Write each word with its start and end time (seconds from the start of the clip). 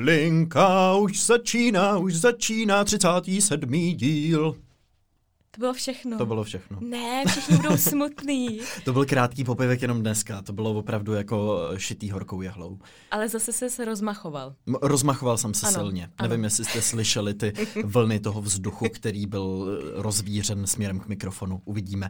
Linka 0.00 0.94
už 0.94 1.26
začíná, 1.26 1.96
už 1.98 2.14
začíná 2.14 2.84
37. 2.84 3.72
díl. 3.96 4.56
To 5.58 5.60
bylo 5.60 5.72
všechno. 5.72 6.18
To 6.18 6.26
bylo 6.26 6.44
všechno. 6.44 6.78
Ne, 6.80 7.24
všichni 7.26 7.56
budou 7.56 7.76
smutný. 7.90 8.60
To 8.84 8.92
byl 8.92 9.04
krátký 9.06 9.44
popivek 9.44 9.82
jenom 9.82 10.00
dneska, 10.00 10.42
to 10.42 10.52
bylo 10.52 10.70
opravdu 10.74 11.12
jako 11.14 11.60
šitý 11.76 12.10
horkou 12.10 12.42
jehlou. 12.42 12.78
Ale 13.10 13.28
zase 13.28 13.52
se 13.52 13.70
se 13.70 13.84
rozmachoval. 13.84 14.54
M- 14.66 14.74
Rozmachoval 14.82 15.38
jsem 15.38 15.54
se 15.54 15.66
Ano, 15.66 15.74
silně. 15.78 16.10
ano. 16.18 16.28
Nevím, 16.28 16.44
jestli 16.44 16.64
jste 16.64 16.82
slyšeli 16.82 17.34
ty 17.34 17.52
vlny 17.84 18.20
toho 18.20 18.42
vzduchu, 18.42 18.86
který 18.94 19.26
byl 19.26 19.66
eh, 19.98 20.02
rozvířen 20.02 20.66
směrem 20.66 21.00
k 21.00 21.08
mikrofonu. 21.08 21.62
Uvidíme. 21.64 22.08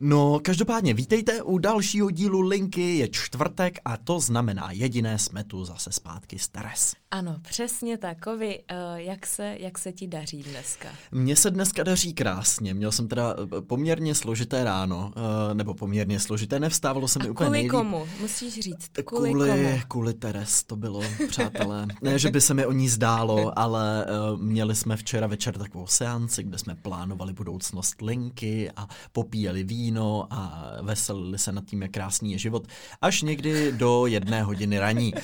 No, 0.00 0.40
každopádně, 0.42 0.94
vítejte 0.94 1.42
u 1.42 1.58
dalšího 1.58 2.10
dílu 2.10 2.40
Linky. 2.40 2.96
Je 2.98 3.08
čtvrtek 3.08 3.78
a 3.84 3.96
to 3.96 4.20
znamená 4.20 4.72
jediné 4.72 5.18
jsme 5.18 5.44
tu 5.44 5.64
zase 5.64 5.92
zpátky 5.92 6.38
stres. 6.38 6.94
Ano, 7.10 7.36
přesně 7.48 7.98
tak. 7.98 8.20
Kovi, 8.20 8.58
uh, 8.70 8.96
jak, 8.96 9.26
se, 9.26 9.56
jak 9.60 9.78
se 9.78 9.92
ti 9.92 10.06
daří 10.06 10.42
dneska? 10.42 10.88
Mně 11.12 11.36
se 11.36 11.50
dneska 11.50 11.82
daří 11.82 12.14
krásně. 12.14 12.74
Měl 12.74 12.89
jsem 12.92 13.08
teda 13.08 13.34
eh, 13.58 13.60
poměrně 13.60 14.14
složité 14.14 14.64
ráno, 14.64 15.12
eh, 15.50 15.54
nebo 15.54 15.74
poměrně 15.74 16.20
složité, 16.20 16.60
nevstávalo 16.60 17.08
se 17.08 17.18
mi 17.18 17.28
A 17.28 17.30
úplně 17.30 17.46
kvůli 17.46 17.50
nejlíp. 17.58 17.70
komu? 17.70 18.06
Musíš 18.20 18.54
říct. 18.54 18.90
Kvůli, 19.04 19.30
Kvůli, 19.30 19.48
komu? 19.50 19.80
kvůli 19.88 20.14
Teres 20.14 20.62
to 20.64 20.76
bylo, 20.76 21.00
přátelé. 21.28 21.86
Ne, 22.02 22.18
že 22.18 22.30
by 22.30 22.40
se 22.40 22.54
mi 22.54 22.66
o 22.66 22.72
ní 22.72 22.88
zdálo, 22.88 23.58
ale 23.58 24.06
měli 24.36 24.74
jsme 24.74 24.96
včera 24.96 25.26
večer 25.26 25.58
takovou 25.58 25.86
seanci, 25.86 26.42
kde 26.42 26.58
jsme 26.58 26.74
plánovali 26.74 27.32
budoucnost 27.32 28.02
Linky 28.02 28.70
a 28.76 28.86
popíjeli 29.12 29.64
víno 29.64 30.26
a 30.30 30.70
veselili 30.82 31.38
se 31.38 31.52
nad 31.52 31.64
tím, 31.64 31.82
jak 31.82 31.90
krásný 31.90 32.32
je 32.32 32.38
život, 32.38 32.66
až 33.00 33.22
někdy 33.22 33.72
do 33.72 34.06
jedné 34.06 34.42
hodiny 34.42 34.78
raní. 34.78 35.12
Uh, 35.14 35.20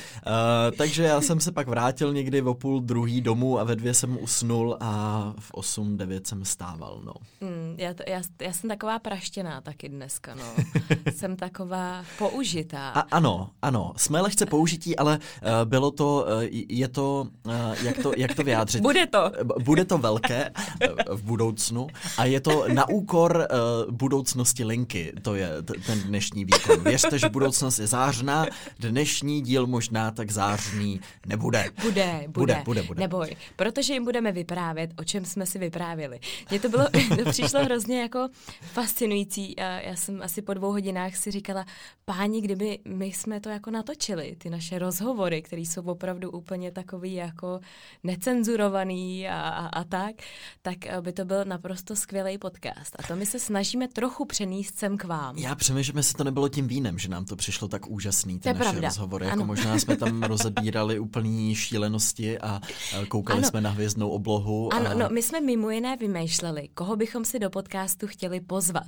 takže 0.78 1.02
já 1.02 1.20
jsem 1.20 1.40
se 1.40 1.52
pak 1.52 1.68
vrátil 1.68 2.12
někdy 2.12 2.42
o 2.42 2.54
půl 2.54 2.80
druhý 2.80 3.20
domů 3.20 3.58
a 3.58 3.64
ve 3.64 3.76
dvě 3.76 3.94
jsem 3.94 4.18
usnul 4.20 4.76
a 4.80 5.32
v 5.40 5.50
osm, 5.54 5.96
devět 5.96 6.26
jsem 6.26 6.44
stával, 6.44 7.02
no. 7.04 7.12
Mm, 7.40 7.55
já, 7.76 7.94
to, 7.94 8.02
já, 8.06 8.22
já 8.40 8.52
jsem 8.52 8.70
taková 8.70 8.98
praštěná 8.98 9.60
taky 9.60 9.88
dneska, 9.88 10.34
no. 10.34 10.44
jsem 11.16 11.36
taková 11.36 12.04
použitá. 12.18 12.88
A 12.88 13.00
ano, 13.00 13.50
ano, 13.62 13.92
jsme 13.96 14.20
lehce 14.20 14.46
použití, 14.46 14.96
ale 14.96 15.18
uh, 15.18 15.48
bylo 15.64 15.90
to, 15.90 16.26
uh, 16.36 16.42
je 16.68 16.88
to, 16.88 17.28
uh, 17.42 17.52
jak 17.82 17.98
to, 17.98 18.12
jak 18.16 18.34
to 18.34 18.42
vyjádřit? 18.42 18.82
Bude 18.82 19.06
to. 19.06 19.32
Bude 19.62 19.84
to 19.84 19.98
velké 19.98 20.50
v 21.10 21.22
budoucnu 21.22 21.86
a 22.18 22.24
je 22.24 22.40
to 22.40 22.64
na 22.72 22.88
úkor 22.88 23.48
uh, 23.86 23.94
budoucnosti 23.94 24.64
Linky, 24.64 25.12
to 25.22 25.34
je 25.34 25.62
t- 25.62 25.74
ten 25.86 26.00
dnešní 26.00 26.44
výkon. 26.44 26.80
Věřte, 26.84 27.18
že 27.18 27.28
budoucnost 27.28 27.78
je 27.78 27.86
zářná, 27.86 28.46
dnešní 28.78 29.40
díl 29.40 29.66
možná 29.66 30.10
tak 30.10 30.30
zářný 30.30 31.00
nebude. 31.26 31.70
Bude, 31.82 32.24
bude, 32.26 32.26
Bude, 32.28 32.62
bude, 32.64 32.82
bude. 32.82 33.00
Neboj, 33.00 33.36
protože 33.56 33.92
jim 33.92 34.04
budeme 34.04 34.32
vyprávět, 34.32 34.90
o 34.98 35.04
čem 35.04 35.24
jsme 35.24 35.46
si 35.46 35.58
vyprávěli. 35.58 36.20
Mně 36.50 36.60
to 36.60 36.68
bylo, 36.68 36.84
to 37.24 37.32
přišlo 37.46 37.64
hrozně 37.64 38.00
jako 38.00 38.28
fascinující. 38.60 39.58
A 39.58 39.80
já 39.80 39.96
jsem 39.96 40.22
asi 40.22 40.42
po 40.42 40.54
dvou 40.54 40.70
hodinách 40.72 41.16
si 41.16 41.30
říkala, 41.30 41.66
páni, 42.04 42.40
kdyby 42.40 42.78
my 42.88 43.06
jsme 43.06 43.40
to 43.40 43.48
jako 43.48 43.70
natočili, 43.70 44.36
ty 44.38 44.50
naše 44.50 44.78
rozhovory, 44.78 45.42
které 45.42 45.62
jsou 45.62 45.82
opravdu 45.82 46.30
úplně 46.30 46.70
takový 46.70 47.14
jako 47.14 47.60
necenzurovaný 48.04 49.28
a, 49.28 49.40
a, 49.40 49.66
a 49.66 49.84
tak, 49.84 50.14
tak 50.62 50.86
eh, 50.86 51.00
by 51.00 51.12
to 51.12 51.24
byl 51.24 51.44
naprosto 51.44 51.96
skvělý 51.96 52.38
podcast. 52.38 52.96
A 52.98 53.02
to 53.08 53.16
my 53.16 53.26
se 53.26 53.38
snažíme 53.38 53.88
trochu 53.88 54.24
přenést 54.24 54.78
sem 54.78 54.96
k 54.98 55.04
vám. 55.04 55.38
Já 55.38 55.54
přemýšlím, 55.54 55.96
jestli 55.96 56.14
to 56.14 56.24
nebylo 56.24 56.48
tím 56.48 56.68
vínem, 56.68 56.98
že 56.98 57.08
nám 57.08 57.24
to 57.24 57.36
přišlo 57.36 57.68
tak 57.68 57.86
úžasný, 57.86 58.38
ty 58.38 58.42
To 58.42 58.48
naše 58.48 58.58
pravda, 58.70 58.88
rozhovory. 58.88 59.26
Jako 59.26 59.44
možná 59.44 59.78
jsme 59.78 59.96
tam 59.96 60.22
rozebírali 60.32 60.98
úplný 60.98 61.54
šílenosti 61.54 62.38
a 62.38 62.60
eh, 63.02 63.06
koukali 63.06 63.38
Ano. 63.38 63.48
jsme 63.48 63.60
na 63.60 63.70
hvězdnou 63.70 64.08
oblohu. 64.08 64.72
Ano, 64.72 64.90
a... 64.90 64.94
no, 64.94 65.08
my 65.12 65.22
jsme 65.22 65.40
mimo 65.40 65.70
jiné 65.70 65.96
vymýšleli, 65.96 66.68
koho 66.74 66.96
bychom 66.96 67.24
si 67.26 67.38
do 67.38 67.50
podcastu 67.50 68.06
chtěli 68.06 68.40
pozvat. 68.40 68.86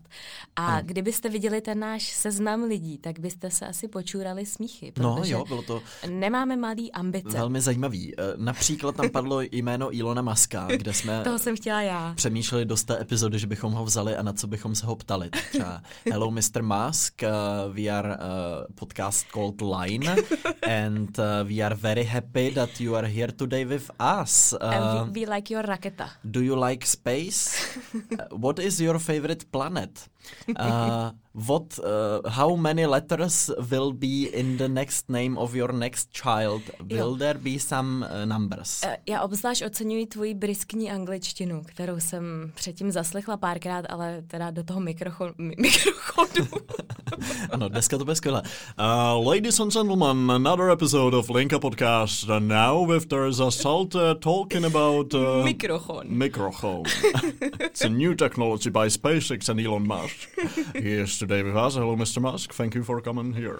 A 0.56 0.66
Ano. 0.66 0.82
kdybyste 0.84 1.28
viděli 1.28 1.60
ten 1.60 1.78
náš 1.78 2.03
seznam 2.12 2.62
lidí, 2.62 2.99
tak 2.99 3.19
byste 3.19 3.50
se 3.50 3.66
asi 3.66 3.88
počůrali 3.88 4.47
smíchy, 4.47 4.93
No 4.99 5.21
jo, 5.25 5.44
bylo 5.49 5.62
to 5.62 5.82
nemáme 6.10 6.56
malý 6.56 6.93
ambice. 6.93 7.28
velmi 7.38 7.60
zajímavý. 7.60 8.15
Eh, 8.19 8.22
Například 8.37 8.97
tam 8.97 9.10
padlo 9.10 9.41
jméno 9.53 9.94
Ilona 9.97 10.22
Maska, 10.22 10.69
kde 10.76 10.93
jsme 10.94 11.21
Toho 11.25 11.38
jsem 11.38 11.56
chtěla 11.56 11.82
já. 11.82 12.12
přemýšleli 12.16 12.65
do 12.65 12.76
té 12.76 13.00
epizody, 13.00 13.38
že 13.38 13.47
bychom 13.47 13.72
ho 13.72 13.84
vzali 13.84 14.16
a 14.16 14.22
na 14.22 14.32
co 14.32 14.47
bychom 14.47 14.75
se 14.75 14.87
ho 14.87 14.97
ptali. 14.97 15.31
Třeba 15.50 15.82
Hello 16.10 16.31
Mr. 16.31 16.62
Musk, 16.62 17.22
uh, 17.22 17.75
we 17.75 17.82
are 17.88 18.09
uh, 18.09 18.16
podcast 18.75 19.26
called 19.32 19.60
Line 19.60 20.16
and 20.87 21.19
uh, 21.19 21.25
we 21.49 21.65
are 21.65 21.75
very 21.75 22.05
happy 22.05 22.50
that 22.55 22.81
you 22.81 22.94
are 22.97 23.09
here 23.09 23.32
today 23.32 23.65
with 23.65 23.91
us. 24.22 24.53
Uh, 24.53 24.59
And 24.69 25.12
we, 25.12 25.20
we 25.20 25.34
like 25.34 25.55
your 25.55 25.65
raketa. 25.66 26.10
do 26.25 26.41
you 26.43 26.55
like 26.69 26.87
space? 26.87 27.50
What 28.31 28.59
is 28.59 28.81
your 28.81 28.99
favorite 28.99 29.50
planet? 29.50 30.09
Uh, 30.59 31.11
what, 31.49 31.78
uh, 31.78 32.31
how 32.31 32.56
many 32.56 32.87
letters 32.87 33.50
will 33.71 33.93
be 33.93 34.27
in 34.33 34.56
the 34.56 34.69
next 34.69 35.09
name 35.09 35.39
of 35.39 35.55
your 35.55 35.72
next 35.72 36.09
child? 36.12 36.62
Will 36.81 37.11
Jo. 37.12 37.16
there 37.16 37.39
be 37.39 37.59
some 37.59 38.06
uh, 38.06 38.25
numbers? 38.27 38.81
Eh, 38.84 38.97
Já 39.09 39.21
obzvlášť 39.22 39.65
oceňuji 39.65 40.06
tvoji 40.06 40.34
briskní 40.34 40.91
angličtinu, 40.91 41.62
kterou 41.67 42.00
jsem 42.00 42.53
předtím 42.55 42.91
zaslechla 42.91 43.37
párkrát, 43.37 43.84
ale 43.88 44.22
teda 44.27 44.50
do 44.50 44.62
toho 44.65 44.81
mikrocho- 44.81 45.34
mi- 45.38 45.55
mikrochodu. 45.59 46.44
Ano, 47.50 47.69
dneska 47.69 47.99
to 47.99 48.05
bude 48.05 48.15
skvělé. 48.17 48.43
Uh, 48.78 49.27
ladies 49.28 49.61
and 49.61 49.72
gentlemen, 49.72 50.31
another 50.31 50.71
episode 50.71 51.17
of 51.17 51.31
Linka 51.31 51.59
Podcast. 51.59 52.31
And 52.31 52.49
now 52.49 52.87
with 52.91 53.06
Teresa 53.09 53.50
Salt 53.50 53.94
uh, 53.94 54.15
talking 54.21 54.65
about... 54.65 55.15
Uh, 55.15 55.44
Mikrochon. 55.44 56.05
Microphone. 56.09 56.83
it's 57.61 57.81
a 57.84 57.88
new 57.88 58.15
technology 58.15 58.71
by 58.71 58.88
SpaceX 58.91 59.49
and 59.49 59.61
Elon 59.61 59.87
Musk. 59.87 60.18
He 60.75 61.03
is 61.03 61.19
today 61.19 61.43
with 61.43 61.56
us. 61.67 61.75
Hello, 61.75 61.97
Mr. 61.97 62.21
Musk. 62.21 62.55
Thank 62.55 62.75
you 62.75 62.84
for 62.84 63.03
coming 63.03 63.34
here. 63.37 63.56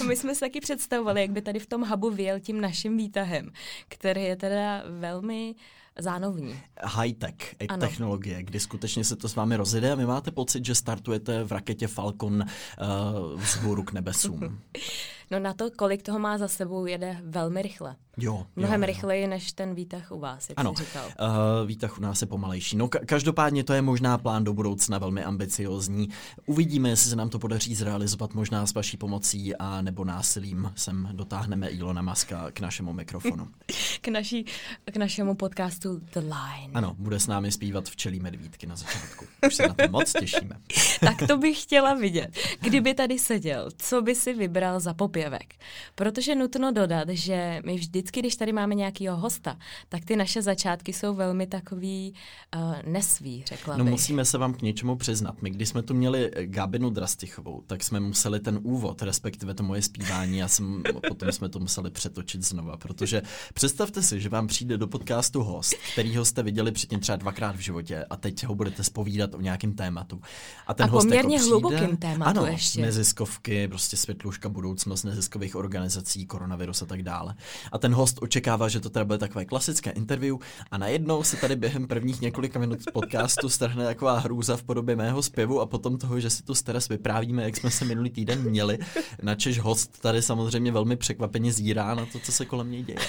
No, 0.00 0.04
My 0.06 0.16
jsme 0.16 0.34
si 0.34 0.40
taky 0.40 0.60
představovali, 0.60 1.20
jak 1.20 1.30
by 1.30 1.42
tady 1.42 1.58
v 1.58 1.66
tom 1.66 1.88
hubu 1.88 2.10
vyjel 2.10 2.40
tím 2.40 2.60
naším 2.60 2.96
výtahem, 2.96 3.50
který 3.88 4.22
je 4.22 4.36
teda 4.36 4.82
velmi 5.00 5.54
zánovní. 5.98 6.60
High-tech 6.84 7.54
Ano. 7.68 7.80
technologie, 7.80 8.42
kdy 8.42 8.60
skutečně 8.60 9.04
se 9.04 9.16
to 9.16 9.28
s 9.28 9.34
vámi 9.36 9.56
rozjede 9.56 9.92
a 9.92 9.94
vy 9.94 10.06
máte 10.06 10.30
pocit, 10.30 10.64
že 10.64 10.74
startujete 10.74 11.44
v 11.44 11.52
raketě 11.52 11.86
Falcon 11.86 12.34
uh, 12.42 13.40
vzhůru 13.40 13.82
k 13.82 13.92
nebesům. 13.92 14.60
No 15.30 15.38
na 15.38 15.54
to, 15.54 15.70
kolik 15.70 16.02
toho 16.02 16.18
má 16.18 16.38
za 16.38 16.48
sebou, 16.48 16.86
jede 16.86 17.16
velmi 17.24 17.62
rychle. 17.62 17.96
Jo, 18.20 18.46
Mnohem 18.56 18.82
jo, 18.82 18.86
jo. 18.88 18.94
rychleji 18.94 19.26
než 19.26 19.52
ten 19.52 19.74
výtah 19.74 20.10
u 20.12 20.18
vás, 20.18 20.48
jak 20.48 20.58
Ano, 20.60 20.74
jsi 20.76 20.84
říkal. 20.84 21.04
uh, 21.06 21.66
výtah 21.68 21.98
u 21.98 22.00
nás 22.00 22.20
je 22.20 22.26
pomalejší. 22.26 22.76
No 22.76 22.86
ka- 22.86 23.06
každopádně 23.06 23.64
to 23.64 23.72
je 23.72 23.82
možná 23.82 24.18
plán 24.18 24.44
do 24.44 24.54
budoucna 24.54 24.98
velmi 24.98 25.24
ambiciozní. 25.24 26.08
Uvidíme, 26.46 26.88
jestli 26.88 27.10
se 27.10 27.16
nám 27.16 27.28
to 27.28 27.38
podaří 27.38 27.74
zrealizovat 27.74 28.34
možná 28.34 28.66
s 28.66 28.74
vaší 28.74 28.96
pomocí 28.96 29.56
a 29.56 29.82
nebo 29.82 30.04
násilím 30.04 30.72
sem 30.76 31.08
dotáhneme 31.12 31.68
Ilona 31.68 32.02
Maska 32.02 32.50
k 32.50 32.60
našemu 32.60 32.92
mikrofonu. 32.92 33.48
K, 34.00 34.08
naší, 34.08 34.44
k 34.92 34.96
našemu 34.96 35.34
podcastu 35.34 35.98
The 36.12 36.18
Line. 36.20 36.72
Ano, 36.74 36.94
bude 36.98 37.20
s 37.20 37.26
námi 37.26 37.52
zpívat 37.52 37.88
včelí 37.88 38.20
medvídky 38.20 38.66
na 38.66 38.76
začátku. 38.76 39.24
Už 39.46 39.54
se 39.54 39.68
na 39.68 39.74
to 39.74 39.88
moc 39.88 40.12
těšíme. 40.12 40.56
Tak 41.00 41.16
to 41.28 41.36
bych 41.38 41.62
chtěla 41.62 41.94
vidět. 41.94 42.30
Kdyby 42.60 42.94
tady 42.94 43.18
seděl, 43.18 43.68
co 43.76 44.02
by 44.02 44.14
si 44.14 44.34
vybral 44.34 44.80
za 44.80 44.94
popěvek? 45.18 45.54
Protože 45.94 46.34
nutno 46.34 46.72
dodat, 46.72 47.08
že 47.08 47.62
my 47.64 47.74
vždycky, 47.74 48.20
když 48.20 48.36
tady 48.36 48.52
máme 48.52 48.74
nějakýho 48.74 49.16
hosta, 49.16 49.58
tak 49.88 50.04
ty 50.04 50.16
naše 50.16 50.42
začátky 50.42 50.92
jsou 50.92 51.14
velmi 51.14 51.46
takový 51.46 52.14
uh, 52.56 52.92
nesví, 52.92 53.44
řekla 53.46 53.76
No 53.76 53.84
bych. 53.84 53.90
musíme 53.90 54.24
se 54.24 54.38
vám 54.38 54.54
k 54.54 54.62
něčemu 54.62 54.96
přiznat. 54.96 55.42
My, 55.42 55.50
když 55.50 55.68
jsme 55.68 55.82
tu 55.82 55.94
měli 55.94 56.30
eh, 56.34 56.46
Gabinu 56.46 56.90
Drastichovou, 56.90 57.62
tak 57.66 57.84
jsme 57.84 58.00
museli 58.00 58.40
ten 58.40 58.58
úvod, 58.62 59.02
respektive 59.02 59.54
to 59.54 59.62
moje 59.62 59.82
zpívání, 59.82 60.38
já 60.38 60.48
jsem, 60.48 60.82
potom 61.08 61.32
jsme 61.32 61.48
to 61.48 61.58
museli 61.58 61.90
přetočit 61.90 62.42
znova, 62.42 62.76
protože 62.76 63.22
představte 63.54 64.02
si, 64.02 64.20
že 64.20 64.28
vám 64.28 64.46
přijde 64.46 64.78
do 64.78 64.86
podcastu 64.86 65.42
host, 65.42 65.74
kterýho 65.92 66.24
jste 66.24 66.42
viděli 66.42 66.72
předtím 66.72 67.00
třeba 67.00 67.16
dvakrát 67.16 67.56
v 67.56 67.60
životě 67.60 68.04
a 68.10 68.16
teď 68.16 68.44
ho 68.44 68.54
budete 68.54 68.84
spovídat 68.84 69.34
o 69.34 69.40
nějakém 69.40 69.72
tématu. 69.72 70.20
A 70.66 70.74
ten 70.74 70.86
A 70.86 70.88
host 70.88 71.04
poměrně 71.06 71.34
jako 71.36 71.42
přijde, 71.42 71.50
hlubokým 71.50 71.96
tématu 71.96 72.30
ano, 72.40 72.46
ještě. 72.46 72.80
neziskovky, 72.80 73.68
prostě 73.68 73.96
světluška, 73.96 74.48
budoucnost 74.48 75.04
neziskových 75.08 75.56
organizací, 75.56 76.26
koronavirus 76.26 76.82
a 76.82 76.86
tak 76.86 77.02
dále. 77.02 77.34
A 77.72 77.78
ten 77.78 77.94
host 77.94 78.18
očekává, 78.20 78.68
že 78.68 78.80
to 78.80 78.90
teda 78.90 79.04
bude 79.04 79.18
takové 79.18 79.44
klasické 79.44 79.90
interview 79.90 80.36
a 80.70 80.78
najednou 80.78 81.22
se 81.22 81.36
tady 81.36 81.56
během 81.56 81.86
prvních 81.86 82.20
několika 82.20 82.58
minut 82.58 82.78
podcastu 82.92 83.48
strhne 83.48 83.84
taková 83.84 84.18
hrůza 84.18 84.56
v 84.56 84.62
podobě 84.62 84.96
mého 84.96 85.22
zpěvu 85.22 85.60
a 85.60 85.66
potom 85.66 85.98
toho, 85.98 86.20
že 86.20 86.30
si 86.30 86.42
tu 86.42 86.54
stres 86.54 86.88
vyprávíme, 86.88 87.42
jak 87.42 87.56
jsme 87.56 87.70
se 87.70 87.84
minulý 87.84 88.10
týden 88.10 88.42
měli, 88.42 88.78
načež 89.22 89.58
host 89.58 90.00
tady 90.00 90.22
samozřejmě 90.22 90.72
velmi 90.72 90.96
překvapeně 90.96 91.52
zírá 91.52 91.94
na 91.94 92.06
to, 92.06 92.18
co 92.18 92.32
se 92.32 92.44
kolem 92.44 92.70
něj 92.70 92.82
děje. 92.82 92.98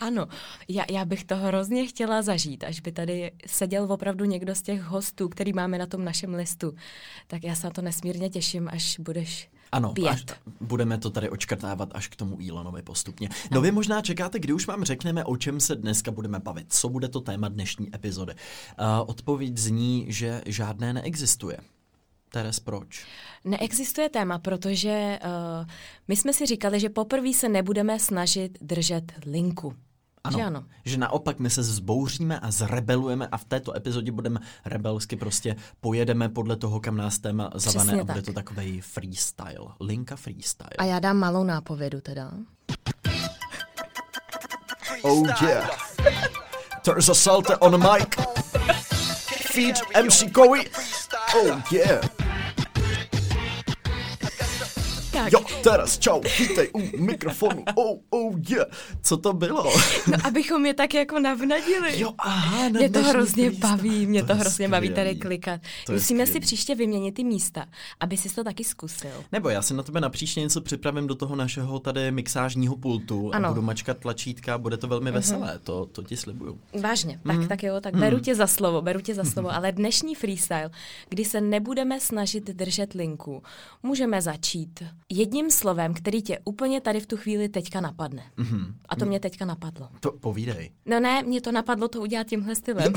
Ano, 0.00 0.26
já, 0.68 0.84
já 0.90 1.04
bych 1.04 1.24
to 1.24 1.36
hrozně 1.36 1.86
chtěla 1.86 2.22
zažít, 2.22 2.64
až 2.64 2.80
by 2.80 2.92
tady 2.92 3.32
seděl 3.46 3.92
opravdu 3.92 4.24
někdo 4.24 4.54
z 4.54 4.62
těch 4.62 4.82
hostů, 4.82 5.28
který 5.28 5.52
máme 5.52 5.78
na 5.78 5.86
tom 5.86 6.04
našem 6.04 6.34
listu. 6.34 6.74
Tak 7.26 7.44
já 7.44 7.54
se 7.54 7.66
na 7.66 7.70
to 7.70 7.82
nesmírně 7.82 8.30
těším, 8.30 8.68
až 8.72 8.98
budeš 8.98 9.48
Ano, 9.72 9.92
pět. 9.92 10.08
až, 10.08 10.24
budeme 10.60 10.98
to 10.98 11.10
tady 11.10 11.30
očkrtávat 11.30 11.88
až 11.94 12.08
k 12.08 12.16
tomu 12.16 12.38
Elonovi 12.48 12.82
postupně. 12.82 13.28
No 13.50 13.60
vy 13.60 13.72
možná 13.72 14.02
čekáte, 14.02 14.38
kdy 14.38 14.52
už 14.52 14.66
vám 14.66 14.84
řekneme, 14.84 15.24
o 15.24 15.36
čem 15.36 15.60
se 15.60 15.76
dneska 15.76 16.10
budeme 16.10 16.38
bavit, 16.38 16.66
co 16.68 16.88
bude 16.88 17.08
to 17.08 17.20
téma 17.20 17.48
dnešní 17.48 17.94
epizody. 17.94 18.32
Uh, 18.32 18.86
odpověď 19.06 19.56
zní, 19.58 20.06
že 20.08 20.42
žádné 20.46 20.92
neexistuje. 20.92 21.56
Teres, 22.30 22.60
proč? 22.60 23.06
Neexistuje 23.44 24.08
téma, 24.08 24.38
protože 24.38 25.18
uh, 25.24 25.66
my 26.08 26.16
jsme 26.16 26.32
si 26.32 26.46
říkali, 26.46 26.80
že 26.80 26.88
poprvé 26.88 27.32
se 27.32 27.48
nebudeme 27.48 27.98
snažit 27.98 28.58
držet 28.60 29.12
linku. 29.26 29.74
Ano, 30.24 30.38
že 30.38 30.44
ano. 30.44 30.64
Že 30.84 30.96
naopak 30.98 31.38
my 31.38 31.50
se 31.50 31.60
vzbouříme 31.60 32.40
a 32.40 32.50
zrebelujeme 32.50 33.26
a 33.26 33.36
v 33.36 33.44
této 33.44 33.76
epizodě 33.76 34.12
budeme 34.12 34.40
rebelsky 34.64 35.16
prostě 35.16 35.56
pojedeme 35.80 36.28
podle 36.28 36.56
toho, 36.56 36.80
kam 36.80 36.96
nás 36.96 37.18
téma 37.18 37.50
zavane 37.54 37.84
Přesně 37.86 38.00
a 38.00 38.04
bude 38.04 38.22
tak. 38.22 38.24
to 38.24 38.32
takový 38.32 38.80
freestyle. 38.80 39.68
Linka 39.80 40.16
freestyle. 40.16 40.70
A 40.78 40.84
já 40.84 40.98
dám 40.98 41.16
malou 41.16 41.44
nápovědu 41.44 42.00
teda. 42.00 42.30
Oh 45.02 45.28
yeah. 45.42 45.70
There's 46.82 47.08
a 47.08 47.14
salter 47.14 47.56
on 47.60 47.80
the 47.80 47.88
mic. 47.88 48.08
Feed 49.52 49.76
MC 50.04 50.32
Kowi. 50.32 50.70
Oh 51.36 51.62
yeah. 51.72 52.23
Teraz 55.64 55.98
čau, 55.98 56.20
vítej 56.38 56.70
u 56.72 56.78
mikrofonu. 57.02 57.64
Oh, 57.74 57.98
oh 58.10 58.34
yeah. 58.50 58.66
Co 59.02 59.16
to 59.16 59.32
bylo? 59.32 59.64
no, 60.10 60.16
abychom 60.24 60.66
je 60.66 60.74
tak 60.74 60.94
jako 60.94 61.18
navnadili. 61.20 62.00
Jo, 62.00 62.12
aha, 62.18 62.68
na 62.68 62.78
Mě 62.80 62.90
to 62.90 63.02
hrozně 63.02 63.44
freestyle. 63.50 63.70
baví, 63.76 64.06
mě 64.06 64.22
to, 64.24 64.32
je 64.32 64.36
hrozně 64.38 64.68
baví 64.68 64.88
tady 64.88 64.94
skvělý. 65.10 65.20
klikat. 65.20 65.60
To 65.86 65.92
Musíme 65.92 66.26
si 66.26 66.30
skvělý. 66.30 66.46
příště 66.46 66.74
vyměnit 66.74 67.12
ty 67.14 67.24
místa, 67.24 67.66
aby 68.00 68.16
si 68.16 68.34
to 68.34 68.44
taky 68.44 68.64
zkusil. 68.64 69.10
Nebo 69.32 69.48
já 69.48 69.62
si 69.62 69.74
na 69.74 69.82
tebe 69.82 70.00
napříště 70.00 70.40
něco 70.40 70.60
připravím 70.60 71.06
do 71.06 71.14
toho 71.14 71.36
našeho 71.36 71.78
tady 71.78 72.10
mixážního 72.10 72.76
pultu 72.76 73.30
Ano. 73.34 73.48
a 73.48 73.52
budu 73.52 73.62
mačkat 73.62 73.98
tlačítka, 73.98 74.58
bude 74.58 74.76
to 74.76 74.86
velmi 74.88 75.10
veselé, 75.10 75.58
to, 75.62 75.86
to 75.86 76.02
ti 76.02 76.16
slibuju. 76.16 76.58
Vážně, 76.80 77.20
tak, 77.26 77.36
Mhm. 77.36 77.48
tak 77.48 77.62
jo, 77.62 77.80
tak 77.80 77.96
beru 77.96 78.18
tě 78.20 78.34
za 78.34 78.46
slovo, 78.46 78.82
beru 78.82 79.00
tě 79.00 79.14
za 79.14 79.24
slovo, 79.24 79.54
ale 79.54 79.72
dnešní 79.72 80.14
freestyle, 80.14 80.70
kdy 81.08 81.24
se 81.24 81.40
nebudeme 81.40 82.00
snažit 82.00 82.44
držet 82.44 82.92
linku, 82.92 83.42
můžeme 83.82 84.22
začít 84.22 84.82
jedním 85.12 85.50
slovem, 85.54 85.94
který 85.94 86.22
tě 86.22 86.38
úplně 86.44 86.80
tady 86.80 87.00
v 87.00 87.06
tu 87.06 87.16
chvíli 87.16 87.48
teďka 87.48 87.80
napadne. 87.80 88.22
Mhm. 88.36 88.74
A 88.88 88.96
to 88.96 89.06
mě 89.06 89.20
teďka 89.20 89.44
napadlo. 89.44 89.88
To 90.00 90.12
povídej. 90.12 90.70
No 90.86 91.00
ne, 91.00 91.22
mě 91.22 91.40
to 91.40 91.52
napadlo 91.52 91.88
to 91.88 92.00
udělat 92.00 92.26
tímhle 92.26 92.54
stylem. 92.54 92.92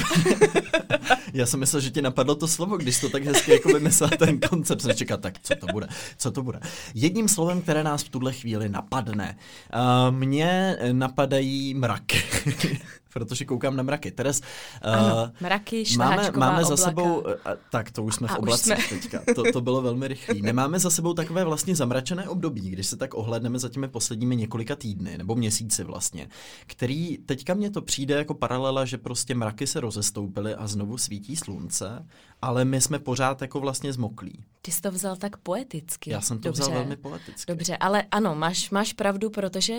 Já 1.33 1.45
jsem 1.45 1.59
myslel, 1.59 1.81
že 1.81 1.89
ti 1.89 2.01
napadlo 2.01 2.35
to 2.35 2.47
slovo, 2.47 2.77
když 2.77 2.99
to 2.99 3.09
tak 3.09 3.23
hezky 3.23 3.51
jako 3.51 3.69
vymyslel 3.69 4.09
ten 4.19 4.39
koncept. 4.39 4.81
Jsem 4.81 4.95
čekal, 4.95 5.17
tak 5.17 5.33
co 5.43 5.55
to 5.55 5.67
bude, 5.73 5.87
co 6.17 6.31
to 6.31 6.43
bude. 6.43 6.59
Jedním 6.93 7.27
slovem, 7.27 7.61
které 7.61 7.83
nás 7.83 8.03
v 8.03 8.09
tuhle 8.09 8.33
chvíli 8.33 8.69
napadne. 8.69 9.37
Uh, 9.75 10.15
mně 10.15 10.77
napadají 10.91 11.73
mraky. 11.73 12.23
Protože 13.19 13.45
koukám 13.45 13.75
na 13.75 13.83
mraky. 13.83 14.11
Teres, 14.11 14.41
uh, 14.85 14.93
Ano, 14.93 15.31
mraky, 15.41 15.83
máme, 15.97 16.31
máme 16.31 16.63
za 16.63 16.73
oblaka. 16.73 16.89
sebou, 16.89 17.19
uh, 17.19 17.31
tak 17.71 17.91
to 17.91 18.03
už 18.03 18.15
jsme 18.15 18.27
A 18.27 18.35
v 18.35 18.39
oblacích 18.39 18.83
jsme. 18.85 18.99
teďka, 18.99 19.21
to, 19.35 19.51
to 19.51 19.61
bylo 19.61 19.81
velmi 19.81 20.07
rychlé. 20.07 20.35
Nemáme 20.41 20.79
za 20.79 20.89
sebou 20.89 21.13
takové 21.13 21.43
vlastně 21.43 21.75
zamračené 21.75 22.29
období, 22.29 22.69
když 22.69 22.87
se 22.87 22.97
tak 22.97 23.13
ohledneme 23.13 23.59
za 23.59 23.69
těmi 23.69 23.87
posledními 23.87 24.35
několika 24.35 24.75
týdny, 24.75 25.17
nebo 25.17 25.35
měsíci 25.35 25.83
vlastně, 25.83 26.29
který 26.65 27.17
teďka 27.17 27.53
mně 27.53 27.69
to 27.71 27.81
přijde 27.81 28.15
jako 28.15 28.33
paralela, 28.33 28.85
že 28.85 28.97
prostě 28.97 29.35
mraky 29.35 29.67
se 29.67 29.79
rozestoupily 29.79 30.55
a 30.55 30.67
znovu 30.67 30.97
svítí 30.97 31.35
slunce, 31.35 32.05
ale 32.41 32.65
my 32.65 32.81
jsme 32.81 32.99
pořád 32.99 33.41
jako 33.41 33.59
vlastně 33.59 33.93
zmoklí. 33.93 34.43
Ty 34.61 34.71
jsi 34.71 34.81
to 34.81 34.91
vzal 34.91 35.15
tak 35.15 35.37
poeticky. 35.37 36.09
Já 36.09 36.21
jsem 36.21 36.39
to 36.39 36.49
Dobře. 36.49 36.61
vzal 36.61 36.73
velmi 36.73 36.95
poeticky. 36.95 37.51
Dobře, 37.51 37.77
ale 37.77 38.03
ano, 38.11 38.35
máš, 38.35 38.69
máš 38.69 38.93
pravdu, 38.93 39.29
protože 39.29 39.73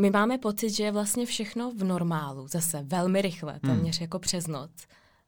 my 0.00 0.10
máme 0.10 0.38
pocit, 0.38 0.70
že 0.70 0.84
je 0.84 0.92
vlastně 0.92 1.26
všechno 1.26 1.72
v 1.72 1.84
normálu, 1.84 2.48
zase 2.48 2.82
velmi 2.86 3.22
rychle, 3.22 3.60
Hmm. 3.62 3.76
téměř 3.76 4.00
jako 4.00 4.18
přes 4.18 4.46
noc, 4.46 4.70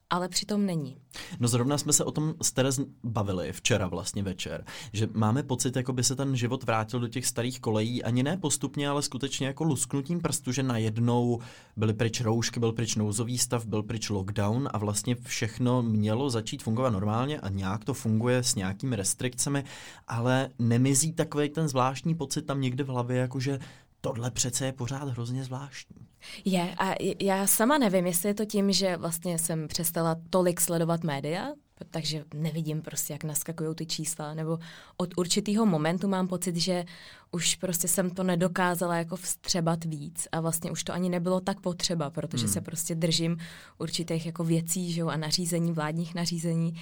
ale 0.09 0.29
přitom 0.29 0.65
není. 0.65 0.97
No 1.39 1.47
zrovna 1.47 1.77
jsme 1.77 1.93
se 1.93 2.03
o 2.03 2.11
tom 2.11 2.33
s 2.41 2.51
Terez 2.51 2.79
bavili 3.03 3.51
včera 3.53 3.87
vlastně 3.87 4.23
večer, 4.23 4.65
že 4.93 5.09
máme 5.13 5.43
pocit, 5.43 5.75
jako 5.75 5.93
by 5.93 6.03
se 6.03 6.15
ten 6.15 6.35
život 6.35 6.63
vrátil 6.63 6.99
do 6.99 7.07
těch 7.07 7.25
starých 7.25 7.59
kolejí, 7.59 8.03
ani 8.03 8.23
ne 8.23 8.37
postupně, 8.37 8.89
ale 8.89 9.01
skutečně 9.01 9.47
jako 9.47 9.63
lusknutím 9.63 10.21
prstu, 10.21 10.51
že 10.51 10.63
najednou 10.63 11.39
byly 11.77 11.93
pryč 11.93 12.21
roušky, 12.21 12.59
byl 12.59 12.71
pryč 12.71 12.95
nouzový 12.95 13.37
stav, 13.37 13.65
byl 13.65 13.83
pryč 13.83 14.09
lockdown 14.09 14.69
a 14.73 14.77
vlastně 14.77 15.15
všechno 15.15 15.81
mělo 15.81 16.29
začít 16.29 16.63
fungovat 16.63 16.89
normálně 16.89 17.39
a 17.39 17.49
nějak 17.49 17.85
to 17.85 17.93
funguje 17.93 18.43
s 18.43 18.55
nějakými 18.55 18.95
restrikcemi, 18.95 19.63
ale 20.07 20.49
nemizí 20.59 21.13
takový 21.13 21.49
ten 21.49 21.67
zvláštní 21.67 22.15
pocit 22.15 22.41
tam 22.41 22.61
někde 22.61 22.83
v 22.83 22.87
hlavě, 22.87 23.17
jakože 23.17 23.59
tohle 24.01 24.31
přece 24.31 24.65
je 24.65 24.73
pořád 24.73 25.09
hrozně 25.09 25.43
zvláštní. 25.43 26.07
Je 26.45 26.75
a 26.77 26.95
já 27.21 27.47
sama 27.47 27.77
nevím, 27.77 28.05
jestli 28.05 28.29
je 28.29 28.33
to 28.33 28.45
tím, 28.45 28.71
že 28.71 28.97
vlastně 28.97 29.39
jsem 29.39 29.67
přestala 29.67 30.15
tolik 30.29 30.61
sledovat 30.61 31.03
média, 31.03 31.47
takže 31.89 32.23
nevidím 32.33 32.81
prostě, 32.81 33.13
jak 33.13 33.23
naskakují 33.23 33.75
ty 33.75 33.85
čísla, 33.85 34.33
nebo 34.33 34.59
od 34.97 35.13
určitého 35.17 35.65
momentu 35.65 36.07
mám 36.07 36.27
pocit, 36.27 36.55
že 36.55 36.85
už 37.31 37.55
prostě 37.55 37.87
jsem 37.87 38.09
to 38.09 38.23
nedokázala 38.23 38.95
jako 38.95 39.15
vstřebat 39.15 39.85
víc 39.85 40.27
a 40.31 40.41
vlastně 40.41 40.71
už 40.71 40.83
to 40.83 40.93
ani 40.93 41.09
nebylo 41.09 41.39
tak 41.39 41.59
potřeba, 41.59 42.09
protože 42.09 42.45
hmm. 42.45 42.53
se 42.53 42.61
prostě 42.61 42.95
držím 42.95 43.37
určitých 43.77 44.25
jako 44.25 44.43
věcí 44.43 44.91
že 44.91 45.01
jo, 45.01 45.07
a 45.07 45.17
nařízení, 45.17 45.71
vládních 45.71 46.15
nařízení, 46.15 46.73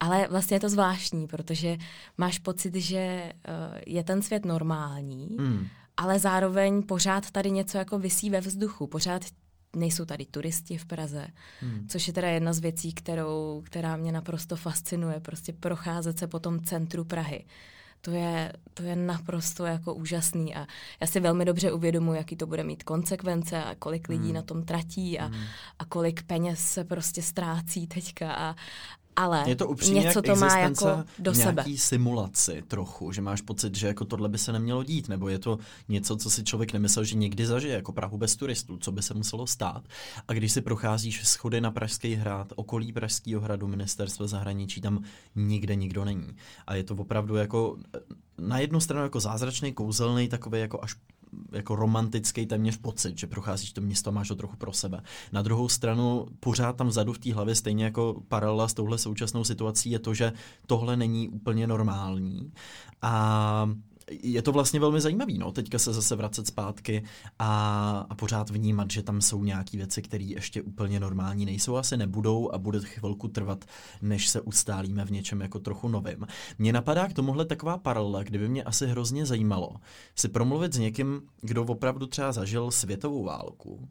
ale 0.00 0.28
vlastně 0.30 0.54
je 0.54 0.60
to 0.60 0.68
zvláštní, 0.68 1.26
protože 1.26 1.76
máš 2.18 2.38
pocit, 2.38 2.74
že 2.74 3.32
uh, 3.48 3.78
je 3.86 4.04
ten 4.04 4.22
svět 4.22 4.44
normální, 4.44 5.36
Hmm. 5.38 5.66
Ale 5.96 6.18
zároveň 6.18 6.82
pořád 6.82 7.30
tady 7.30 7.50
něco 7.50 7.78
jako 7.78 7.98
visí 7.98 8.30
ve 8.30 8.40
vzduchu, 8.40 8.86
pořád 8.86 9.22
nejsou 9.76 10.04
tady 10.04 10.26
turisti 10.26 10.78
v 10.78 10.86
Praze, 10.86 11.26
hmm. 11.60 11.86
což 11.88 12.06
je 12.06 12.12
teda 12.12 12.28
jedna 12.28 12.52
z 12.52 12.58
věcí, 12.58 12.92
kterou, 12.92 13.62
která 13.66 13.96
mě 13.96 14.12
naprosto 14.12 14.56
fascinuje, 14.56 15.20
prostě 15.20 15.52
procházet 15.52 16.18
se 16.18 16.26
po 16.26 16.38
tom 16.38 16.60
centru 16.60 17.04
Prahy. 17.04 17.44
To 18.00 18.10
je, 18.10 18.52
to 18.74 18.82
je 18.82 18.96
naprosto 18.96 19.64
jako 19.66 19.94
úžasný 19.94 20.54
a 20.54 20.66
já 21.00 21.06
si 21.06 21.20
velmi 21.20 21.44
dobře 21.44 21.72
uvědomuji, 21.72 22.12
jaký 22.12 22.36
to 22.36 22.46
bude 22.46 22.64
mít 22.64 22.82
konsekvence 22.82 23.64
a 23.64 23.74
kolik 23.74 24.08
lidí 24.08 24.24
Hmm. 24.24 24.34
na 24.34 24.42
tom 24.42 24.62
tratí 24.62 25.18
a, 25.18 25.30
a 25.78 25.84
kolik 25.84 26.22
peněz 26.22 26.58
se 26.58 26.84
prostě 26.84 27.22
ztrácí 27.22 27.86
teďka 27.86 28.32
a, 28.32 28.54
ale 29.16 29.44
Je 29.46 29.56
to 29.56 29.68
upřímně 29.68 30.00
něco 30.00 30.22
to 30.22 30.36
má 30.36 30.46
existence 30.46 30.88
jako 30.88 31.04
do 31.18 31.34
sebe. 31.34 31.52
nějaký 31.52 31.78
simulaci 31.78 32.62
trochu, 32.68 33.12
že 33.12 33.22
máš 33.22 33.40
pocit, 33.40 33.74
že 33.74 33.86
jako 33.86 34.04
tohle 34.04 34.28
by 34.28 34.38
se 34.38 34.52
nemělo 34.52 34.84
dít, 34.84 35.08
nebo 35.08 35.28
je 35.28 35.38
to 35.38 35.58
něco, 35.88 36.16
co 36.16 36.30
si 36.30 36.44
člověk 36.44 36.72
nemyslel, 36.72 37.04
že 37.04 37.16
někdy 37.16 37.46
zažije, 37.46 37.74
jako 37.74 37.92
Prahu 37.92 38.18
bez 38.18 38.36
turistů, 38.36 38.78
co 38.78 38.92
by 38.92 39.02
se 39.02 39.14
muselo 39.14 39.46
stát. 39.46 39.82
A 40.28 40.32
když 40.32 40.52
si 40.52 40.60
procházíš 40.60 41.28
schody 41.28 41.60
na 41.60 41.70
Pražský 41.70 42.14
hrad, 42.14 42.52
okolí 42.56 42.92
Pražského 42.92 43.40
hradu, 43.40 43.66
ministerstva 43.66 44.26
zahraničí, 44.26 44.80
tam 44.80 45.02
nikde 45.34 45.74
nikdo 45.74 46.04
není. 46.04 46.36
A 46.66 46.74
je 46.74 46.84
to 46.84 46.94
opravdu 46.94 47.36
jako 47.36 47.76
na 48.38 48.58
jednu 48.58 48.80
stranu 48.80 49.02
jako 49.02 49.20
zázračný, 49.20 49.72
kouzelný, 49.72 50.28
takový 50.28 50.60
jako 50.60 50.82
až 50.82 50.96
jako 51.52 51.76
romantický 51.76 52.46
téměř 52.46 52.76
pocit, 52.76 53.18
že 53.18 53.26
procházíš 53.26 53.72
to 53.72 53.80
město 53.80 54.10
a 54.10 54.12
máš 54.12 54.30
ho 54.30 54.36
trochu 54.36 54.56
pro 54.56 54.72
sebe. 54.72 55.00
Na 55.32 55.42
druhou 55.42 55.68
stranu 55.68 56.26
pořád 56.40 56.76
tam 56.76 56.88
vzadu 56.88 57.12
v 57.12 57.18
té 57.18 57.34
hlavě 57.34 57.54
stejně 57.54 57.84
jako 57.84 58.22
paralela 58.28 58.68
s 58.68 58.74
touhle 58.74 58.98
současnou 58.98 59.44
situací 59.44 59.90
je 59.90 59.98
to, 59.98 60.14
že 60.14 60.32
tohle 60.66 60.96
není 60.96 61.28
úplně 61.28 61.66
normální 61.66 62.52
a 63.02 63.70
je 64.10 64.42
to 64.42 64.52
vlastně 64.52 64.80
velmi 64.80 65.00
zajímavý, 65.00 65.38
no, 65.38 65.52
teďka 65.52 65.78
se 65.78 65.92
zase 65.92 66.16
vracet 66.16 66.46
zpátky 66.46 67.04
a, 67.38 68.06
a 68.10 68.14
pořád 68.14 68.50
vnímat, 68.50 68.90
že 68.90 69.02
tam 69.02 69.20
jsou 69.20 69.44
nějaké 69.44 69.76
věci, 69.76 70.02
které 70.02 70.24
ještě 70.24 70.62
úplně 70.62 71.00
normální 71.00 71.46
nejsou, 71.46 71.76
asi 71.76 71.96
nebudou 71.96 72.52
a 72.52 72.58
bude 72.58 72.80
chvilku 72.80 73.28
trvat, 73.28 73.64
než 74.02 74.28
se 74.28 74.40
ustálíme 74.40 75.04
v 75.04 75.10
něčem 75.10 75.40
jako 75.40 75.58
trochu 75.58 75.88
novým. 75.88 76.26
Mně 76.58 76.72
napadá 76.72 77.08
k 77.08 77.12
tomuhle 77.12 77.44
taková 77.44 77.78
paralela, 77.78 78.22
kdyby 78.22 78.48
mě 78.48 78.64
asi 78.64 78.86
hrozně 78.86 79.26
zajímalo 79.26 79.70
si 80.14 80.28
promluvit 80.28 80.72
s 80.72 80.78
někým, 80.78 81.22
kdo 81.40 81.64
opravdu 81.64 82.06
třeba 82.06 82.32
zažil 82.32 82.70
světovou 82.70 83.24
válku, 83.24 83.88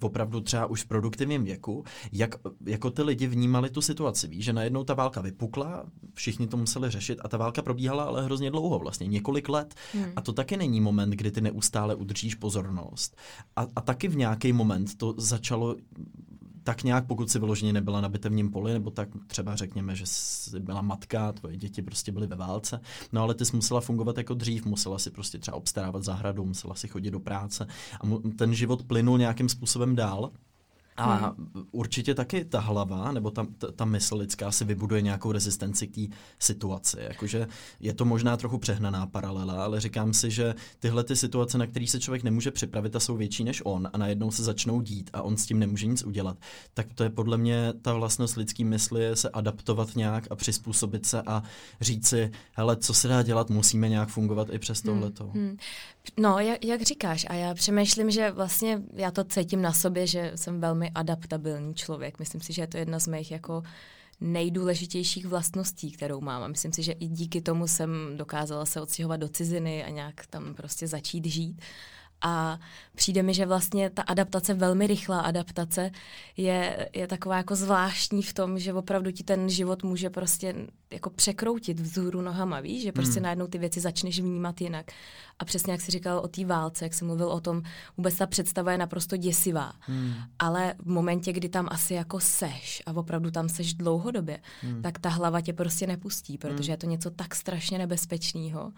opravdu 0.00 0.40
třeba 0.40 0.66
už 0.66 0.82
v 0.82 0.86
produktivním 0.86 1.44
věku, 1.44 1.84
jak 2.12 2.34
jako 2.66 2.90
ty 2.90 3.02
lidi 3.02 3.26
vnímali 3.26 3.70
tu 3.70 3.82
situaci. 3.82 4.28
Víš, 4.28 4.44
že 4.44 4.52
najednou 4.52 4.84
ta 4.84 4.94
válka 4.94 5.20
vypukla, 5.20 5.84
všichni 6.14 6.46
to 6.46 6.56
museli 6.56 6.90
řešit 6.90 7.18
a 7.22 7.28
ta 7.28 7.36
válka 7.36 7.62
probíhala 7.62 8.04
ale 8.04 8.24
hrozně 8.24 8.50
dlouho, 8.50 8.78
vlastně 8.78 9.06
několik 9.06 9.48
let. 9.48 9.74
Hmm. 9.92 10.12
A 10.16 10.20
to 10.20 10.32
taky 10.32 10.56
není 10.56 10.80
moment, 10.80 11.10
kdy 11.10 11.30
ty 11.30 11.40
neustále 11.40 11.94
udržíš 11.94 12.34
pozornost. 12.34 13.16
A, 13.56 13.66
a 13.76 13.80
taky 13.80 14.08
v 14.08 14.16
nějaký 14.16 14.52
moment 14.52 14.96
to 14.96 15.14
začalo 15.18 15.76
tak 16.64 16.82
nějak, 16.82 17.06
pokud 17.06 17.30
si 17.30 17.38
vyloženě 17.38 17.72
nebyla 17.72 18.00
na 18.00 18.08
bitevním 18.08 18.50
poli, 18.50 18.72
nebo 18.72 18.90
tak 18.90 19.08
třeba 19.26 19.56
řekněme, 19.56 19.96
že 19.96 20.06
jsi 20.06 20.60
byla 20.60 20.82
matka, 20.82 21.32
tvoje 21.32 21.56
děti 21.56 21.82
prostě 21.82 22.12
byly 22.12 22.26
ve 22.26 22.36
válce, 22.36 22.80
no 23.12 23.22
ale 23.22 23.34
ty 23.34 23.44
jsi 23.44 23.56
musela 23.56 23.80
fungovat 23.80 24.18
jako 24.18 24.34
dřív, 24.34 24.66
musela 24.66 24.98
si 24.98 25.10
prostě 25.10 25.38
třeba 25.38 25.56
obstarávat 25.56 26.04
zahradu, 26.04 26.44
musela 26.44 26.74
si 26.74 26.88
chodit 26.88 27.10
do 27.10 27.20
práce 27.20 27.66
a 28.00 28.06
mu, 28.06 28.18
ten 28.18 28.54
život 28.54 28.82
plynul 28.82 29.18
nějakým 29.18 29.48
způsobem 29.48 29.96
dál. 29.96 30.30
A 31.00 31.14
hmm. 31.14 31.64
určitě 31.70 32.14
taky 32.14 32.44
ta 32.44 32.60
hlava, 32.60 33.12
nebo 33.12 33.30
ta, 33.30 33.46
ta, 33.58 33.72
ta 33.72 33.84
mysl 33.84 34.16
lidská 34.16 34.50
si 34.50 34.64
vybuduje 34.64 35.02
nějakou 35.02 35.32
rezistenci 35.32 35.86
k 35.86 35.94
té 35.94 36.16
situaci. 36.38 36.96
Jakože 37.00 37.46
je 37.80 37.94
to 37.94 38.04
možná 38.04 38.36
trochu 38.36 38.58
přehnaná 38.58 39.06
paralela, 39.06 39.64
ale 39.64 39.80
říkám 39.80 40.14
si, 40.14 40.30
že 40.30 40.54
tyhle 40.78 41.04
ty 41.04 41.16
situace, 41.16 41.58
na 41.58 41.66
které 41.66 41.86
se 41.86 42.00
člověk 42.00 42.22
nemůže 42.22 42.50
připravit 42.50 42.96
a 42.96 43.00
jsou 43.00 43.16
větší 43.16 43.44
než 43.44 43.62
on 43.64 43.88
a 43.92 43.98
najednou 43.98 44.30
se 44.30 44.42
začnou 44.42 44.80
dít 44.80 45.10
a 45.12 45.22
on 45.22 45.36
s 45.36 45.46
tím 45.46 45.58
nemůže 45.58 45.86
nic 45.86 46.02
udělat, 46.02 46.36
tak 46.74 46.86
to 46.94 47.02
je 47.02 47.10
podle 47.10 47.38
mě 47.38 47.72
ta 47.82 47.92
vlastnost 47.92 48.36
lidský 48.36 48.64
mysli 48.64 49.02
je 49.02 49.16
se 49.16 49.30
adaptovat 49.30 49.96
nějak 49.96 50.26
a 50.30 50.36
přizpůsobit 50.36 51.06
se 51.06 51.22
a 51.22 51.42
říct 51.80 52.08
si, 52.08 52.30
hele, 52.52 52.76
co 52.76 52.94
se 52.94 53.08
dá 53.08 53.22
dělat, 53.22 53.50
musíme 53.50 53.88
nějak 53.88 54.08
fungovat 54.08 54.48
i 54.52 54.58
přes 54.58 54.82
hmm, 54.82 54.94
tohleto. 54.94 55.24
Hmm. 55.24 55.46
Hmm. 55.46 55.56
No, 56.18 56.38
jak, 56.38 56.64
jak 56.64 56.82
říkáš, 56.82 57.26
a 57.28 57.34
já 57.34 57.54
přemýšlím, 57.54 58.10
že 58.10 58.30
vlastně 58.30 58.82
já 58.92 59.10
to 59.10 59.24
cítím 59.24 59.62
na 59.62 59.72
sobě, 59.72 60.06
že 60.06 60.32
jsem 60.34 60.60
velmi 60.60 60.90
adaptabilní 60.94 61.74
člověk. 61.74 62.18
Myslím 62.18 62.40
si, 62.40 62.52
že 62.52 62.62
je 62.62 62.66
to 62.66 62.76
jedna 62.76 62.98
z 62.98 63.06
mých 63.06 63.30
jako 63.30 63.62
nejdůležitějších 64.20 65.26
vlastností, 65.26 65.92
kterou 65.92 66.20
mám. 66.20 66.42
A 66.42 66.48
myslím 66.48 66.72
si, 66.72 66.82
že 66.82 66.92
i 66.92 67.06
díky 67.06 67.40
tomu 67.40 67.66
jsem 67.66 68.16
dokázala 68.16 68.66
se 68.66 68.80
odstěhovat 68.80 69.20
do 69.20 69.28
ciziny 69.28 69.84
a 69.84 69.88
nějak 69.88 70.26
tam 70.26 70.54
prostě 70.54 70.88
začít 70.88 71.24
žít. 71.24 71.60
A 72.22 72.58
přijde 72.94 73.22
mi, 73.22 73.34
že 73.34 73.46
vlastně 73.46 73.90
ta 73.90 74.02
adaptace, 74.02 74.54
velmi 74.54 74.86
rychlá 74.86 75.20
adaptace, 75.20 75.90
je, 76.36 76.88
je 76.94 77.06
taková 77.06 77.36
jako 77.36 77.56
zvláštní 77.56 78.22
v 78.22 78.34
tom, 78.34 78.58
že 78.58 78.72
opravdu 78.72 79.10
ti 79.10 79.24
ten 79.24 79.48
život 79.48 79.82
může 79.82 80.10
prostě 80.10 80.54
jako 80.90 81.10
překroutit 81.10 81.80
vzhůru 81.80 82.20
nohama, 82.20 82.60
víš? 82.60 82.82
Že 82.82 82.92
prostě 82.92 83.14
hmm. 83.14 83.22
najednou 83.22 83.46
ty 83.46 83.58
věci 83.58 83.80
začneš 83.80 84.20
vnímat 84.20 84.60
jinak. 84.60 84.92
A 85.38 85.44
přesně 85.44 85.72
jak 85.72 85.80
jsi 85.80 85.90
říkal 85.90 86.18
o 86.18 86.28
té 86.28 86.44
válce, 86.44 86.84
jak 86.84 86.94
jsi 86.94 87.04
mluvil 87.04 87.28
o 87.28 87.40
tom, 87.40 87.62
vůbec 87.96 88.14
ta 88.14 88.26
představa 88.26 88.72
je 88.72 88.78
naprosto 88.78 89.16
děsivá. 89.16 89.72
Hmm. 89.80 90.14
Ale 90.38 90.74
v 90.78 90.90
momentě, 90.90 91.32
kdy 91.32 91.48
tam 91.48 91.68
asi 91.70 91.94
jako 91.94 92.20
seš 92.20 92.82
a 92.86 92.92
opravdu 92.92 93.30
tam 93.30 93.48
seš 93.48 93.74
dlouhodobě, 93.74 94.40
hmm. 94.62 94.82
tak 94.82 94.98
ta 94.98 95.08
hlava 95.08 95.40
tě 95.40 95.52
prostě 95.52 95.86
nepustí, 95.86 96.38
protože 96.38 96.62
hmm. 96.62 96.72
je 96.72 96.76
to 96.76 96.86
něco 96.86 97.10
tak 97.10 97.34
strašně 97.34 97.78
nebezpečného, 97.78 98.72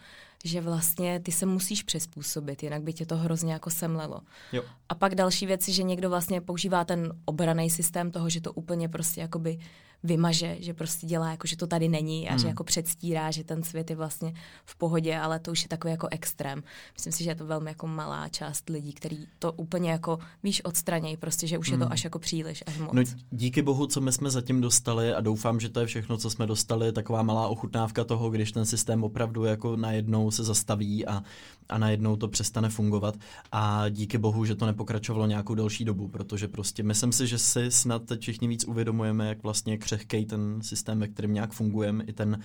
že 0.44 0.60
vlastně 0.60 1.20
ty 1.20 1.32
se 1.32 1.46
musíš 1.46 1.82
přizpůsobit, 1.82 2.62
jinak 2.62 2.82
by 2.82 2.92
tě 2.92 3.06
to 3.06 3.16
hrozně 3.16 3.52
jako 3.52 3.70
semlelo. 3.70 4.20
Jo. 4.52 4.62
A 4.88 4.94
pak 4.94 5.14
další 5.14 5.46
věci, 5.46 5.72
že 5.72 5.82
někdo 5.82 6.10
vlastně 6.10 6.40
používá 6.40 6.84
ten 6.84 7.12
obraný 7.24 7.70
systém 7.70 8.10
toho, 8.10 8.30
že 8.30 8.40
to 8.40 8.52
úplně 8.52 8.88
prostě 8.88 9.20
jakoby 9.20 9.58
vymaže, 10.04 10.56
že 10.60 10.74
prostě 10.74 11.06
dělá 11.06 11.30
jako, 11.30 11.46
že 11.46 11.56
to 11.56 11.66
tady 11.66 11.88
není 11.88 12.28
a 12.28 12.30
hmm. 12.30 12.38
že 12.38 12.48
jako 12.48 12.64
předstírá, 12.64 13.30
že 13.30 13.44
ten 13.44 13.62
svět 13.62 13.90
je 13.90 13.96
vlastně 13.96 14.34
v 14.64 14.76
pohodě, 14.76 15.18
ale 15.18 15.38
to 15.38 15.50
už 15.50 15.62
je 15.62 15.68
takový 15.68 15.90
jako 15.90 16.08
extrém. 16.10 16.62
Myslím 16.94 17.12
si, 17.12 17.24
že 17.24 17.30
je 17.30 17.34
to 17.34 17.46
velmi 17.46 17.70
jako 17.70 17.86
malá 17.86 18.28
část 18.28 18.68
lidí, 18.68 18.92
který 18.92 19.26
to 19.38 19.52
úplně 19.52 19.90
jako, 19.90 20.18
víš, 20.42 20.64
odstranějí, 20.64 21.16
prostě, 21.16 21.46
že 21.46 21.58
už 21.58 21.68
hmm. 21.68 21.74
je 21.74 21.78
to 21.78 21.84
hmm. 21.84 21.92
až 21.92 22.04
jako 22.04 22.18
příliš, 22.18 22.64
až 22.66 22.78
moc. 22.78 22.92
No 22.92 23.02
díky 23.30 23.62
bohu, 23.62 23.86
co 23.86 24.00
my 24.00 24.12
jsme 24.12 24.30
zatím 24.30 24.60
dostali 24.60 25.14
a 25.14 25.20
doufám, 25.20 25.60
že 25.60 25.68
to 25.68 25.80
je 25.80 25.86
všechno, 25.86 26.16
co 26.16 26.30
jsme 26.30 26.46
dostali, 26.46 26.92
taková 26.92 27.22
malá 27.22 27.48
ochutnávka 27.48 28.04
toho, 28.04 28.30
když 28.30 28.52
ten 28.52 28.66
systém 28.66 29.04
opravdu 29.04 29.44
jako 29.44 29.76
najednou 29.76 30.30
se 30.30 30.44
zastaví 30.44 31.06
a, 31.06 31.22
a 31.68 31.78
najednou 31.78 32.16
to 32.16 32.28
přestane 32.28 32.68
fungovat 32.68 33.14
a 33.52 33.88
díky 33.88 34.18
bohu, 34.18 34.44
že 34.44 34.54
to 34.54 34.66
nepokračovalo 34.66 35.26
nějakou 35.26 35.54
delší 35.54 35.84
dobu, 35.84 36.08
protože 36.08 36.48
prostě 36.48 36.82
myslím 36.82 37.12
si, 37.12 37.26
že 37.26 37.38
si 37.38 37.70
snad 37.70 38.02
všichni 38.20 38.48
víc 38.48 38.64
uvědomujeme, 38.64 39.28
jak 39.28 39.42
vlastně 39.42 39.78
křehkej 39.92 40.24
ten 40.24 40.62
systém, 40.62 41.00
ve 41.00 41.08
kterém 41.08 41.32
nějak 41.32 41.52
fungujeme, 41.52 42.04
i 42.04 42.12
ten 42.12 42.40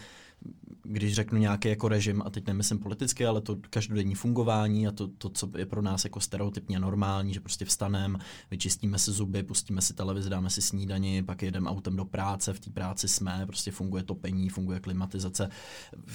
když 0.90 1.14
řeknu 1.14 1.40
nějaký 1.40 1.70
jako 1.70 1.88
režim, 1.88 2.22
a 2.26 2.30
teď 2.30 2.48
nemyslím 2.48 2.80
politicky, 2.80 3.26
ale 3.26 3.42
to 3.42 3.58
každodenní 3.70 4.16
fungování 4.16 4.88
a 4.88 4.92
to, 4.92 5.08
to, 5.08 5.30
co 5.30 5.50
je 5.58 5.66
pro 5.66 5.82
nás 5.82 6.04
jako 6.04 6.20
stereotypně 6.20 6.80
normální, 6.80 7.34
že 7.34 7.40
prostě 7.40 7.66
vstaneme, 7.66 8.20
vyčistíme 8.52 9.00
si 9.00 9.12
zuby, 9.12 9.44
pustíme 9.44 9.82
si 9.82 9.94
televizi, 9.94 10.30
dáme 10.30 10.50
si 10.50 10.62
snídani, 10.62 11.24
pak 11.24 11.42
jedeme 11.42 11.70
autem 11.70 11.96
do 11.96 12.06
práce, 12.06 12.54
v 12.54 12.60
té 12.60 12.70
práci 12.70 13.08
jsme, 13.08 13.44
prostě 13.46 13.72
funguje 13.72 14.04
topení, 14.04 14.50
funguje 14.50 14.80
klimatizace. 14.80 15.50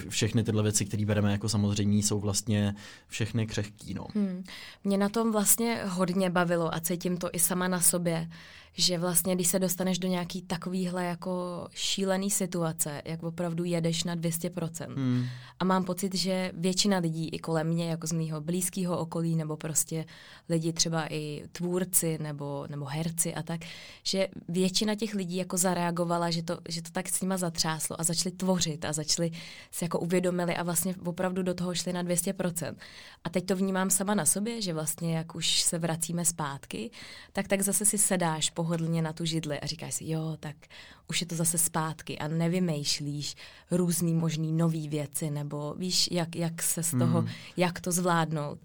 Všechny 0.09 0.43
tyhle 0.43 0.63
věci, 0.63 0.85
které 0.85 1.05
bereme 1.05 1.31
jako 1.31 1.49
samozřejmě, 1.49 1.97
jsou 1.97 2.19
vlastně 2.19 2.75
všechny 3.07 3.47
křehký. 3.47 3.93
No. 3.93 4.07
Hmm. 4.15 4.43
Mě 4.83 4.97
na 4.97 5.09
tom 5.09 5.31
vlastně 5.31 5.81
hodně 5.85 6.29
bavilo 6.29 6.75
a 6.75 6.79
cítím 6.79 7.17
to 7.17 7.29
i 7.33 7.39
sama 7.39 7.67
na 7.67 7.81
sobě, 7.81 8.29
že 8.73 8.97
vlastně, 8.97 9.35
když 9.35 9.47
se 9.47 9.59
dostaneš 9.59 9.99
do 9.99 10.07
nějaký 10.07 10.41
takovýhle 10.41 11.05
jako 11.05 11.67
šílený 11.71 12.31
situace, 12.31 13.01
jak 13.05 13.23
opravdu 13.23 13.63
jedeš 13.63 14.03
na 14.03 14.12
200%. 14.15 14.95
Hmm. 14.95 15.25
A 15.59 15.65
mám 15.65 15.83
pocit, 15.83 16.15
že 16.15 16.51
většina 16.53 16.97
lidí 16.97 17.29
i 17.29 17.39
kolem 17.39 17.67
mě, 17.67 17.89
jako 17.89 18.07
z 18.07 18.11
mého 18.11 18.41
blízkého 18.41 18.97
okolí, 18.97 19.35
nebo 19.35 19.57
prostě 19.57 20.05
lidi 20.49 20.73
třeba 20.73 21.13
i 21.13 21.43
tvůrci, 21.51 22.17
nebo, 22.21 22.65
nebo 22.69 22.85
herci 22.85 23.33
a 23.33 23.43
tak, 23.43 23.61
že 24.03 24.27
většina 24.47 24.95
těch 24.95 25.13
lidí 25.13 25.35
jako 25.35 25.57
zareagovala, 25.57 26.29
že 26.29 26.43
to, 26.43 26.57
že 26.69 26.81
to 26.81 26.91
tak 26.91 27.09
s 27.09 27.21
nima 27.21 27.37
zatřáslo 27.37 28.01
a 28.01 28.03
začali 28.03 28.35
tvořit 28.35 28.85
a 28.85 28.93
začali 28.93 29.31
se 29.71 29.85
jako 29.85 29.99
uvědomili 29.99 30.55
a 30.55 30.63
vlastně 30.63 30.95
opravdu 31.05 31.43
do 31.43 31.53
toho 31.53 31.75
šli 31.75 31.93
na 31.93 32.03
200%. 32.03 32.75
A 33.23 33.29
teď 33.29 33.45
to 33.45 33.55
vnímám 33.55 33.89
sama 33.89 34.15
na 34.15 34.25
sobě, 34.25 34.61
že 34.61 34.73
vlastně 34.73 35.17
jak 35.17 35.35
už 35.35 35.61
se 35.61 35.79
vracíme 35.79 36.25
zpátky, 36.25 36.91
tak 37.33 37.47
tak 37.47 37.61
zase 37.61 37.85
si 37.85 37.97
sedáš 37.97 38.49
po 38.49 38.63
pohodlně 38.63 39.01
na 39.01 39.13
tu 39.13 39.25
židli 39.25 39.59
a 39.59 39.65
říkáš 39.65 39.93
si, 39.93 40.09
jo, 40.09 40.37
tak 40.39 40.55
už 41.07 41.21
je 41.21 41.27
to 41.27 41.35
zase 41.35 41.57
zpátky 41.57 42.19
a 42.19 42.27
nevymýšlíš 42.27 43.35
různý 44.03 44.13
možný 44.13 44.51
nový 44.51 44.87
věci 44.87 45.31
nebo 45.31 45.73
víš, 45.77 46.09
jak, 46.11 46.35
jak 46.35 46.61
se 46.61 46.83
z 46.83 46.91
toho, 46.91 47.21
mm. 47.21 47.27
jak 47.57 47.79
to 47.79 47.91
zvládnout. 47.91 48.59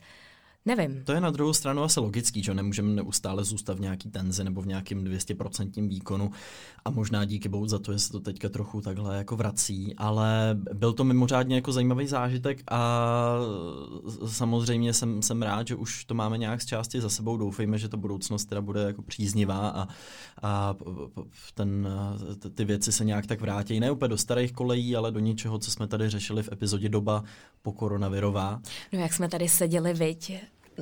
Nevím. 0.68 1.04
To 1.04 1.12
je 1.12 1.20
na 1.20 1.30
druhou 1.30 1.52
stranu 1.52 1.82
asi 1.82 2.00
logický, 2.00 2.42
že 2.42 2.54
nemůžeme 2.54 2.88
neustále 2.88 3.44
zůstat 3.44 3.78
v 3.78 3.80
nějaký 3.80 4.10
tenzi 4.10 4.44
nebo 4.44 4.62
v 4.62 4.66
nějakém 4.66 5.04
200% 5.04 5.88
výkonu 5.88 6.30
a 6.84 6.90
možná 6.90 7.24
díky 7.24 7.48
bohu 7.48 7.66
za 7.66 7.78
to, 7.78 7.92
že 7.92 7.98
se 7.98 8.12
to 8.12 8.20
teďka 8.20 8.48
trochu 8.48 8.80
takhle 8.80 9.16
jako 9.16 9.36
vrací, 9.36 9.94
ale 9.96 10.58
byl 10.74 10.92
to 10.92 11.04
mimořádně 11.04 11.54
jako 11.56 11.72
zajímavý 11.72 12.06
zážitek 12.06 12.62
a 12.70 13.34
samozřejmě 14.26 14.92
jsem, 14.92 15.22
jsem 15.22 15.42
rád, 15.42 15.66
že 15.66 15.74
už 15.74 16.04
to 16.04 16.14
máme 16.14 16.38
nějak 16.38 16.62
z 16.62 16.66
části 16.66 17.00
za 17.00 17.08
sebou. 17.08 17.36
Doufejme, 17.36 17.78
že 17.78 17.88
ta 17.88 17.96
budoucnost 17.96 18.44
teda 18.44 18.60
bude 18.60 18.80
jako 18.80 19.02
příznivá 19.02 19.68
a, 19.68 19.88
a 20.42 20.74
ten, 21.54 21.88
ty 22.54 22.64
věci 22.64 22.92
se 22.92 23.04
nějak 23.04 23.26
tak 23.26 23.40
vrátí. 23.40 23.80
Ne 23.80 23.90
úplně 23.90 24.08
do 24.08 24.18
starých 24.18 24.52
kolejí, 24.52 24.96
ale 24.96 25.12
do 25.12 25.20
něčeho, 25.20 25.58
co 25.58 25.70
jsme 25.70 25.86
tady 25.88 26.10
řešili 26.10 26.42
v 26.42 26.52
epizodě 26.52 26.88
doba 26.88 27.24
po 27.62 27.72
koronavirová. 27.72 28.60
No 28.92 29.00
jak 29.00 29.12
jsme 29.12 29.28
tady 29.28 29.48
seděli, 29.48 29.94
viď, 29.94 30.32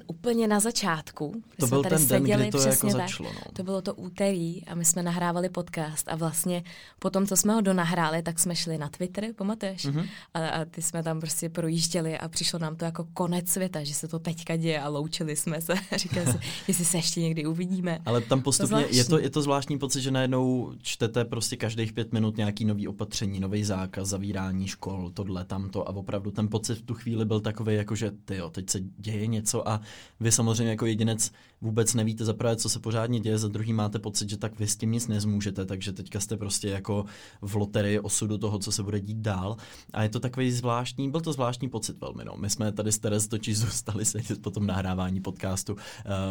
úplně 0.07 0.49
na 0.49 0.61
začátku. 0.61 1.43
To 1.61 1.67
byl 1.67 1.83
ten 1.83 2.07
den, 2.07 2.23
kdy 2.23 2.51
to 2.51 2.59
jako 2.59 2.91
začalo. 2.91 3.33
No. 3.33 3.41
To 3.53 3.63
bylo 3.63 3.83
to 3.83 3.95
úterý 3.95 4.65
a 4.67 4.75
my 4.75 4.85
jsme 4.85 5.03
nahrávali 5.03 5.49
podcast 5.49 6.09
a 6.09 6.17
vlastně 6.17 6.65
po 6.99 7.11
tom, 7.11 7.27
co 7.27 7.37
jsme 7.37 7.55
ho 7.55 7.61
donahráli, 7.61 8.23
tak 8.23 8.39
jsme 8.39 8.57
šli 8.57 8.79
na 8.79 8.89
Twitter, 8.89 9.25
pamatuješ? 9.37 9.85
Mm-hmm. 9.85 10.09
A, 10.35 10.49
a 10.49 10.65
ty 10.65 10.83
jsme 10.83 11.03
tam 11.03 11.21
prostě 11.21 11.49
projížděli 11.49 12.19
a 12.19 12.29
přišlo 12.29 12.59
nám 12.59 12.77
to 12.77 12.85
jako 12.85 13.07
konec 13.15 13.49
světa, 13.49 13.85
že 13.85 13.95
se 13.95 14.09
to 14.09 14.19
teďka 14.19 14.57
děje 14.57 14.81
a 14.81 14.89
loučili 14.89 15.37
jsme 15.37 15.61
se. 15.61 15.75
Říkali 15.97 16.27
si, 16.27 16.39
jestli 16.69 16.85
se 16.85 16.97
ještě 16.97 17.21
někdy 17.21 17.47
uvidíme. 17.47 17.99
Ale 18.05 18.21
tam 18.21 18.43
postupně 18.43 18.85
to 18.85 18.95
je, 18.95 19.05
to, 19.05 19.19
je 19.19 19.31
to 19.31 19.43
zvláštní 19.43 19.79
pocit, 19.79 20.01
že 20.01 20.11
najednou 20.11 20.73
čtete 20.83 21.25
prostě 21.25 21.57
každých 21.57 21.93
pět 21.93 22.13
minut 22.13 22.37
nějaký 22.37 22.65
nový 22.65 22.89
opatření, 22.89 23.41
nový 23.41 23.65
zákaz, 23.65 24.09
zavírání 24.09 24.69
škol, 24.69 25.11
tohle, 25.15 25.45
tamto 25.45 25.89
a 25.89 25.97
opravdu 25.97 26.31
ten 26.31 26.49
pocit 26.49 26.75
v 26.75 26.83
tu 26.83 26.95
chvíli 26.95 27.25
byl 27.25 27.41
takový, 27.41 27.75
jako 27.75 27.95
že 27.95 28.11
ty 28.25 28.37
jo, 28.37 28.51
teď 28.51 28.71
se 28.71 28.81
děje 28.81 29.27
něco 29.27 29.69
a 29.69 29.81
vy 30.21 30.33
samozřejmě 30.33 30.71
jako 30.71 30.87
jedinec 30.87 31.33
vůbec 31.61 31.95
nevíte 31.95 32.25
za 32.25 32.35
prvé, 32.35 32.57
co 32.57 32.69
se 32.69 32.79
pořádně 32.79 33.21
děje, 33.21 33.39
za 33.39 33.49
druhý 33.49 33.73
máte 33.73 33.99
pocit, 33.99 34.31
že 34.31 34.37
tak 34.37 34.59
vy 34.59 34.67
s 34.67 34.77
tím 34.77 34.93
nic 34.93 35.09
nezmůžete, 35.09 35.67
takže 35.67 35.93
teďka 35.93 36.21
jste 36.21 36.37
prostě 36.37 36.69
jako 36.69 37.05
v 37.43 37.55
loterii 37.55 38.01
osudu 38.01 38.39
toho, 38.39 38.59
co 38.59 38.73
se 38.73 38.83
bude 38.83 39.01
dít 39.01 39.17
dál. 39.17 39.57
A 39.93 40.03
je 40.03 40.09
to 40.09 40.21
takový 40.21 40.53
zvláštní, 40.53 41.11
byl 41.11 41.21
to 41.21 41.33
zvláštní 41.33 41.69
pocit 41.69 42.01
velmi. 42.01 42.25
No. 42.25 42.33
My 42.37 42.51
jsme 42.51 42.73
tady 42.73 42.93
s 42.93 42.99
Teres 42.99 43.29
totiž 43.29 43.59
zůstali 43.59 44.05
sedět 44.05 44.43
po 44.43 44.51
tom 44.51 44.67
nahrávání 44.67 45.21
podcastu 45.21 45.73
uh, 45.73 45.79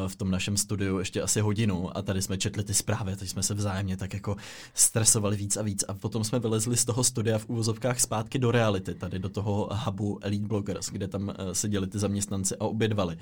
v 0.07 0.15
tom 0.15 0.31
našem 0.31 0.57
studiu 0.57 0.99
ještě 0.99 1.21
asi 1.21 1.41
hodinu 1.41 1.97
a 1.97 2.01
tady 2.01 2.21
jsme 2.21 2.37
četli 2.37 2.63
ty 2.63 2.73
zprávy, 2.73 3.15
teď 3.15 3.29
jsme 3.29 3.43
se 3.43 3.53
vzájemně 3.53 3.97
tak 3.97 4.13
jako 4.13 4.35
stresovali 4.73 5.37
víc 5.37 5.57
a 5.57 5.61
víc 5.61 5.83
a 5.87 5.93
potom 5.93 6.23
jsme 6.23 6.39
vylezli 6.39 6.77
z 6.77 6.85
toho 6.85 7.03
studia 7.03 7.37
v 7.37 7.49
úvozovkách 7.49 7.99
zpátky 7.99 8.39
do 8.39 8.51
reality, 8.51 8.93
tady 8.93 9.19
do 9.19 9.29
toho 9.29 9.69
hubu 9.85 10.19
Elite 10.21 10.47
Bloggers, 10.47 10.89
kde 10.89 11.07
tam 11.07 11.27
uh, 11.27 11.33
seděli 11.53 11.87
ty 11.87 11.99
zaměstnanci 11.99 12.55
a 12.55 12.65
obědvali. 12.65 13.17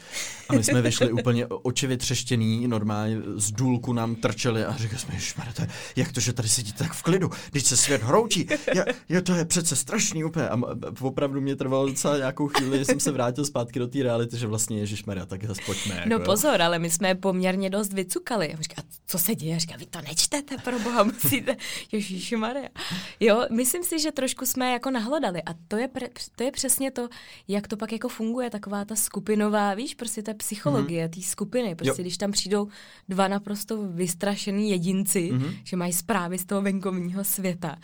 A 0.50 0.54
my 0.54 0.64
jsme 0.64 0.82
vyšli 0.82 1.12
úplně 1.12 1.48
oči 1.48 1.88
vytřeštěný, 1.88 2.68
normálně 2.68 3.18
z 3.36 3.52
důlku 3.52 3.94
nám 3.94 4.16
trčeli 4.16 4.66
a 4.66 4.78
říkali 4.78 5.00
jsme, 5.00 5.44
to 5.56 5.64
jak 5.96 6.12
to, 6.12 6.20
že 6.20 6.34
tady 6.34 6.50
sedíte 6.50 6.84
tak 6.84 6.94
v 6.94 7.04
klidu, 7.04 7.30
když 7.52 7.64
se 7.64 7.78
svět 7.78 8.04
hroučí, 8.04 8.48
je, 8.76 8.86
je, 9.10 9.22
to 9.22 9.34
je 9.34 9.46
přece 9.46 9.76
strašný 9.76 10.24
úplně. 10.24 10.50
A 10.50 10.58
opravdu 11.02 11.42
mě 11.42 11.56
trvalo 11.56 11.88
docela 11.88 12.18
nějakou 12.18 12.48
chvíli, 12.48 12.78
že 12.78 12.86
jsem 12.86 13.00
se 13.00 13.12
vrátil 13.12 13.46
zpátky 13.46 13.80
do 13.80 13.88
té 13.88 14.04
reality, 14.04 14.38
že 14.38 14.48
vlastně 14.48 14.80
Ježišmarja, 14.80 15.26
tak 15.26 15.44
zase 15.44 15.62
pojďme. 15.66 15.96
Jako, 15.96 16.10
no 16.10 16.20
pozor, 16.20 16.62
ale 16.62 16.80
my 16.80 16.90
jsme 16.90 17.16
poměrně 17.16 17.70
dost 17.70 17.94
vycukali. 17.94 18.54
A 18.54 18.62
říká, 18.62 18.82
co 19.08 19.20
se 19.20 19.36
děje? 19.36 19.60
Říká, 19.60 19.76
vy 19.78 19.86
to 19.86 20.02
nečtete, 20.02 20.58
pro 20.58 20.80
boha, 20.80 21.04
musíte. 21.24 21.56
Ježišmarja. 21.92 22.70
Jo, 23.20 23.46
myslím 23.52 23.84
si, 23.84 24.00
že 24.00 24.12
trošku 24.12 24.46
jsme 24.46 24.72
jako 24.72 24.92
nahlodali 24.92 25.44
a 25.44 25.54
to 25.68 25.78
je, 25.78 25.88
pre, 25.88 26.08
to 26.36 26.44
je 26.44 26.52
přesně 26.52 26.92
to, 26.92 27.10
jak 27.48 27.68
to 27.68 27.78
pak 27.78 27.92
jako 27.92 28.10
funguje, 28.10 28.50
taková 28.50 28.86
ta 28.86 28.96
skupinová, 28.96 29.74
víš, 29.74 29.96
prostě 29.96 30.13
prostě 30.14 30.24
té 30.24 30.34
psychologie, 30.34 31.08
mm-hmm. 31.08 31.16
té 31.16 31.22
skupiny. 31.22 31.76
Prostě 31.76 32.02
jo. 32.02 32.04
když 32.04 32.18
tam 32.18 32.32
přijdou 32.32 32.68
dva 33.10 33.28
naprosto 33.28 33.88
vystrašený 33.88 34.70
jedinci, 34.70 35.32
mm-hmm. 35.34 35.54
že 35.64 35.78
mají 35.78 35.94
zprávy 35.94 36.38
z 36.38 36.46
toho 36.46 36.62
venkovního 36.62 37.24
světa, 37.24 37.76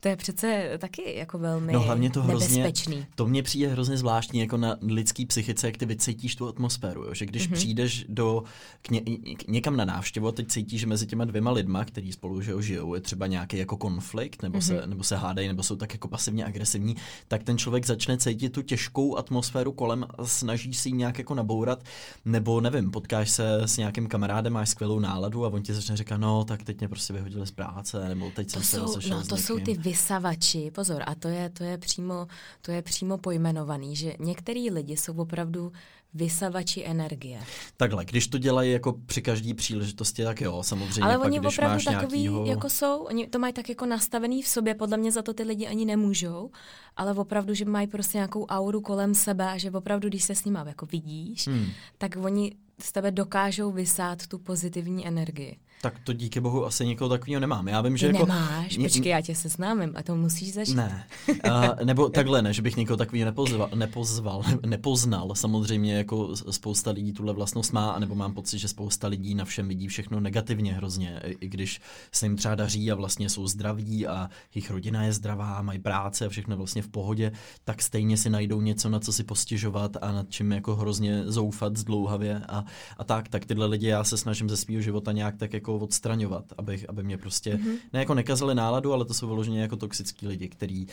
to 0.00 0.08
je 0.08 0.16
přece 0.16 0.70
taky 0.78 1.16
jako 1.16 1.38
velmi 1.38 1.72
no, 1.72 1.80
hlavně 1.80 2.10
to 2.10 2.22
nebezpečný. 2.22 2.92
Hrozně, 2.94 3.08
to 3.14 3.26
mně 3.26 3.42
přijde 3.42 3.68
hrozně 3.68 3.96
zvláštní 3.96 4.40
jako 4.40 4.56
na 4.56 4.76
lidský 4.82 5.26
psychice, 5.26 5.66
jak 5.66 5.76
ty 5.76 5.86
vycítíš 5.86 6.36
tu 6.36 6.48
atmosféru, 6.48 7.04
jo? 7.04 7.14
že 7.14 7.26
když 7.26 7.50
mm-hmm. 7.50 7.54
přijdeš 7.54 8.04
do, 8.08 8.42
k 8.82 8.90
ně, 8.90 9.00
k 9.36 9.48
někam 9.48 9.76
na 9.76 9.84
návštěvu 9.84 10.28
a 10.28 10.32
teď 10.32 10.48
cítíš, 10.48 10.80
že 10.80 10.86
mezi 10.86 11.06
těma 11.06 11.24
dvěma 11.24 11.50
lidma, 11.50 11.84
kteří 11.84 12.12
spolu 12.12 12.40
že 12.40 12.50
jo, 12.50 12.60
žijou, 12.60 12.94
je 12.94 13.00
třeba 13.00 13.26
nějaký 13.26 13.58
jako 13.58 13.76
konflikt, 13.76 14.42
nebo, 14.42 14.58
mm-hmm. 14.58 14.80
se, 14.80 14.86
nebo 14.86 15.04
se 15.04 15.16
hádají, 15.16 15.48
nebo 15.48 15.62
jsou 15.62 15.76
tak 15.76 15.92
jako 15.92 16.08
pasivně 16.08 16.44
agresivní, 16.44 16.96
tak 17.28 17.42
ten 17.42 17.58
člověk 17.58 17.86
začne 17.86 18.18
cítit 18.18 18.52
tu 18.52 18.62
těžkou 18.62 19.16
atmosféru 19.16 19.72
kolem 19.72 20.06
a 20.18 20.26
snaží 20.26 20.74
si 20.74 20.88
ji 20.88 20.92
nějak 20.92 21.18
jako 21.18 21.34
nabourat, 21.34 21.67
nebo 22.24 22.60
nevím, 22.60 22.90
potkáš 22.90 23.30
se 23.30 23.62
s 23.62 23.76
nějakým 23.76 24.06
kamarádem, 24.06 24.52
máš 24.52 24.68
skvělou 24.68 24.98
náladu 24.98 25.44
a 25.44 25.48
on 25.48 25.62
ti 25.62 25.74
začne 25.74 25.96
říkat, 25.96 26.16
no 26.16 26.44
tak 26.44 26.62
teď 26.62 26.78
mě 26.78 26.88
prostě 26.88 27.12
vyhodili 27.12 27.46
z 27.46 27.50
práce, 27.50 28.08
nebo 28.08 28.30
teď 28.30 28.52
to 28.52 28.60
jsem 28.60 28.80
jsou, 28.80 29.00
se 29.00 29.08
No 29.10 29.24
to 29.24 29.36
jsou 29.36 29.58
ty 29.58 29.74
vysavači, 29.74 30.70
pozor, 30.70 31.02
a 31.06 31.14
to 31.14 31.28
je, 31.28 31.50
to 31.50 31.64
je 31.64 31.78
přímo, 31.78 32.26
to 32.62 32.72
je 32.72 32.82
přímo 32.82 33.18
pojmenovaný, 33.18 33.96
že 33.96 34.14
některý 34.18 34.70
lidi 34.70 34.96
jsou 34.96 35.14
opravdu 35.14 35.72
vysavači 36.14 36.84
energie. 36.86 37.40
Takhle, 37.76 38.04
když 38.04 38.28
to 38.28 38.38
dělají 38.38 38.72
jako 38.72 38.92
při 39.06 39.22
každé 39.22 39.54
příležitosti, 39.54 40.24
tak 40.24 40.40
jo, 40.40 40.62
samozřejmě. 40.62 41.02
Ale 41.02 41.18
pak, 41.18 41.26
oni 41.26 41.38
když 41.40 41.58
opravdu 41.58 41.74
máš 41.74 41.84
takový, 41.84 42.22
nějakýho... 42.22 42.46
jako 42.46 42.70
jsou, 42.70 43.02
oni 43.02 43.26
to 43.26 43.38
mají 43.38 43.52
tak 43.52 43.68
jako 43.68 43.86
nastavený 43.86 44.42
v 44.42 44.48
sobě, 44.48 44.74
podle 44.74 44.96
mě 44.96 45.12
za 45.12 45.22
to 45.22 45.34
ty 45.34 45.42
lidi 45.42 45.66
ani 45.66 45.84
nemůžou, 45.84 46.50
ale 46.96 47.14
opravdu, 47.14 47.54
že 47.54 47.64
mají 47.64 47.86
prostě 47.86 48.18
nějakou 48.18 48.46
auru 48.46 48.80
kolem 48.80 49.14
sebe 49.14 49.48
a 49.48 49.58
že 49.58 49.70
opravdu, 49.70 50.08
když 50.08 50.24
se 50.24 50.34
s 50.34 50.44
nima 50.44 50.64
jako 50.66 50.86
vidíš, 50.86 51.46
hmm. 51.46 51.57
Tak 51.98 52.16
oni 52.16 52.56
z 52.80 52.92
tebe 52.92 53.10
dokážou 53.10 53.72
vysát 53.72 54.26
tu 54.26 54.38
pozitivní 54.38 55.06
energii. 55.06 55.56
Tak 55.82 55.98
to 56.04 56.12
díky 56.12 56.40
bohu 56.40 56.66
asi 56.66 56.86
nikoho 56.86 57.08
takového 57.08 57.40
nemám. 57.40 57.68
Já 57.68 57.80
vím, 57.80 57.96
že 57.96 58.08
Ty 58.08 58.14
jako... 58.14 58.26
Nemáš, 58.26 58.78
počkej, 58.78 59.10
já 59.10 59.20
tě 59.20 59.34
seznámím 59.34 59.92
a 59.96 60.02
to 60.02 60.16
musíš 60.16 60.54
zažít. 60.54 60.76
Ne, 60.76 61.06
uh, 61.28 61.84
nebo 61.84 62.08
takhle 62.08 62.42
ne, 62.42 62.52
že 62.52 62.62
bych 62.62 62.76
někoho 62.76 62.96
takového 62.96 63.24
nepozval, 63.24 63.70
nepozval, 63.74 64.42
nepoznal. 64.66 65.34
Samozřejmě 65.34 65.94
jako 65.94 66.36
spousta 66.36 66.90
lidí 66.90 67.12
tuhle 67.12 67.32
vlastnost 67.32 67.72
má, 67.72 67.98
nebo 67.98 68.14
mám 68.14 68.34
pocit, 68.34 68.58
že 68.58 68.68
spousta 68.68 69.08
lidí 69.08 69.34
na 69.34 69.44
všem 69.44 69.68
vidí 69.68 69.88
všechno 69.88 70.20
negativně 70.20 70.74
hrozně. 70.74 71.20
I 71.40 71.48
když 71.48 71.80
se 72.12 72.26
jim 72.26 72.36
třeba 72.36 72.54
daří 72.54 72.92
a 72.92 72.94
vlastně 72.94 73.28
jsou 73.28 73.46
zdraví 73.46 74.06
a 74.06 74.30
jejich 74.54 74.70
rodina 74.70 75.02
je 75.02 75.12
zdravá, 75.12 75.62
mají 75.62 75.78
práce 75.78 76.26
a 76.26 76.28
všechno 76.28 76.56
vlastně 76.56 76.82
v 76.82 76.88
pohodě, 76.88 77.32
tak 77.64 77.82
stejně 77.82 78.16
si 78.16 78.30
najdou 78.30 78.60
něco, 78.60 78.88
na 78.88 79.00
co 79.00 79.12
si 79.12 79.24
postižovat 79.24 79.96
a 80.00 80.12
nad 80.12 80.30
čím 80.30 80.52
jako 80.52 80.76
hrozně 80.76 81.22
zoufat 81.26 81.76
zdlouhavě 81.76 82.42
a, 82.48 82.64
a 82.98 83.04
tak. 83.04 83.28
Tak 83.28 83.46
tyhle 83.46 83.66
lidi 83.66 83.86
já 83.86 84.04
se 84.04 84.16
snažím 84.16 84.48
ze 84.48 84.56
svého 84.56 84.80
života 84.80 85.12
nějak 85.12 85.36
tak 85.36 85.52
jako 85.52 85.67
jako 85.68 85.84
odstraňovat, 85.84 86.44
aby, 86.58 86.86
aby 86.88 87.02
mě 87.02 87.18
prostě 87.18 87.54
mm-hmm. 87.54 87.76
ne 87.92 87.98
jako 87.98 88.14
nekazili 88.14 88.54
náladu, 88.54 88.92
ale 88.92 89.04
to 89.04 89.14
jsou 89.14 89.26
vyloženě 89.26 89.60
jako 89.60 89.76
toxický 89.76 90.28
lidi, 90.28 90.48
který, 90.48 90.86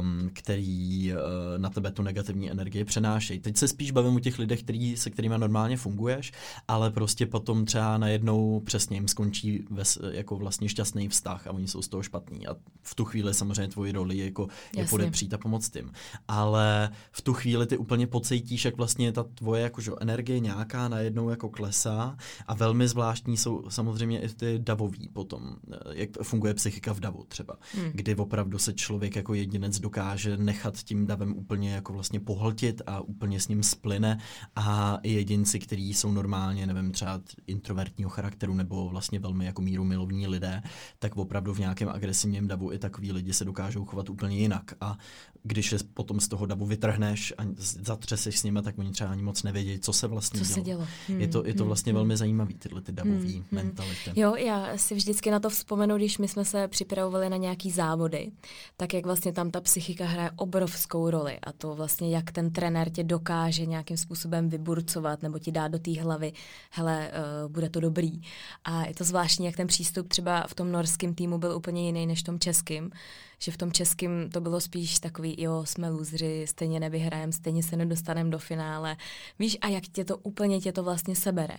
um, 0.00 0.30
který 0.32 1.12
uh, 1.12 1.18
na 1.56 1.70
tebe 1.70 1.92
tu 1.92 2.02
negativní 2.02 2.50
energii 2.50 2.84
přenášejí. 2.84 3.40
Teď 3.40 3.56
se 3.56 3.68
spíš 3.68 3.90
bavím 3.90 4.16
o 4.16 4.20
těch 4.20 4.38
lidech, 4.38 4.62
který, 4.62 4.96
se 4.96 5.10
kterými 5.10 5.38
normálně 5.38 5.76
funguješ, 5.76 6.32
ale 6.68 6.90
prostě 6.90 7.26
potom 7.26 7.64
třeba 7.64 7.98
najednou 7.98 8.60
přesně 8.60 8.96
jim 8.96 9.08
skončí 9.08 9.64
ves, 9.70 9.98
jako 10.10 10.36
vlastně 10.36 10.68
šťastný 10.68 11.08
vztah 11.08 11.46
a 11.46 11.52
oni 11.52 11.68
jsou 11.68 11.82
z 11.82 11.88
toho 11.88 12.02
špatní. 12.02 12.46
A 12.46 12.56
v 12.82 12.94
tu 12.94 13.04
chvíli 13.04 13.34
samozřejmě 13.34 13.68
tvoji 13.68 13.92
roli 13.92 14.18
jako 14.18 14.48
je 14.76 14.84
podepřít 14.84 15.34
a 15.34 15.38
pomoct 15.38 15.76
jim. 15.76 15.92
Ale 16.28 16.90
v 17.12 17.22
tu 17.22 17.34
chvíli 17.34 17.66
ty 17.66 17.76
úplně 17.76 18.06
pocítíš, 18.06 18.64
jak 18.64 18.76
vlastně 18.76 19.12
ta 19.12 19.22
tvoje 19.22 19.62
jakože 19.62 19.92
energie 20.00 20.40
nějaká 20.40 20.88
najednou 20.88 21.30
jako 21.30 21.48
klesá 21.48 22.16
a 22.46 22.54
velmi 22.54 22.88
zvláštní 22.88 23.36
jsou 23.36 23.64
samozřejmě 23.68 23.99
samozřejmě 24.00 24.20
i 24.20 24.28
ty 24.28 24.58
davový 24.58 25.08
potom, 25.08 25.56
eh, 25.72 25.76
jak 25.92 26.10
funguje 26.22 26.54
psychika 26.54 26.92
v 26.94 27.00
davu 27.00 27.24
třeba, 27.28 27.56
hmm. 27.74 27.90
kdy 27.94 28.14
opravdu 28.14 28.58
se 28.58 28.72
člověk 28.72 29.16
jako 29.16 29.34
jedinec 29.34 29.80
dokáže 29.80 30.36
nechat 30.36 30.78
tím 30.78 31.06
davem 31.06 31.36
úplně 31.36 31.74
jako 31.74 31.92
vlastně 31.92 32.20
pohltit 32.20 32.82
a 32.86 33.00
úplně 33.00 33.40
s 33.40 33.48
ním 33.48 33.62
splyne 33.62 34.18
a 34.56 34.98
i 35.02 35.12
jedinci, 35.12 35.58
kteří 35.58 35.94
jsou 35.94 36.12
normálně, 36.12 36.66
nevím, 36.66 36.92
třeba 36.92 37.20
introvertního 37.46 38.10
charakteru 38.10 38.54
nebo 38.54 38.88
vlastně 38.88 39.18
velmi 39.18 39.46
jako 39.46 39.62
míru 39.62 39.84
milovní 39.84 40.26
lidé, 40.26 40.62
tak 40.98 41.16
opravdu 41.16 41.54
v 41.54 41.58
nějakém 41.58 41.88
agresivním 41.88 42.48
davu 42.48 42.72
i 42.72 42.78
takový 42.78 43.12
lidi 43.12 43.32
se 43.32 43.44
dokážou 43.44 43.84
chovat 43.84 44.10
úplně 44.10 44.38
jinak 44.38 44.74
a 44.80 44.98
když 45.42 45.72
je 45.72 45.78
potom 45.94 46.20
z 46.20 46.28
toho 46.28 46.46
davu 46.46 46.66
vytrhneš 46.66 47.34
a 47.38 47.42
zatřeseš 47.56 48.38
s 48.38 48.42
nimi, 48.42 48.62
tak 48.62 48.78
oni 48.78 48.90
třeba 48.90 49.10
ani 49.10 49.22
moc 49.22 49.42
nevědí, 49.42 49.78
co 49.78 49.92
se 49.92 50.06
vlastně 50.06 50.40
co 50.40 50.46
dělo. 50.46 50.54
Se 50.54 50.60
dělo. 50.60 50.86
Hmm, 51.08 51.20
je 51.20 51.28
to, 51.28 51.46
je 51.46 51.54
to 51.54 51.62
hmm, 51.62 51.66
vlastně 51.66 51.92
hmm, 51.92 51.96
velmi 51.96 52.16
zajímavý, 52.16 52.54
tyhle 52.54 52.80
ty 52.80 52.92
davový 52.92 53.34
hmm, 53.34 53.44
mentality. 53.90 54.20
Jo, 54.20 54.34
já 54.36 54.78
si 54.78 54.94
vždycky 54.94 55.30
na 55.30 55.40
to 55.40 55.50
vzpomenu, 55.50 55.96
když 55.96 56.18
my 56.18 56.28
jsme 56.28 56.44
se 56.44 56.68
připravovali 56.68 57.28
na 57.28 57.36
nějaký 57.36 57.70
závody, 57.70 58.30
tak 58.76 58.94
jak 58.94 59.06
vlastně 59.06 59.32
tam 59.32 59.50
ta 59.50 59.60
psychika 59.60 60.04
hraje 60.04 60.30
obrovskou 60.36 61.10
roli 61.10 61.38
a 61.42 61.52
to 61.52 61.74
vlastně, 61.74 62.16
jak 62.16 62.32
ten 62.32 62.50
trenér 62.50 62.90
tě 62.90 63.04
dokáže 63.04 63.66
nějakým 63.66 63.96
způsobem 63.96 64.48
vyburcovat 64.48 65.22
nebo 65.22 65.38
ti 65.38 65.52
dá 65.52 65.68
do 65.68 65.78
té 65.78 66.00
hlavy, 66.00 66.32
hele, 66.70 67.10
uh, 67.44 67.52
bude 67.52 67.68
to 67.68 67.80
dobrý. 67.80 68.20
A 68.64 68.86
je 68.86 68.94
to 68.94 69.04
zvláštní, 69.04 69.46
jak 69.46 69.56
ten 69.56 69.66
přístup 69.66 70.08
třeba 70.08 70.46
v 70.46 70.54
tom 70.54 70.72
norském 70.72 71.14
týmu 71.14 71.38
byl 71.38 71.56
úplně 71.56 71.86
jiný 71.86 72.06
než 72.06 72.20
v 72.20 72.24
tom 72.24 72.38
českém, 72.38 72.90
že 73.38 73.52
v 73.52 73.56
tom 73.56 73.72
českém 73.72 74.30
to 74.32 74.40
bylo 74.40 74.60
spíš 74.60 74.98
takový, 74.98 75.42
jo, 75.42 75.62
jsme 75.64 75.90
lůzři, 75.90 76.44
stejně 76.48 76.80
nevyhrajeme, 76.80 77.32
stejně 77.32 77.62
se 77.62 77.76
nedostaneme 77.76 78.30
do 78.30 78.38
finále. 78.38 78.96
Víš, 79.38 79.58
a 79.60 79.68
jak 79.68 79.84
tě 79.84 80.04
to 80.04 80.16
úplně 80.16 80.60
tě 80.60 80.72
to 80.72 80.82
vlastně 80.82 81.16
sebere 81.16 81.56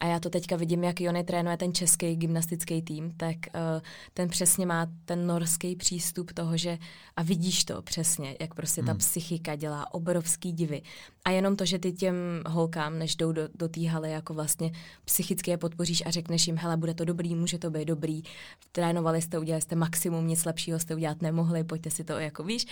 a 0.00 0.06
já 0.06 0.20
to 0.20 0.30
teďka 0.30 0.56
vidím, 0.56 0.84
jak 0.84 1.00
Jony 1.00 1.24
trénuje 1.24 1.56
ten 1.56 1.74
český 1.74 2.16
gymnastický 2.16 2.82
tým, 2.82 3.12
tak 3.16 3.36
uh, 3.36 3.82
ten 4.14 4.28
přesně 4.28 4.66
má 4.66 4.86
ten 5.04 5.26
norský 5.26 5.76
přístup 5.76 6.32
toho, 6.32 6.56
že 6.56 6.78
a 7.16 7.22
vidíš 7.22 7.64
to 7.64 7.82
přesně, 7.82 8.36
jak 8.40 8.54
prostě 8.54 8.82
ta 8.82 8.92
hmm. 8.92 8.98
psychika 8.98 9.56
dělá 9.56 9.94
obrovský 9.94 10.52
divy. 10.52 10.82
A 11.24 11.30
jenom 11.30 11.56
to, 11.56 11.64
že 11.64 11.78
ty 11.78 11.92
těm 11.92 12.14
holkám, 12.46 12.98
než 12.98 13.16
jdou 13.16 13.32
do, 13.32 13.42
do 13.54 13.68
té 13.68 13.88
haly, 13.88 14.10
jako 14.10 14.34
vlastně 14.34 14.72
psychicky 15.04 15.50
je 15.50 15.56
podpoříš 15.56 16.02
a 16.06 16.10
řekneš 16.10 16.46
jim, 16.46 16.56
hele, 16.56 16.76
bude 16.76 16.94
to 16.94 17.04
dobrý, 17.04 17.34
může 17.34 17.58
to 17.58 17.70
být 17.70 17.84
dobrý, 17.84 18.22
trénovali 18.72 19.22
jste, 19.22 19.38
udělali 19.38 19.62
jste 19.62 19.76
maximum, 19.76 20.26
nic 20.26 20.44
lepšího 20.44 20.78
jste 20.78 20.94
udělat 20.94 21.22
nemohli, 21.22 21.64
pojďte 21.64 21.90
si 21.90 22.04
to 22.04 22.12
jako 22.12 22.44
víš. 22.44 22.66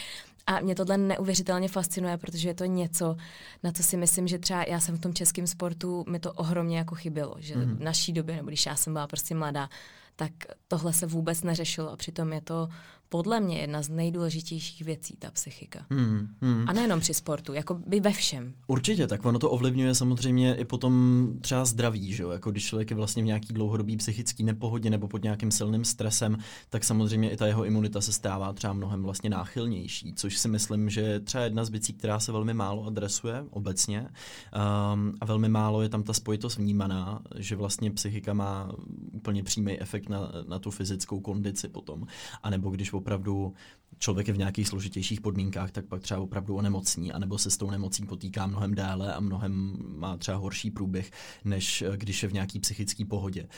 A 0.47 0.61
mě 0.61 0.75
tohle 0.75 0.99
neuvěřitelně 0.99 1.69
fascinuje, 1.69 2.17
protože 2.17 2.49
je 2.49 2.55
to 2.55 2.64
něco, 2.64 3.17
na 3.62 3.73
co 3.73 3.83
si 3.83 3.97
myslím, 3.97 4.29
že 4.29 4.38
třeba 4.38 4.64
já 4.64 4.81
jsem 4.81 4.97
v 4.97 5.01
tom 5.01 5.14
českém 5.14 5.47
sportu, 5.47 6.05
mi 6.09 6.19
to 6.19 6.33
ohromně 6.33 6.79
jako 6.79 6.95
chybělo, 7.18 7.35
že 7.38 7.54
mm-hmm. 7.54 7.76
v 7.76 7.81
naší 7.81 8.12
době, 8.12 8.37
nebo 8.37 8.48
když 8.48 8.66
já 8.66 8.76
jsem 8.76 8.92
byla 8.92 9.07
prostě 9.07 9.35
mladá, 9.35 9.68
tak 10.16 10.33
tohle 10.68 10.92
se 10.92 11.07
vůbec 11.07 11.42
neřešilo 11.42 11.92
a 11.92 11.96
přitom 11.96 12.33
je 12.33 12.40
to 12.40 12.68
podle 13.09 13.40
mě 13.40 13.59
jedna 13.59 13.83
z 13.83 13.88
nejdůležitějších 13.88 14.83
věcí, 14.83 15.16
ta 15.18 15.31
psychika. 15.31 15.87
Hmm, 15.90 16.29
hmm. 16.40 16.64
A 16.68 16.73
nejenom 16.73 17.01
při 17.01 17.14
sportu, 17.14 17.53
jako 17.53 17.75
by 17.75 18.01
ve 18.01 18.12
všem. 18.12 18.55
Určitě, 18.66 19.07
tak 19.07 19.25
ono 19.25 19.38
to 19.38 19.51
ovlivňuje 19.51 19.94
samozřejmě 19.94 20.55
i 20.55 20.64
potom 20.64 21.29
třeba 21.40 21.64
zdraví, 21.64 22.12
že 22.12 22.23
jo? 22.23 22.31
Jako 22.31 22.51
když 22.51 22.66
člověk 22.66 22.90
je 22.90 22.97
vlastně 22.97 23.23
v 23.23 23.27
nějaký 23.27 23.53
dlouhodobý 23.53 23.97
psychický 23.97 24.42
nepohodě 24.42 24.90
nebo 24.90 25.09
pod 25.09 25.23
nějakým 25.23 25.51
silným 25.51 25.85
stresem, 25.85 26.38
tak 26.68 26.85
samozřejmě 26.85 27.31
i 27.31 27.37
ta 27.37 27.47
jeho 27.47 27.64
imunita 27.64 28.01
se 28.01 28.12
stává 28.12 28.53
třeba 28.53 28.73
mnohem 28.73 29.03
vlastně 29.03 29.31
náchylnější, 29.31 30.14
což 30.14 30.38
si 30.38 30.49
myslím, 30.49 30.90
že 30.90 31.01
je 31.01 31.21
třeba 31.21 31.44
jedna 31.44 31.64
z 31.64 31.71
věcí, 31.71 31.92
která 31.92 32.21
se 32.21 32.33
velmi 32.33 32.55
málo 32.55 32.87
adresuje 32.87 33.44
obecně 33.51 34.01
um, 34.01 35.14
a 35.21 35.25
velmi 35.25 35.49
málo 35.49 35.83
je 35.83 35.88
tam 35.88 36.03
ta 36.03 36.12
spojitost 36.12 36.59
vnímaná, 36.59 37.23
že 37.37 37.57
vlastně 37.57 37.90
psychika 37.90 38.35
má 38.35 38.73
úplně 39.12 39.42
přímý 39.42 39.81
efekt 39.81 40.09
na, 40.09 40.33
na 40.49 40.59
tu 40.59 40.71
fyzickou 40.71 41.21
kondici 41.21 41.68
potom, 41.68 42.07
a 42.42 42.51
nebo 42.51 42.71
když 42.71 42.92
opravdu 42.99 43.55
člověk 43.99 44.29
je 44.29 44.35
v 44.35 44.39
nějakých 44.39 44.69
složitějších 44.69 45.21
podmínkách, 45.21 45.71
tak 45.71 45.87
pak 45.87 46.03
třeba 46.03 46.21
opravdu 46.21 46.57
onemocní, 46.57 47.13
anebo 47.13 47.39
se 47.39 47.51
s 47.51 47.57
tou 47.57 47.71
nemocí 47.71 48.07
potýká 48.07 48.47
mnohem 48.47 48.75
déle 48.75 49.15
a 49.15 49.21
mnohem 49.21 49.77
má 49.97 50.17
třeba 50.17 50.37
horší 50.37 50.71
průběh, 50.71 51.11
než 51.45 51.83
eh, 51.83 51.97
když 51.97 52.23
je 52.23 52.29
v 52.29 52.33
nějaký 52.33 52.61
psychický 52.61 53.05
pohodě. 53.05 53.49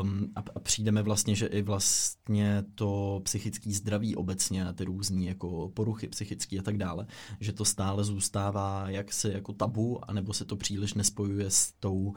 Um, 0.00 0.32
a, 0.36 0.42
a 0.54 0.60
přijdeme 0.60 1.02
vlastně, 1.02 1.34
že 1.34 1.46
i 1.46 1.62
vlastně 1.62 2.64
to 2.74 3.20
psychické 3.24 3.70
zdraví 3.70 4.16
obecně, 4.16 4.66
ty 4.74 4.84
různé 4.84 5.24
jako 5.24 5.70
poruchy 5.74 6.08
psychické 6.08 6.58
a 6.58 6.62
tak 6.62 6.76
dále, 6.76 7.06
že 7.40 7.52
to 7.52 7.64
stále 7.64 8.04
zůstává 8.04 8.84
jaksi 8.88 9.28
jako 9.28 9.52
tabu, 9.52 10.10
anebo 10.10 10.32
se 10.32 10.44
to 10.44 10.56
příliš 10.56 10.94
nespojuje 10.94 11.50
s 11.50 11.72
tou 11.80 11.96
uh, 11.96 12.14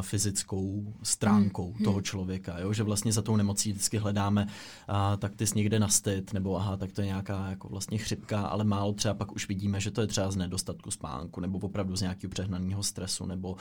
fyzickou 0.00 0.94
stránkou 1.02 1.72
hmm. 1.72 1.84
toho 1.84 2.00
člověka, 2.00 2.58
jo? 2.58 2.72
že 2.72 2.82
vlastně 2.82 3.12
za 3.12 3.22
tou 3.22 3.36
nemocí 3.36 3.72
vždycky 3.72 3.98
hledáme, 3.98 4.46
uh, 4.46 4.96
tak 5.18 5.36
ty 5.36 5.46
jsi 5.46 5.58
někde 5.58 5.73
na 5.78 5.88
styt, 5.88 6.32
nebo 6.32 6.56
aha, 6.56 6.76
tak 6.76 6.92
to 6.92 7.00
je 7.00 7.06
nějaká 7.06 7.48
jako 7.48 7.68
vlastně 7.68 7.98
chřipka, 7.98 8.40
ale 8.40 8.64
málo 8.64 8.92
třeba 8.92 9.14
pak 9.14 9.32
už 9.32 9.48
vidíme, 9.48 9.80
že 9.80 9.90
to 9.90 10.00
je 10.00 10.06
třeba 10.06 10.30
z 10.30 10.36
nedostatku 10.36 10.90
spánku, 10.90 11.40
nebo 11.40 11.58
opravdu 11.58 11.96
z 11.96 12.00
nějakého 12.00 12.30
přehnaného 12.30 12.82
stresu, 12.82 13.26
nebo 13.26 13.52
uh, 13.52 13.58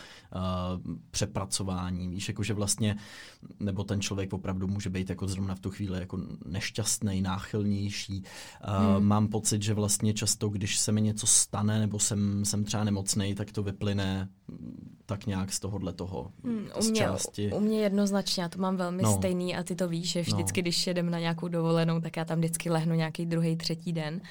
přepracování, 1.12 2.10
víš, 2.10 2.28
jakože 2.28 2.54
vlastně, 2.54 2.96
nebo 3.60 3.84
ten 3.84 4.02
člověk 4.02 4.34
opravdu 4.34 4.68
může 4.68 4.90
být 4.90 5.10
jako 5.10 5.28
zrovna 5.28 5.56
v 5.56 5.60
tu 5.60 5.70
chvíli 5.70 6.00
jako 6.00 6.20
nešťastný, 6.46 7.22
náchylnější. 7.22 8.24
Uh, 8.68 8.96
hmm. 8.96 9.08
Mám 9.08 9.28
pocit, 9.28 9.62
že 9.62 9.74
vlastně 9.74 10.14
často, 10.14 10.50
když 10.50 10.80
se 10.80 10.92
mi 10.92 11.02
něco 11.02 11.28
stane, 11.28 11.80
nebo 11.80 12.00
jsem, 12.00 12.46
jsem 12.46 12.64
třeba 12.64 12.84
nemocný, 12.84 13.36
tak 13.36 13.52
to 13.52 13.64
vyplyne 13.64 14.30
tak 15.06 15.26
nějak 15.26 15.54
z 15.54 15.60
tohohle 15.60 15.94
toho. 15.94 16.32
Z 16.80 16.88
u, 16.88 16.90
mě, 16.92 17.00
části. 17.00 17.52
u 17.54 17.60
mě 17.60 17.82
jednoznačně, 17.82 18.44
já 18.44 18.50
to 18.50 18.60
mám 18.60 18.78
velmi 18.78 19.04
No. 19.04 19.14
stejný 19.18 19.56
a 19.56 19.64
ty 19.64 19.76
to 19.76 19.88
víš, 19.88 20.12
že 20.12 20.22
vždycky, 20.22 20.62
No. 20.62 20.64
když 20.64 20.88
jedem 20.88 21.10
na 21.10 21.20
nějakou 21.20 21.48
dovolenou, 21.48 22.00
tak 22.02 22.18
já 22.18 22.26
tam 22.26 22.38
vždycky 22.40 22.70
lehnu 22.70 22.96
nějaký 22.96 23.26
druhý, 23.26 23.56
třetí 23.56 23.94
den. 23.94 24.22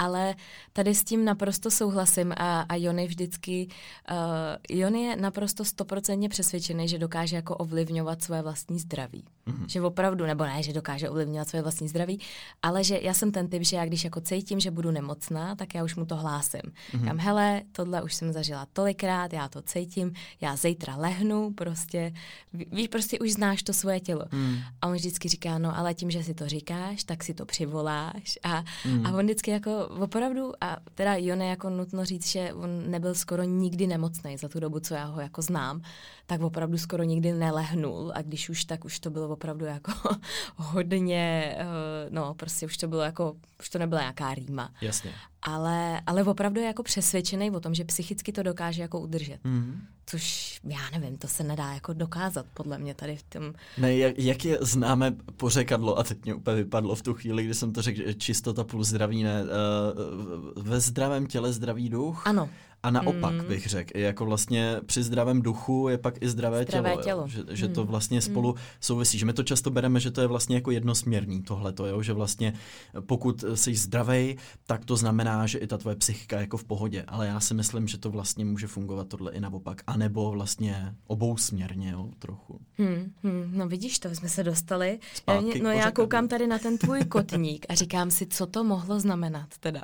Ale 0.00 0.34
tady 0.72 0.94
s 0.94 1.04
tím 1.04 1.24
naprosto 1.24 1.70
souhlasím 1.70 2.32
a, 2.36 2.60
a 2.60 2.74
Jony 2.74 3.06
vždycky, 3.06 3.68
uh, 4.10 4.78
Jony 4.78 5.02
je 5.02 5.16
naprosto 5.16 5.64
stoprocentně 5.64 6.28
přesvědčený, 6.28 6.88
že 6.88 6.98
dokáže 6.98 7.36
jako 7.36 7.56
ovlivňovat 7.56 8.22
svoje 8.22 8.42
vlastní 8.42 8.78
zdraví. 8.78 9.24
Mm-hmm. 9.46 9.66
Že 9.66 9.82
opravdu, 9.82 10.26
nebo 10.26 10.44
ne, 10.44 10.62
že 10.62 10.72
dokáže 10.72 11.10
ovlivňovat 11.10 11.48
svoje 11.48 11.62
vlastní 11.62 11.88
zdraví, 11.88 12.20
ale 12.62 12.84
že 12.84 12.98
já 13.02 13.14
jsem 13.14 13.32
ten 13.32 13.48
typ, 13.48 13.62
že 13.62 13.76
já 13.76 13.84
když 13.84 14.04
jako 14.04 14.20
cítím, 14.20 14.60
že 14.60 14.70
budu 14.70 14.90
nemocná, 14.90 15.54
tak 15.54 15.74
já 15.74 15.84
už 15.84 15.96
mu 15.96 16.06
to 16.06 16.16
hlásím. 16.16 16.60
Mm-hmm. 16.60 17.04
Kam, 17.04 17.18
hele, 17.18 17.62
tohle 17.72 18.02
už 18.02 18.14
jsem 18.14 18.32
zažila 18.32 18.66
tolikrát, 18.72 19.32
já 19.32 19.48
to 19.48 19.62
cítím, 19.62 20.12
já 20.40 20.56
zítra 20.56 20.96
lehnu, 20.96 21.52
prostě, 21.52 22.12
ví- 22.52 22.66
víš, 22.72 22.88
prostě 22.88 23.18
už 23.18 23.32
znáš 23.32 23.62
to 23.62 23.72
svoje 23.72 24.00
tělo. 24.00 24.24
Mm. 24.32 24.58
A 24.82 24.86
on 24.86 24.94
vždycky 24.94 25.28
říká, 25.28 25.58
no 25.58 25.78
ale 25.78 25.94
tím, 25.94 26.10
že 26.10 26.22
si 26.22 26.34
to 26.34 26.48
říkáš, 26.48 27.04
tak 27.04 27.24
si 27.24 27.34
to 27.34 27.46
přivoláš 27.46 28.38
a, 28.42 28.64
mm. 28.86 29.06
a 29.06 29.12
on 29.12 29.24
vždycky 29.24 29.50
jako 29.50 29.89
opravdu, 29.98 30.52
a 30.60 30.76
teda 30.94 31.14
Jone 31.14 31.46
jako 31.46 31.70
nutno 31.70 32.04
říct, 32.04 32.26
že 32.26 32.52
on 32.52 32.90
nebyl 32.90 33.14
skoro 33.14 33.42
nikdy 33.42 33.86
nemocný 33.86 34.36
za 34.36 34.48
tu 34.48 34.60
dobu, 34.60 34.80
co 34.80 34.94
já 34.94 35.04
ho 35.04 35.20
jako 35.20 35.42
znám, 35.42 35.82
tak 36.26 36.40
opravdu 36.40 36.78
skoro 36.78 37.02
nikdy 37.02 37.32
nelehnul 37.32 38.12
a 38.14 38.22
když 38.22 38.48
už, 38.48 38.64
tak 38.64 38.84
už 38.84 39.00
to 39.00 39.10
bylo 39.10 39.28
opravdu 39.28 39.64
jako 39.64 39.92
hodně, 40.56 41.56
eh, 41.58 41.66
no 42.10 42.34
prostě 42.34 42.66
už 42.66 42.76
to 42.76 42.88
bylo 42.88 43.02
jako, 43.02 43.36
už 43.60 43.70
to 43.70 43.78
nebyla 43.78 44.00
nějaká 44.00 44.34
rýma. 44.34 44.72
Jasně. 44.80 45.12
Ale, 45.42 46.00
ale 46.06 46.24
opravdu 46.24 46.60
je 46.60 46.66
jako 46.66 46.82
přesvědčený 46.82 47.50
o 47.50 47.60
tom, 47.60 47.74
že 47.74 47.84
psychicky 47.84 48.32
to 48.32 48.42
dokáže 48.42 48.82
jako 48.82 49.00
udržet. 49.00 49.38
Mm. 49.44 49.80
Což 50.06 50.60
já 50.64 50.98
nevím, 50.98 51.18
to 51.18 51.28
se 51.28 51.42
nedá 51.44 51.72
jako 51.72 51.92
dokázat 51.92 52.46
podle 52.54 52.78
mě 52.78 52.94
tady 52.94 53.16
v 53.16 53.22
tom. 53.22 53.52
Ne, 53.78 53.96
jak, 53.96 54.18
jak 54.18 54.44
je 54.44 54.58
známe 54.60 55.16
pořekadlo, 55.36 55.98
a 55.98 56.02
teď 56.02 56.24
mě 56.24 56.34
úplně 56.34 56.56
vypadlo 56.56 56.94
v 56.94 57.02
tu 57.02 57.14
chvíli, 57.14 57.44
kdy 57.44 57.54
jsem 57.54 57.72
to 57.72 57.82
řekl, 57.82 58.02
že 58.06 58.14
čistota 58.14 58.64
plus 58.64 58.88
zdraví, 58.88 59.22
ne, 59.22 59.42
uh, 59.42 60.62
ve 60.62 60.80
zdravém 60.80 61.26
těle 61.26 61.52
zdravý 61.52 61.88
duch. 61.88 62.26
Ano, 62.26 62.50
A 62.82 62.90
naopak 62.90 63.32
mm. 63.32 63.44
bych 63.48 63.66
řekl, 63.66 63.98
jako 63.98 64.24
vlastně 64.24 64.76
při 64.86 65.02
zdravém 65.02 65.42
duchu 65.42 65.88
je 65.88 65.98
pak 65.98 66.22
i 66.22 66.28
zdravé, 66.28 66.62
Zdravé 66.62 66.90
tělo, 66.90 67.02
tělo. 67.02 67.22
Jo? 67.22 67.28
Že, 67.28 67.56
že 67.56 67.68
to 67.68 67.84
vlastně 67.84 68.20
spolu 68.20 68.54
souvisí. 68.80 69.18
Že 69.18 69.26
my 69.26 69.32
to 69.32 69.42
často 69.42 69.70
bereme, 69.70 70.00
že 70.00 70.10
to 70.10 70.20
je 70.20 70.26
vlastně 70.26 70.56
jako 70.56 70.70
jednosměrný 70.70 71.42
tohleto, 71.42 71.86
jo? 71.86 72.02
že 72.02 72.12
vlastně 72.12 72.52
pokud 73.00 73.44
jsi 73.54 73.74
zdravej, 73.74 74.36
tak 74.66 74.84
to 74.84 74.96
znamená, 74.96 75.46
že 75.46 75.58
i 75.58 75.66
ta 75.66 75.78
tvoje 75.78 75.96
psychika 75.96 76.36
je 76.36 76.40
jako 76.40 76.56
v 76.56 76.64
pohodě. 76.64 77.04
Ale 77.08 77.26
já 77.26 77.40
si 77.40 77.54
myslím, 77.54 77.88
že 77.88 77.98
to 77.98 78.10
vlastně 78.10 78.44
může 78.44 78.66
fungovat 78.66 79.08
tohle 79.08 79.32
i 79.32 79.40
naopak. 79.40 79.82
A 79.86 79.96
nebo 79.96 80.30
vlastně 80.30 80.94
obousměrně, 81.06 81.90
jo, 81.90 82.08
trochu. 82.18 82.60
Hmm, 82.78 83.12
hmm, 83.22 83.52
no 83.54 83.68
vidíš 83.68 83.98
to, 83.98 84.08
jsme 84.08 84.28
se 84.28 84.44
dostali. 84.44 84.98
Zpátky 85.14 85.48
Já- 85.48 85.54
k 85.54 85.62
no 85.62 85.70
já 85.70 85.76
pořekadlu. 85.76 86.04
koukám 86.04 86.28
tady 86.28 86.46
na 86.46 86.58
ten 86.58 86.78
tvůj 86.78 87.04
kotník 87.08 87.66
a 87.68 87.74
říkám 87.74 88.10
si, 88.10 88.26
co 88.26 88.46
to 88.46 88.64
mohlo 88.64 89.00
znamenat 89.00 89.48
teda. 89.60 89.82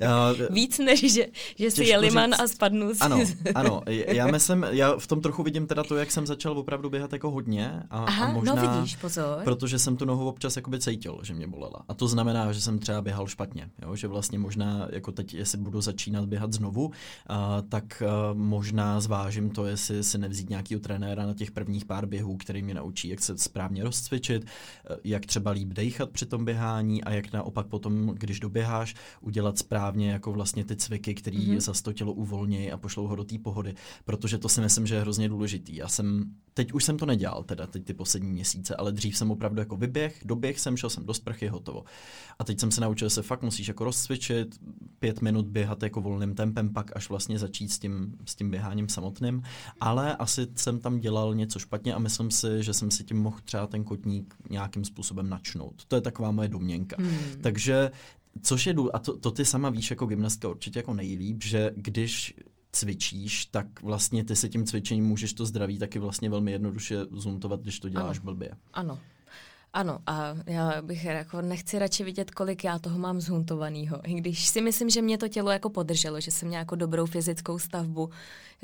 Já, 0.00 0.34
Víc 0.50 0.78
než, 0.78 1.12
že, 1.12 1.26
že 1.56 1.70
jsi 1.70 1.76
Těžko 1.76 1.90
jeliman 1.90 2.31
říct. 2.32 2.40
a 2.40 2.48
spadnul 2.48 2.94
si. 2.94 3.00
Ano, 3.00 3.20
ano. 3.54 3.82
Já 4.06 4.26
myslím, 4.26 4.66
já 4.70 4.96
v 4.98 5.06
tom 5.06 5.20
trochu 5.20 5.42
vidím 5.42 5.66
teda 5.66 5.84
to, 5.84 5.96
jak 5.96 6.10
jsem 6.10 6.26
začal 6.26 6.58
opravdu 6.58 6.90
běhat 6.90 7.12
jako 7.12 7.30
hodně. 7.30 7.82
A, 7.90 8.04
Aha, 8.04 8.26
a 8.26 8.32
možná, 8.32 8.54
no 8.54 8.62
vidíš, 8.62 8.96
pozor. 8.96 9.40
Protože 9.44 9.78
jsem 9.78 9.96
tu 9.96 10.04
nohu 10.04 10.28
občas 10.28 10.56
jakoby 10.56 10.80
cítil, 10.80 11.18
že 11.22 11.34
mě 11.34 11.46
bolela. 11.46 11.84
A 11.88 11.94
to 11.94 12.08
znamená, 12.08 12.52
že 12.52 12.60
jsem 12.60 12.78
třeba 12.78 13.02
běhal 13.02 13.26
špatně. 13.26 13.70
Jo? 13.82 13.96
Že 13.96 14.08
vlastně 14.08 14.38
možná, 14.38 14.88
jako 14.90 15.12
teď, 15.12 15.34
jestli 15.34 15.58
budu 15.58 15.80
začínat 15.80 16.24
běhat 16.24 16.52
znovu, 16.52 16.84
uh, 16.86 16.92
tak 17.68 18.02
uh, 18.02 18.38
možná 18.38 19.00
zvážím 19.00 19.50
to, 19.50 19.66
jestli 19.66 20.04
si 20.04 20.18
nevzít 20.18 20.50
nějakého 20.50 20.80
trenéra 20.80 21.26
na 21.26 21.34
těch 21.34 21.50
prvních 21.50 21.84
pár 21.84 22.06
běhů, 22.06 22.36
který 22.36 22.62
mě 22.62 22.74
naučí, 22.74 23.08
jak 23.08 23.20
se 23.20 23.38
správně 23.38 23.84
rozcvičit, 23.84 24.42
uh, 24.42 24.96
jak 25.04 25.26
třeba 25.26 25.50
líp 25.50 25.68
dejchat 25.68 26.10
při 26.10 26.26
tom 26.26 26.44
běhání 26.44 27.04
a 27.04 27.10
jak 27.10 27.32
naopak 27.32 27.66
potom, 27.66 28.06
když 28.06 28.40
doběháš, 28.40 28.94
udělat 29.20 29.58
správně 29.58 30.10
jako 30.10 30.32
vlastně 30.32 30.64
ty 30.64 30.76
cviky, 30.76 31.14
které 31.14 31.36
mm-hmm. 31.36 31.60
zase 31.60 31.82
to 31.82 31.92
tělo 31.92 32.12
uvolnějí 32.22 32.72
a 32.72 32.76
pošlou 32.76 33.06
ho 33.06 33.16
do 33.16 33.24
té 33.24 33.38
pohody, 33.38 33.74
protože 34.04 34.38
to 34.38 34.48
si 34.48 34.60
myslím, 34.60 34.86
že 34.86 34.94
je 34.94 35.00
hrozně 35.00 35.28
důležitý. 35.28 35.76
Já 35.76 35.88
jsem, 35.88 36.24
teď 36.54 36.72
už 36.72 36.84
jsem 36.84 36.98
to 36.98 37.06
nedělal, 37.06 37.44
teda 37.44 37.66
teď 37.66 37.84
ty 37.84 37.94
poslední 37.94 38.30
měsíce, 38.30 38.76
ale 38.76 38.92
dřív 38.92 39.16
jsem 39.16 39.30
opravdu 39.30 39.60
jako 39.60 39.76
vyběh, 39.76 40.22
doběh 40.24 40.60
jsem, 40.60 40.76
šel 40.76 40.90
jsem 40.90 41.06
do 41.06 41.14
sprchy, 41.14 41.48
hotovo. 41.48 41.84
A 42.38 42.44
teď 42.44 42.60
jsem 42.60 42.70
se 42.70 42.80
naučil, 42.80 43.08
že 43.08 43.14
se 43.14 43.22
fakt 43.22 43.42
musíš 43.42 43.68
jako 43.68 43.84
rozcvičit, 43.84 44.58
pět 44.98 45.22
minut 45.22 45.46
běhat 45.46 45.82
jako 45.82 46.00
volným 46.00 46.34
tempem, 46.34 46.72
pak 46.72 46.96
až 46.96 47.08
vlastně 47.08 47.38
začít 47.38 47.68
s 47.68 47.78
tím, 47.78 48.14
s 48.24 48.34
tím 48.34 48.50
běháním 48.50 48.88
samotným, 48.88 49.42
ale 49.80 50.16
asi 50.16 50.46
jsem 50.56 50.78
tam 50.78 51.00
dělal 51.00 51.34
něco 51.34 51.58
špatně 51.58 51.94
a 51.94 51.98
myslím 51.98 52.30
si, 52.30 52.62
že 52.62 52.74
jsem 52.74 52.90
si 52.90 53.04
tím 53.04 53.22
mohl 53.22 53.38
třeba 53.44 53.66
ten 53.66 53.84
kotník 53.84 54.34
nějakým 54.50 54.84
způsobem 54.84 55.28
načnout. 55.28 55.84
To 55.88 55.96
je 55.96 56.02
taková 56.02 56.30
moje 56.30 56.48
domněnka. 56.48 56.96
Hmm. 56.98 57.18
Takže 57.40 57.90
Což 58.42 58.66
je, 58.66 58.74
a 58.92 58.98
to, 58.98 59.18
to 59.18 59.30
ty 59.30 59.44
sama 59.44 59.70
víš 59.70 59.90
jako 59.90 60.06
gymnastka 60.06 60.48
určitě 60.48 60.78
jako 60.78 60.94
nejlíp, 60.94 61.44
že 61.44 61.70
když 61.76 62.34
cvičíš, 62.72 63.46
tak 63.46 63.82
vlastně 63.82 64.24
ty 64.24 64.36
se 64.36 64.48
tím 64.48 64.66
cvičením 64.66 65.06
můžeš 65.06 65.32
to 65.32 65.46
zdraví 65.46 65.78
taky 65.78 65.98
vlastně 65.98 66.30
velmi 66.30 66.52
jednoduše 66.52 66.98
zoontovat, 67.10 67.60
když 67.60 67.80
to 67.80 67.88
děláš 67.88 68.18
Ano. 68.18 68.24
blbě. 68.24 68.50
Ano. 68.72 68.98
Ano, 69.74 69.98
a 70.06 70.34
já 70.46 70.82
bych 70.82 71.04
jako 71.04 71.42
nechci 71.42 71.78
radši 71.78 72.04
vidět, 72.04 72.30
kolik 72.30 72.64
já 72.64 72.78
toho 72.78 72.98
mám 72.98 73.20
zhuntovanýho. 73.20 74.00
I 74.10 74.14
když 74.14 74.46
si 74.48 74.60
myslím, 74.60 74.90
že 74.90 75.02
mě 75.02 75.18
to 75.18 75.28
tělo 75.28 75.50
jako 75.50 75.70
podrželo, 75.70 76.20
že 76.20 76.30
jsem 76.30 76.48
měla 76.48 76.58
jako 76.58 76.76
dobrou 76.76 77.06
fyzickou 77.06 77.58
stavbu. 77.58 78.10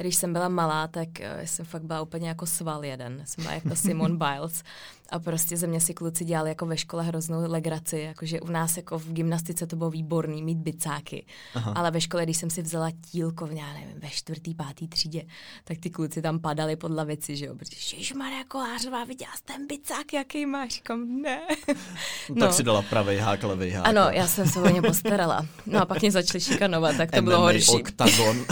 Když 0.03 0.17
jsem 0.17 0.33
byla 0.33 0.49
malá, 0.49 0.89
tak 0.89 1.21
eh, 1.21 1.47
jsem 1.47 1.65
fakt 1.65 1.83
byla 1.83 2.03
úplně 2.03 2.29
jako 2.29 2.47
sval 2.47 2.85
jeden. 2.85 3.23
Jsem 3.25 3.45
byla 3.45 3.55
jako 3.55 3.77
Simon 3.77 4.17
Biles. 4.19 4.63
A 5.11 5.19
prostě 5.19 5.57
ze 5.57 5.67
mě 5.67 5.81
si 5.81 5.95
kluci 5.95 6.25
dělali 6.25 6.49
jako 6.49 6.67
ve 6.67 6.77
škole 6.77 7.05
hroznou 7.05 7.51
legraci, 7.53 7.99
jakože 7.99 8.41
u 8.41 8.47
nás 8.51 8.77
jako 8.77 8.99
v 8.99 9.13
gymnastice 9.13 9.67
to 9.67 9.77
bylo 9.77 9.91
výborný 9.91 10.43
mít 10.43 10.59
bicáky. 10.59 11.27
Aha. 11.55 11.73
Ale 11.77 11.91
ve 11.91 12.01
škole, 12.01 12.23
když 12.25 12.37
jsem 12.37 12.51
si 12.51 12.63
vzala 12.63 12.91
tílko 13.11 13.47
v, 13.47 13.53
já 13.53 13.73
nevím, 13.73 14.01
ve 14.01 14.09
čtvrtý, 14.09 14.55
pátý 14.55 14.89
třídě, 14.89 15.23
tak 15.65 15.79
ty 15.79 15.91
kluci 15.91 16.23
tam 16.23 16.39
padali 16.39 16.77
pod 16.77 16.93
lavici, 16.93 17.37
že 17.37 17.47
jo, 17.47 17.55
protože 17.55 17.97
Ježišmarja 17.97 18.45
Kolářová, 18.49 19.05
viděla 19.05 19.33
jsi 19.37 19.43
ten 19.45 19.67
bicák, 19.67 20.13
jaký 20.13 20.47
máš? 20.47 20.71
Říkám, 20.71 21.23
ne. 21.23 21.41
No. 22.29 22.47
Tak 22.47 22.53
si 22.53 22.63
dala 22.63 22.83
pravý 22.83 23.17
hák, 23.17 23.43
levý 23.43 23.71
hák. 23.71 23.87
Ano, 23.89 24.01
já 24.11 24.27
jsem 24.27 24.49
se 24.49 24.61
o 24.61 24.69
ně 24.69 24.83
postarala. 24.83 25.47
No 25.67 25.81
a 25.83 25.87
pak 25.87 26.01
mě 26.01 26.11
začali 26.11 26.41
šikanovat, 26.41 26.97
tak 26.97 27.11
to 27.11 27.23
bylo 27.23 27.39
MMA 27.39 27.45
horší. 27.45 27.73
oktagon. 27.73 28.45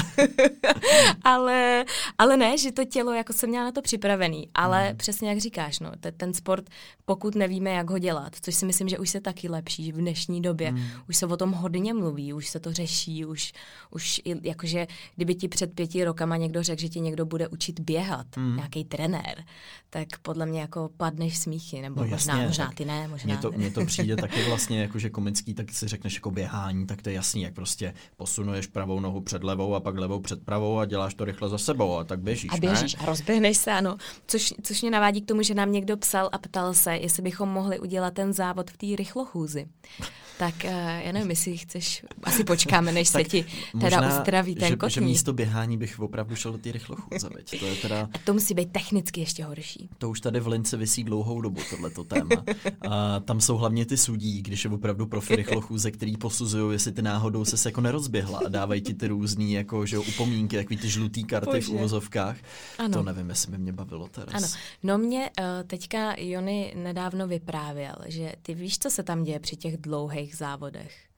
Ale, 1.37 1.85
ale 2.19 2.37
ne, 2.37 2.59
že 2.59 2.73
to 2.73 2.85
tělo 2.85 3.13
jako 3.13 3.33
jsem 3.33 3.49
měla 3.49 3.65
na 3.65 3.73
to 3.73 3.83
připravený. 3.83 4.49
Ale 4.55 4.87
hmm. 4.87 4.97
přesně 4.97 5.29
jak 5.29 5.39
říkáš, 5.39 5.81
no, 5.81 5.93
te, 6.01 6.13
ten 6.13 6.35
sport, 6.35 6.71
pokud 7.05 7.35
nevíme, 7.35 7.71
jak 7.71 7.91
ho 7.91 7.99
dělat, 7.99 8.37
což 8.41 8.55
si 8.55 8.67
myslím, 8.67 8.89
že 8.89 8.99
už 8.99 9.11
se 9.11 9.21
taky 9.21 9.49
lepší 9.49 9.93
v 9.93 9.97
dnešní 9.97 10.43
době. 10.43 10.69
Hmm. 10.71 10.87
Už 11.09 11.17
se 11.17 11.27
o 11.27 11.37
tom 11.37 11.53
hodně 11.53 11.95
mluví, 11.95 12.33
už 12.33 12.49
se 12.49 12.61
to 12.61 12.73
řeší, 12.73 13.25
už, 13.25 13.53
už 13.91 14.21
i, 14.25 14.49
jakože 14.49 14.87
kdyby 15.17 15.35
ti 15.35 15.49
před 15.49 15.75
pěti 15.75 16.05
rokama 16.05 16.37
někdo 16.37 16.63
řekl, 16.63 16.81
že 16.81 16.89
ti 16.89 17.01
někdo 17.01 17.27
bude 17.27 17.49
učit 17.49 17.81
běhat, 17.81 18.37
hmm. 18.37 18.57
nějaký 18.57 18.85
trenér, 18.85 19.45
tak 19.91 20.19
podle 20.23 20.47
mě 20.47 20.61
jako 20.61 20.91
padneš 20.97 21.39
smíchy, 21.39 21.83
nebo 21.83 22.01
No 22.01 22.07
možná, 22.07 22.17
jasně, 22.17 22.47
možná 22.47 22.67
tak 22.67 22.75
ty 22.75 22.85
ne, 22.85 23.09
možná 23.09 23.35
Mně 23.35 23.43
to, 23.43 23.53
mně 23.53 23.71
to 23.71 23.87
přijde 23.87 24.17
taky 24.27 24.45
vlastně 24.45 24.81
jakože 24.81 25.11
komický, 25.11 25.55
tak 25.55 25.73
si 25.73 25.89
řekneš 25.89 26.15
jako 26.15 26.31
běhání, 26.31 26.87
tak 26.87 27.03
to 27.03 27.09
je 27.09 27.15
jasný, 27.15 27.43
jak 27.43 27.55
prostě 27.55 27.95
posunuješ 28.17 28.67
pravou 28.67 29.01
nohu 29.01 29.21
před 29.21 29.45
levou 29.45 29.75
a 29.75 29.81
pak 29.81 29.97
levou 29.99 30.21
před 30.21 30.45
pravou 30.45 30.79
a 30.79 30.85
děláš 30.85 31.15
to 31.15 31.25
rychle 31.27 31.49
za 31.49 31.59
sebou 31.59 31.99
a 31.99 32.05
tak 32.05 32.21
běžíš, 32.21 32.51
A 32.53 32.57
běžíš 32.57 32.95
ne? 32.97 33.01
a 33.03 33.07
rozběhneš 33.07 33.57
se, 33.57 33.73
ano. 33.73 33.97
Což, 34.27 34.55
což 34.63 34.83
mě 34.83 34.91
navádí 34.91 35.21
k 35.23 35.27
tomu, 35.29 35.43
že 35.43 35.55
nám 35.55 35.73
někdo 35.73 35.97
psal 35.97 36.29
a 36.33 36.39
ptal 36.39 36.75
se, 36.75 36.97
jestli 36.97 37.23
bychom 37.23 37.49
mohli 37.49 37.79
udělat 37.81 38.15
ten 38.15 38.33
závod 38.33 38.71
v 38.71 38.77
té 38.77 38.87
rychlochůzi. 38.97 39.67
Tak 40.39 40.55
uh, 40.65 40.71
já 41.05 41.13
nevím, 41.13 41.31
jestli 41.31 41.57
chceš, 41.57 42.05
asi 42.23 42.45
počkáme, 42.45 42.93
než 42.93 43.09
se 43.09 43.25
ti 43.25 43.45
teda 43.81 44.01
Možná, 44.01 44.19
uzdraví 44.19 44.55
ten 44.55 44.69
že, 44.69 44.77
kotník. 44.77 44.95
že 44.95 45.01
místo 45.01 45.33
běhání 45.33 45.79
bych 45.79 46.01
opravdu 46.01 46.37
šel 46.37 46.53
do 46.53 46.59
té 46.59 46.73
rychlochůdze, 46.73 47.29
veď. 47.35 47.61
To 47.61 47.67
je 47.67 47.75
teda, 47.77 48.09
A 48.15 48.19
to 48.25 48.33
musí 48.33 48.55
být 48.55 48.73
technicky 48.73 49.21
ještě 49.21 49.45
horší. 49.45 49.89
to 49.99 50.11
už 50.11 50.21
tady 50.21 50.41
v 50.41 50.47
Lince 50.47 50.77
vysí 50.77 51.05
dlouhou 51.05 51.41
dobu, 51.41 51.61
tohleto 51.71 52.05
téma. 52.05 52.45
A 52.91 53.21
tam 53.21 53.41
jsou 53.41 53.57
hlavně 53.57 53.87
ty 53.87 53.97
sudí, 53.97 54.43
když 54.43 54.65
je 54.65 54.71
opravdu 54.71 55.07
profi 55.07 55.37
rychlochůze, 55.37 55.91
který 55.91 56.17
posuzují, 56.17 56.73
jestli 56.75 56.93
ty 56.93 57.03
náhodou 57.03 57.45
se 57.45 57.69
jako 57.69 57.81
nerozběhla 57.81 58.41
a 58.47 58.49
dávají 58.49 58.81
ti 58.81 58.95
ty 58.95 59.07
různý 59.09 59.53
jako, 59.53 59.87
že 59.87 59.99
upomínky, 59.99 60.57
takový 60.57 60.77
ty 60.77 60.89
žlutý 60.89 61.16
karty 61.25 61.47
Bože. 61.47 61.67
v 61.67 61.69
uvozovkách. 61.71 62.37
Ano. 62.79 62.93
To 62.93 63.03
nevím, 63.03 63.29
jestli 63.29 63.51
by 63.53 63.59
mě 63.59 63.73
bavilo 63.73 64.09
teraz. 64.09 64.35
Ano, 64.35 64.47
no 64.83 64.99
mě 64.99 65.31
uh, 65.41 65.45
teďka 65.67 66.15
Jony 66.19 66.75
nedávno 66.77 67.27
vyprávěl, 67.27 67.95
že 68.07 68.33
ty 68.43 68.55
víš, 68.55 68.79
co 68.79 68.91
se 68.91 69.03
tam 69.03 69.23
děje 69.23 69.41
při 69.41 69.57
těch 69.57 69.77
dlouhých 69.77 70.37
závodech 70.37 71.09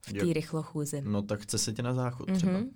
v 0.00 0.12
té 0.12 0.32
rychlochůzi. 0.32 1.02
No 1.04 1.22
tak 1.22 1.40
chce 1.40 1.58
se 1.58 1.72
tě 1.72 1.82
na 1.82 1.94
záchod 1.94 2.28
třeba. 2.34 2.52
Mhm. 2.52 2.70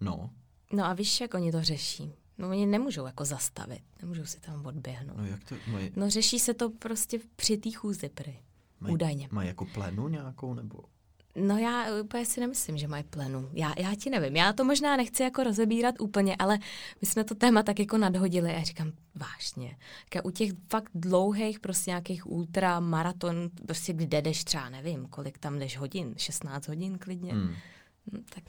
No, 0.00 0.30
No 0.72 0.84
a 0.84 0.92
víš, 0.92 1.20
jak 1.20 1.34
oni 1.34 1.52
to 1.52 1.62
řeší? 1.62 2.12
No 2.38 2.48
oni 2.48 2.66
nemůžou 2.66 3.06
jako 3.06 3.24
zastavit, 3.24 3.82
nemůžou 4.02 4.24
si 4.24 4.40
tam 4.40 4.66
odběhnout. 4.66 5.16
no 5.16 5.26
jak 5.26 5.44
to 5.44 5.54
mají? 5.66 5.90
No 5.96 6.10
řeší 6.10 6.38
se 6.38 6.54
to 6.54 6.70
prostě 6.70 7.18
při 7.36 7.56
té 7.56 7.70
chůzi 7.70 8.08
prý. 8.08 8.38
Mají, 8.80 8.94
Údajně. 8.94 9.28
Mají 9.32 9.48
jako 9.48 9.64
plenu 9.64 10.08
nějakou 10.08 10.54
nebo? 10.54 10.78
No 11.40 11.58
já 11.58 12.00
úplně 12.02 12.26
si 12.26 12.40
nemyslím, 12.40 12.78
že 12.78 12.88
mají 12.88 13.04
plenu. 13.04 13.50
Já, 13.52 13.74
já 13.78 13.94
ti 13.94 14.10
nevím. 14.10 14.36
Já 14.36 14.52
to 14.52 14.64
možná 14.64 14.96
nechci 14.96 15.22
jako 15.22 15.44
rozebírat 15.44 15.94
úplně, 16.00 16.36
ale 16.36 16.58
my 17.00 17.06
jsme 17.06 17.24
to 17.24 17.34
téma 17.34 17.62
tak 17.62 17.78
jako 17.78 17.98
nadhodili 17.98 18.50
a 18.50 18.52
já 18.52 18.62
říkám, 18.62 18.92
vážně. 19.14 19.76
U 20.24 20.30
těch 20.30 20.50
fakt 20.68 20.90
dlouhých 20.94 21.60
prostě 21.60 21.90
nějakých 21.90 22.30
ultra 22.30 22.80
maraton, 22.80 23.50
prostě 23.66 23.92
kde 23.92 24.22
jdeš 24.22 24.44
třeba, 24.44 24.68
nevím, 24.68 25.06
kolik 25.06 25.38
tam 25.38 25.58
jdeš 25.58 25.76
hodin, 25.76 26.14
16 26.16 26.68
hodin 26.68 26.98
klidně. 26.98 27.32
Hmm. 27.32 27.54
No, 28.12 28.20
tak 28.34 28.44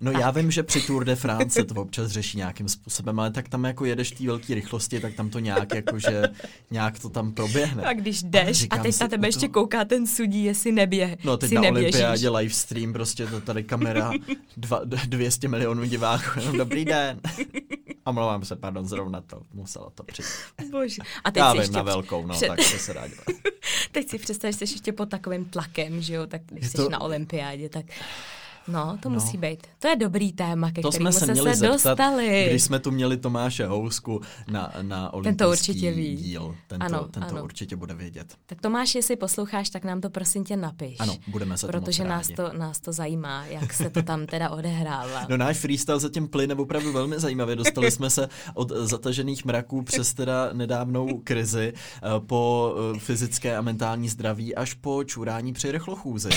No 0.00 0.12
tak. 0.12 0.20
já 0.20 0.30
vím, 0.30 0.50
že 0.50 0.62
při 0.62 0.80
Tour 0.80 1.04
de 1.04 1.16
France 1.16 1.64
to 1.64 1.74
občas 1.74 2.10
řeší 2.10 2.38
nějakým 2.38 2.68
způsobem, 2.68 3.20
ale 3.20 3.30
tak 3.30 3.48
tam 3.48 3.64
jako 3.64 3.84
jedeš 3.84 4.10
té 4.10 4.26
velké 4.26 4.54
rychlosti, 4.54 5.00
tak 5.00 5.14
tam 5.14 5.30
to 5.30 5.38
nějak 5.38 5.74
jako, 5.74 5.98
že 5.98 6.22
nějak 6.70 6.98
to 6.98 7.08
tam 7.08 7.32
proběhne. 7.32 7.82
A 7.82 7.92
když 7.92 8.22
jdeš 8.22 8.66
a, 8.70 8.74
a 8.74 8.82
teď 8.82 9.00
na 9.00 9.08
tebe 9.08 9.20
to... 9.20 9.26
ještě 9.26 9.48
kouká 9.48 9.84
ten 9.84 10.06
sudí, 10.06 10.44
jestli 10.44 10.72
neběh. 10.72 11.24
No 11.24 11.36
teď 11.36 11.52
na 11.52 11.60
olympiádě 11.60 12.28
live 12.28 12.54
stream, 12.54 12.92
prostě 12.92 13.26
to 13.26 13.40
tady 13.40 13.64
kamera, 13.64 14.12
dva, 14.56 14.80
200 14.84 15.48
milionů 15.48 15.84
diváků, 15.84 16.40
dobrý 16.56 16.84
den. 16.84 17.20
A 18.04 18.12
mluvám 18.12 18.44
se, 18.44 18.56
pardon, 18.56 18.86
zrovna 18.86 19.20
to, 19.20 19.40
musela 19.52 19.90
to 19.90 20.02
přijít. 20.02 20.28
Bože. 20.70 21.02
A 21.24 21.30
teď 21.30 21.40
já 21.40 21.52
vím, 21.52 21.60
ještě 21.60 21.76
na 21.76 21.82
velkou, 21.82 22.26
no, 22.26 22.34
před... 22.34 22.48
tak 22.48 22.56
to 22.56 22.78
se 22.78 22.94
dá 22.94 23.08
dělat. 23.08 23.24
teď 23.92 24.10
si 24.10 24.18
představ, 24.18 24.50
že 24.50 24.58
jsi 24.58 24.64
ještě 24.64 24.92
pod 24.92 25.08
takovým 25.08 25.44
tlakem, 25.44 26.02
že 26.02 26.14
jo, 26.14 26.26
tak 26.26 26.42
když 26.46 26.66
jsi 26.66 26.76
to... 26.76 26.88
na 26.88 27.00
olympiádě, 27.00 27.68
tak 27.68 27.84
No, 28.68 28.98
to 29.02 29.08
no. 29.08 29.14
musí 29.14 29.38
být. 29.38 29.66
To 29.78 29.88
je 29.88 29.96
dobrý 29.96 30.32
téma, 30.32 30.70
ke 30.72 30.82
to 30.82 30.92
jsme 30.92 31.12
se, 31.12 31.32
měli 31.32 31.50
se 31.50 31.56
zeptat, 31.56 31.72
dostali. 31.72 32.46
Když 32.50 32.62
jsme 32.62 32.78
tu 32.78 32.90
měli 32.90 33.16
Tomáše 33.16 33.66
Housku 33.66 34.20
na, 34.50 34.72
na 34.82 35.12
olympijský 35.12 35.36
ten 35.36 35.46
to 35.46 35.50
určitě 35.50 35.92
ví. 35.92 36.16
díl. 36.16 36.56
Ten, 36.66 36.82
ano, 36.82 36.98
to, 36.98 37.08
ten 37.08 37.24
ano. 37.24 37.36
to 37.36 37.44
určitě 37.44 37.76
bude 37.76 37.94
vědět. 37.94 38.34
Tak 38.46 38.60
Tomáš, 38.60 38.94
jestli 38.94 39.16
posloucháš, 39.16 39.70
tak 39.70 39.84
nám 39.84 40.00
to 40.00 40.10
prosím 40.10 40.44
tě 40.44 40.56
napiš. 40.56 40.96
Ano, 41.00 41.16
budeme 41.28 41.58
se 41.58 41.66
Protože 41.66 42.04
nás 42.04 42.28
to, 42.36 42.52
nás 42.52 42.80
to 42.80 42.92
zajímá, 42.92 43.46
jak 43.46 43.72
se 43.72 43.90
to 43.90 44.02
tam 44.02 44.26
teda 44.26 44.50
odehrává. 44.50 45.26
No 45.28 45.36
náš 45.36 45.58
freestyle 45.58 46.00
zatím 46.00 46.28
plyne 46.28 46.54
opravdu 46.54 46.92
velmi 46.92 47.20
zajímavě. 47.20 47.56
Dostali 47.56 47.90
jsme 47.90 48.10
se 48.10 48.28
od 48.54 48.70
zatažených 48.70 49.44
mraků 49.44 49.82
přes 49.82 50.14
teda 50.14 50.50
nedávnou 50.52 51.20
krizi 51.24 51.72
eh, 51.76 52.00
po 52.26 52.74
eh, 52.94 52.98
fyzické 52.98 53.56
a 53.56 53.60
mentální 53.60 54.08
zdraví 54.08 54.54
až 54.54 54.74
po 54.74 55.04
čurání 55.04 55.52
při 55.52 55.72
rychlochůzi. 55.72 56.28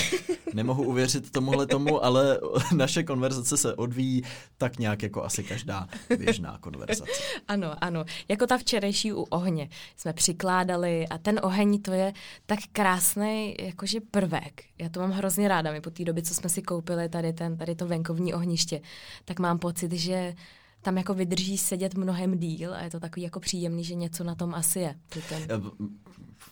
Nemohu 0.54 0.84
uvěřit 0.84 1.30
tomuhle 1.30 1.66
tomu, 1.66 2.04
ale 2.04 2.17
ale 2.18 2.40
naše 2.76 3.02
konverzace 3.02 3.56
se 3.56 3.74
odvíjí 3.74 4.22
tak 4.58 4.78
nějak 4.78 5.02
jako 5.02 5.24
asi 5.24 5.44
každá 5.44 5.88
běžná 6.18 6.58
konverzace. 6.60 7.12
ano, 7.48 7.84
ano. 7.84 8.04
Jako 8.28 8.46
ta 8.46 8.58
včerejší 8.58 9.12
u 9.12 9.22
ohně 9.22 9.68
jsme 9.96 10.12
přikládali 10.12 11.08
a 11.08 11.18
ten 11.18 11.40
oheň 11.42 11.82
to 11.82 11.92
je 11.92 12.12
tak 12.46 12.58
krásný 12.72 13.56
jakože 13.60 14.00
prvek. 14.00 14.64
Já 14.78 14.88
to 14.88 15.00
mám 15.00 15.10
hrozně 15.10 15.48
ráda. 15.48 15.72
My 15.72 15.80
po 15.80 15.90
té 15.90 16.04
době, 16.04 16.22
co 16.22 16.34
jsme 16.34 16.48
si 16.48 16.62
koupili 16.62 17.08
tady, 17.08 17.32
ten, 17.32 17.56
tady 17.56 17.74
to 17.74 17.86
venkovní 17.86 18.34
ohniště, 18.34 18.80
tak 19.24 19.38
mám 19.40 19.58
pocit, 19.58 19.92
že 19.92 20.34
tam 20.82 20.96
jako 20.96 21.14
vydrží 21.14 21.58
sedět 21.58 21.94
mnohem 21.94 22.38
díl 22.38 22.74
a 22.74 22.82
je 22.82 22.90
to 22.90 23.00
takový 23.00 23.22
jako 23.22 23.40
příjemný, 23.40 23.84
že 23.84 23.94
něco 23.94 24.24
na 24.24 24.34
tom 24.34 24.54
asi 24.54 24.80
je. 24.80 24.94
Ten... 25.28 25.42
Eh, 25.42 25.70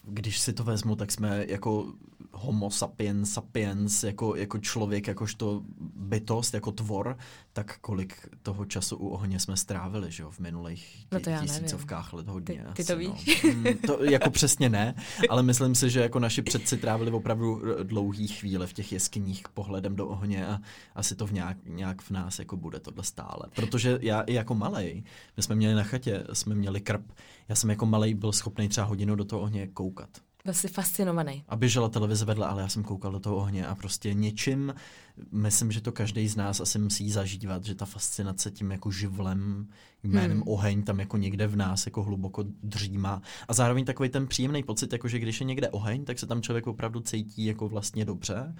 když 0.05 0.39
si 0.39 0.53
to 0.53 0.65
vezmu, 0.65 0.97
tak 0.97 1.13
jsme 1.13 1.45
jako 1.49 1.93
homo 2.37 2.71
sapiens 2.71 3.37
sapiens, 3.37 4.05
jako, 4.05 4.37
jako 4.37 4.59
člověk, 4.59 5.07
jakožto 5.07 5.63
bytost, 5.97 6.55
jako 6.55 6.73
tvor, 6.73 7.19
tak 7.53 7.79
kolik 7.79 8.29
toho 8.43 8.65
času 8.65 8.97
u 8.97 9.09
ohně 9.09 9.41
jsme 9.41 9.57
strávili, 9.57 10.13
že 10.13 10.23
jo, 10.23 10.31
v 10.31 10.39
minulých 10.39 11.07
no 11.13 11.21
to 11.21 11.31
tisícovkách 11.41 12.13
let 12.13 12.29
hodně. 12.29 12.65
Ty, 12.73 12.75
ty 12.75 12.83
asi, 12.83 12.93
to 12.93 12.99
víš? 12.99 13.43
No. 13.43 13.51
Mm, 13.51 13.65
to 13.87 14.05
jako 14.11 14.31
přesně 14.31 14.69
ne, 14.69 14.95
ale 15.29 15.43
myslím 15.43 15.75
si, 15.75 15.91
že 15.91 16.01
jako 16.01 16.19
naši 16.19 16.43
předci 16.43 16.77
trávili 16.77 17.11
opravdu 17.11 17.63
dlouhý 17.83 18.29
chvíle 18.29 18.67
v 18.67 18.73
těch 18.73 18.93
jeskyních 18.93 19.49
pohledem 19.49 19.97
do 19.97 20.09
ohně 20.09 20.47
a 20.47 20.61
asi 20.95 21.15
to 21.15 21.27
v 21.27 21.33
nějak, 21.33 21.57
nějak 21.67 22.03
v 22.03 22.11
nás 22.11 22.39
jako 22.39 22.57
bude 22.57 22.81
tohle 22.81 23.05
stále. 23.05 23.43
Protože 23.55 23.99
já 24.03 24.21
i 24.21 24.33
jako 24.33 24.55
malej, 24.55 25.05
my 25.37 25.43
jsme 25.43 25.55
měli 25.55 25.75
na 25.75 25.83
chatě, 25.83 26.25
jsme 26.33 26.55
měli 26.55 26.81
krb, 26.81 27.13
já 27.49 27.55
jsem 27.55 27.71
jako 27.71 27.87
malej 27.87 28.15
byl 28.15 28.33
schopný 28.33 28.69
třeba 28.69 28.87
hodinu 28.87 29.17
do 29.17 29.25
toho 29.25 29.43
ohně 29.43 29.67
koukat. 29.67 30.26
Byl 30.47 30.55
jsi 30.55 30.69
fascinovaný. 30.69 31.45
A 31.49 31.57
běžela 31.57 31.89
televize 31.89 32.25
vedle, 32.25 32.47
ale 32.47 32.63
já 32.63 32.69
jsem 32.69 32.83
koukal 32.85 33.13
do 33.13 33.21
toho 33.21 33.37
ohně 33.37 33.67
a 33.67 33.75
prostě 33.75 34.15
něčím, 34.15 34.75
myslím, 35.33 35.73
že 35.73 35.81
to 35.81 35.93
každý 35.93 36.29
z 36.29 36.37
nás 36.37 36.61
asi 36.61 36.79
musí 36.79 37.11
zažívat, 37.11 37.65
že 37.65 37.75
ta 37.75 37.85
fascinace 37.85 38.51
tím 38.51 38.71
jako 38.71 38.91
živlem 38.91 39.67
jménem 40.03 40.37
hmm. 40.37 40.43
oheň 40.47 40.83
tam 40.83 41.01
jako 41.01 41.17
někde 41.17 41.47
v 41.47 41.57
nás 41.57 41.87
jako 41.87 42.03
hluboko 42.03 42.45
dřímá. 42.63 43.23
A 43.49 43.55
zároveň 43.55 43.85
takový 43.85 44.09
ten 44.09 44.27
příjemný 44.27 44.63
pocit, 44.63 44.93
jako 44.93 45.09
že 45.09 45.19
když 45.19 45.41
je 45.41 45.47
někde 45.47 45.69
oheň, 45.69 46.05
tak 46.05 46.19
se 46.19 46.27
tam 46.27 46.43
člověk 46.43 46.67
opravdu 46.67 47.01
cítí 47.01 47.47
jako 47.47 47.69
vlastně 47.69 48.05
dobře, 48.05 48.55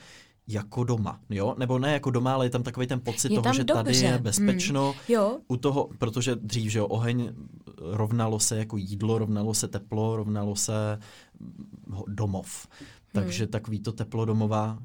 jako 0.49 0.85
doma, 0.85 1.21
jo? 1.31 1.55
Nebo 1.59 1.79
ne 1.79 1.93
jako 1.93 2.11
doma, 2.11 2.35
ale 2.35 2.47
je 2.47 2.51
tam 2.51 2.63
takový 2.63 2.87
ten 2.87 3.01
pocit 3.01 3.33
je 3.33 3.41
toho, 3.41 3.55
že 3.55 3.65
dobře. 3.65 3.85
tady 3.85 3.97
je 3.97 4.19
bezpečno. 4.19 4.93
Hmm. 4.93 5.01
Jo. 5.09 5.39
U 5.49 5.57
toho, 5.57 5.89
protože 5.99 6.37
dřív, 6.37 6.73
že 6.73 6.79
jo, 6.79 6.87
oheň 6.87 7.33
rovnalo 7.79 8.41
se 8.41 8.59
jako 8.59 8.77
jídlo, 8.77 9.19
rovnalo 9.19 9.55
se 9.55 9.69
teplo, 9.69 10.17
rovnalo 10.17 10.57
se 10.57 10.99
domov. 12.07 12.69
Takže 13.13 13.45
hmm. 13.45 13.51
takový 13.51 13.81
to 13.81 13.93
teplo 13.93 14.25
domová, 14.25 14.79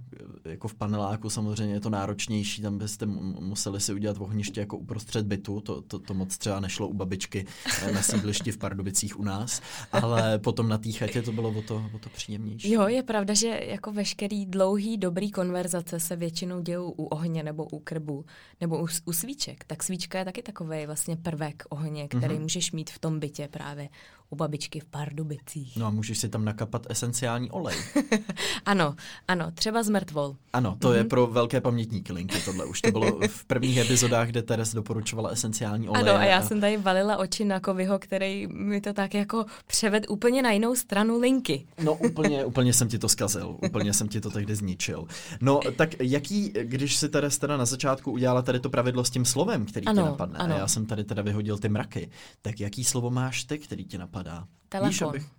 jako 0.46 0.68
v 0.68 0.76
paneláku 0.76 1.30
samozřejmě 1.30 1.74
je 1.74 1.80
to 1.80 1.90
náročnější, 1.90 2.62
tam 2.62 2.78
byste 2.78 3.06
museli 3.06 3.82
si 3.82 3.94
udělat 3.94 4.18
ohniště 4.20 4.60
jako 4.60 4.78
uprostřed 4.78 5.26
bytu, 5.26 5.62
to, 5.62 5.82
to, 5.82 6.00
to 6.00 6.14
moc 6.14 6.38
třeba 6.38 6.60
nešlo 6.60 6.88
u 6.88 6.94
babičky 6.94 7.46
eh, 7.82 7.92
na 7.92 8.02
sídlišti 8.02 8.52
v 8.52 8.58
Pardubicích 8.58 9.20
u 9.20 9.24
nás, 9.24 9.62
ale 9.92 10.40
potom 10.40 10.70
na 10.70 10.78
té 10.78 10.92
chatě 10.92 11.22
to 11.22 11.32
bylo 11.32 11.50
o 11.50 11.62
to, 11.62 11.84
o 11.96 12.00
to 12.00 12.10
příjemnější. 12.10 12.72
Jo, 12.72 12.88
je 12.88 13.04
pravda, 13.04 13.34
že 13.34 13.48
jako 13.64 13.92
veškerý 13.92 14.46
dlouhý, 14.46 14.98
dobrý 14.98 15.32
konverzace 15.32 16.00
se 16.00 16.16
většinou 16.16 16.62
dějou 16.62 16.92
u 16.92 17.06
ohně 17.06 17.44
nebo 17.44 17.66
u 17.66 17.80
krbu, 17.80 18.26
nebo 18.62 18.84
u, 18.84 18.88
u 19.06 19.14
svíček. 19.14 19.64
Tak 19.68 19.84
svíčka 19.84 20.20
je 20.20 20.26
taky 20.26 20.44
takový 20.44 20.86
vlastně 20.86 21.16
prvek 21.16 21.64
ohně, 21.70 22.08
který 22.08 22.36
mm-hmm. 22.36 22.42
můžeš 22.42 22.72
mít 22.72 22.90
v 22.90 23.00
tom 23.00 23.20
bytě 23.20 23.48
právě 23.48 23.90
u 24.32 24.36
babičky 24.36 24.80
v 24.80 24.86
Pardubicích. 24.86 25.78
No 25.78 25.86
a 25.86 25.90
můžeš 25.90 26.18
si 26.18 26.30
tam 26.30 26.46
nakapat 26.46 26.88
esenciální 26.90 27.52
olej. 27.52 27.76
ano, 28.66 28.96
ano, 29.28 29.52
třeba 29.54 29.84
z 29.84 29.90
mrtvol. 29.90 30.36
Ano, 30.54 30.78
to 30.80 30.88
mm-hmm. 30.88 30.94
je 30.94 31.00
mhm. 31.00 31.10
pro 31.10 31.28
velké 31.28 31.62
pamětníky 31.62 32.14
linky 32.14 32.38
tohle. 32.46 32.66
Už 32.66 32.82
to 32.82 32.92
bylo 32.92 33.20
v 33.28 33.46
prvních 33.46 33.78
epizodách, 33.78 34.28
kde 34.28 34.42
Teres 34.42 34.74
doporučovala 34.74 35.30
esenciální 35.30 35.90
olej. 35.90 36.02
Ano, 36.02 36.20
a 36.20 36.24
já 36.24 36.38
a... 36.38 36.42
jsem 36.42 36.62
tady 36.62 36.78
valila 36.78 37.18
oči 37.18 37.46
na 37.46 37.60
Kovyho, 37.60 38.00
který 38.00 38.48
mi 38.48 38.82
to 38.82 38.94
tak 38.94 39.14
jako 39.14 39.46
převed 39.68 40.06
úplně 40.10 40.42
na 40.42 40.52
jinou 40.52 40.76
stranu 40.76 41.20
linky. 41.20 41.66
No 41.84 41.94
úplně, 41.94 42.46
úplně 42.52 42.74
jsem 42.74 42.88
ti 42.88 43.00
to 43.00 43.10
zkazil. 43.10 43.58
Úplně 43.66 43.94
jsem 43.94 44.08
ti 44.08 44.22
to 44.22 44.32
tehdy 44.32 44.56
zničil. 44.56 45.06
No 45.42 45.60
tak 45.76 45.90
jaký, 46.00 46.54
když 46.64 46.96
si 46.96 47.10
Teres 47.10 47.38
teda 47.38 47.58
na 47.58 47.66
začátku 47.66 48.12
udělala 48.12 48.42
tady 48.42 48.60
to 48.60 48.70
pravidlo 48.70 49.04
s 49.04 49.10
tím 49.10 49.26
slovem, 49.26 49.66
který 49.66 49.86
ano, 49.86 50.04
ti 50.04 50.10
napadne, 50.10 50.40
ano. 50.40 50.56
a 50.56 50.58
já 50.58 50.68
jsem 50.68 50.86
tady 50.86 51.04
teda 51.04 51.22
vyhodil 51.22 51.58
ty 51.58 51.70
mraky, 51.70 52.10
tak 52.42 52.60
jaký 52.60 52.84
slovo 52.84 53.10
máš 53.10 53.44
ty, 53.44 53.60
který 53.60 53.86
ti 53.86 53.98
napadne? 53.98 54.21
Napadá? 54.24 54.48
Telefon. 54.70 54.90
Víš, 54.90 55.02
abych... 55.02 55.30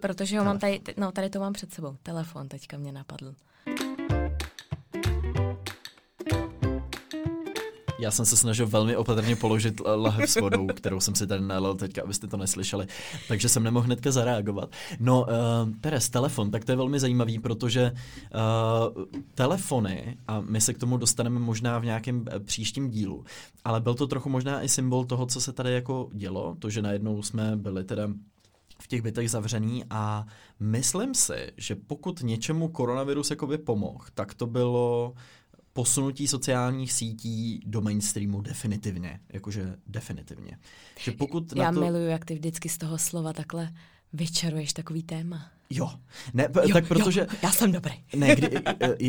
Protože 0.00 0.38
ho 0.38 0.44
mám 0.44 0.58
tady, 0.58 0.80
no 0.96 1.12
tady 1.12 1.30
to 1.30 1.40
mám 1.40 1.52
před 1.52 1.72
sebou. 1.72 1.96
Telefon 2.02 2.48
teďka 2.48 2.76
mě 2.78 2.92
napadl. 2.92 3.34
Já 8.06 8.10
jsem 8.10 8.26
se 8.26 8.36
snažil 8.36 8.66
velmi 8.66 8.96
opatrně 8.96 9.36
položit 9.36 9.80
lahev 9.80 10.30
s 10.30 10.40
vodou, 10.40 10.66
kterou 10.66 11.00
jsem 11.00 11.14
si 11.14 11.26
tady 11.26 11.42
nalil 11.42 11.74
teďka, 11.74 12.02
abyste 12.02 12.26
to 12.26 12.36
neslyšeli, 12.36 12.86
takže 13.28 13.48
jsem 13.48 13.62
nemohl 13.62 13.86
hnedka 13.86 14.12
zareagovat. 14.12 14.72
No, 15.00 15.20
uh, 15.20 15.26
Teres, 15.80 16.08
telefon, 16.08 16.50
tak 16.50 16.64
to 16.64 16.72
je 16.72 16.76
velmi 16.76 17.00
zajímavý, 17.00 17.38
protože 17.38 17.92
uh, 17.92 19.04
telefony, 19.34 20.16
a 20.28 20.40
my 20.40 20.60
se 20.60 20.74
k 20.74 20.78
tomu 20.78 20.96
dostaneme 20.96 21.40
možná 21.40 21.78
v 21.78 21.84
nějakém 21.84 22.24
eh, 22.30 22.40
příštím 22.40 22.90
dílu, 22.90 23.24
ale 23.64 23.80
byl 23.80 23.94
to 23.94 24.06
trochu 24.06 24.28
možná 24.28 24.62
i 24.62 24.68
symbol 24.68 25.04
toho, 25.04 25.26
co 25.26 25.40
se 25.40 25.52
tady 25.52 25.72
jako 25.72 26.08
dělo, 26.12 26.56
to, 26.58 26.70
že 26.70 26.82
najednou 26.82 27.22
jsme 27.22 27.56
byli 27.56 27.84
teda 27.84 28.08
v 28.82 28.86
těch 28.86 29.02
bytech 29.02 29.30
zavřený 29.30 29.84
a 29.90 30.26
myslím 30.60 31.14
si, 31.14 31.52
že 31.56 31.74
pokud 31.74 32.22
něčemu 32.22 32.68
koronavirus 32.68 33.30
jakoby 33.30 33.58
pomohl, 33.58 34.04
tak 34.14 34.34
to 34.34 34.46
bylo 34.46 35.14
posunutí 35.76 36.28
sociálních 36.28 36.92
sítí 36.92 37.60
do 37.66 37.80
mainstreamu 37.80 38.40
definitivně, 38.40 39.20
jakože 39.32 39.76
definitivně. 39.86 40.58
Že 41.00 41.12
pokud 41.12 41.52
Já 41.56 41.64
na 41.64 41.72
to... 41.72 41.80
miluju, 41.80 42.06
jak 42.06 42.24
ty 42.24 42.34
vždycky 42.34 42.68
z 42.68 42.78
toho 42.78 42.98
slova 42.98 43.32
takhle 43.32 43.72
vyčaruješ 44.12 44.72
takový 44.72 45.02
téma. 45.02 45.50
Jo, 45.70 45.90
ne, 46.34 46.48
jo, 46.62 46.72
tak 46.72 46.88
protože... 46.88 47.20
Jo, 47.20 47.26
já 47.42 47.52
jsem 47.52 47.72
dobrý. 47.72 47.92
Ne, 48.16 48.36
kdy, 48.36 48.50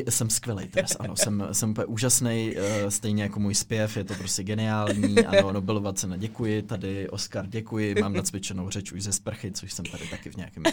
jsem 0.09 0.29
skvělý 0.29 0.67
teraz, 0.67 0.97
ano, 0.99 1.15
jsem, 1.15 1.47
jsem 1.51 1.69
úplně 1.69 1.85
úžasný, 1.85 2.53
eh, 2.57 2.91
stejně 2.91 3.23
jako 3.23 3.39
můj 3.39 3.55
zpěv, 3.55 3.97
je 3.97 4.03
to 4.03 4.13
prostě 4.13 4.43
geniální, 4.43 5.25
ano, 5.25 5.51
Nobelova 5.51 5.93
cena, 5.93 6.17
děkuji, 6.17 6.61
tady 6.61 7.09
Oscar, 7.09 7.47
děkuji, 7.47 7.95
mám 8.01 8.13
nacvičenou 8.13 8.69
řeč 8.69 8.91
už 8.91 9.03
ze 9.03 9.13
sprchy, 9.13 9.51
což 9.51 9.73
jsem 9.73 9.85
tady 9.85 10.07
taky 10.07 10.29
v 10.29 10.35
nějakém 10.35 10.63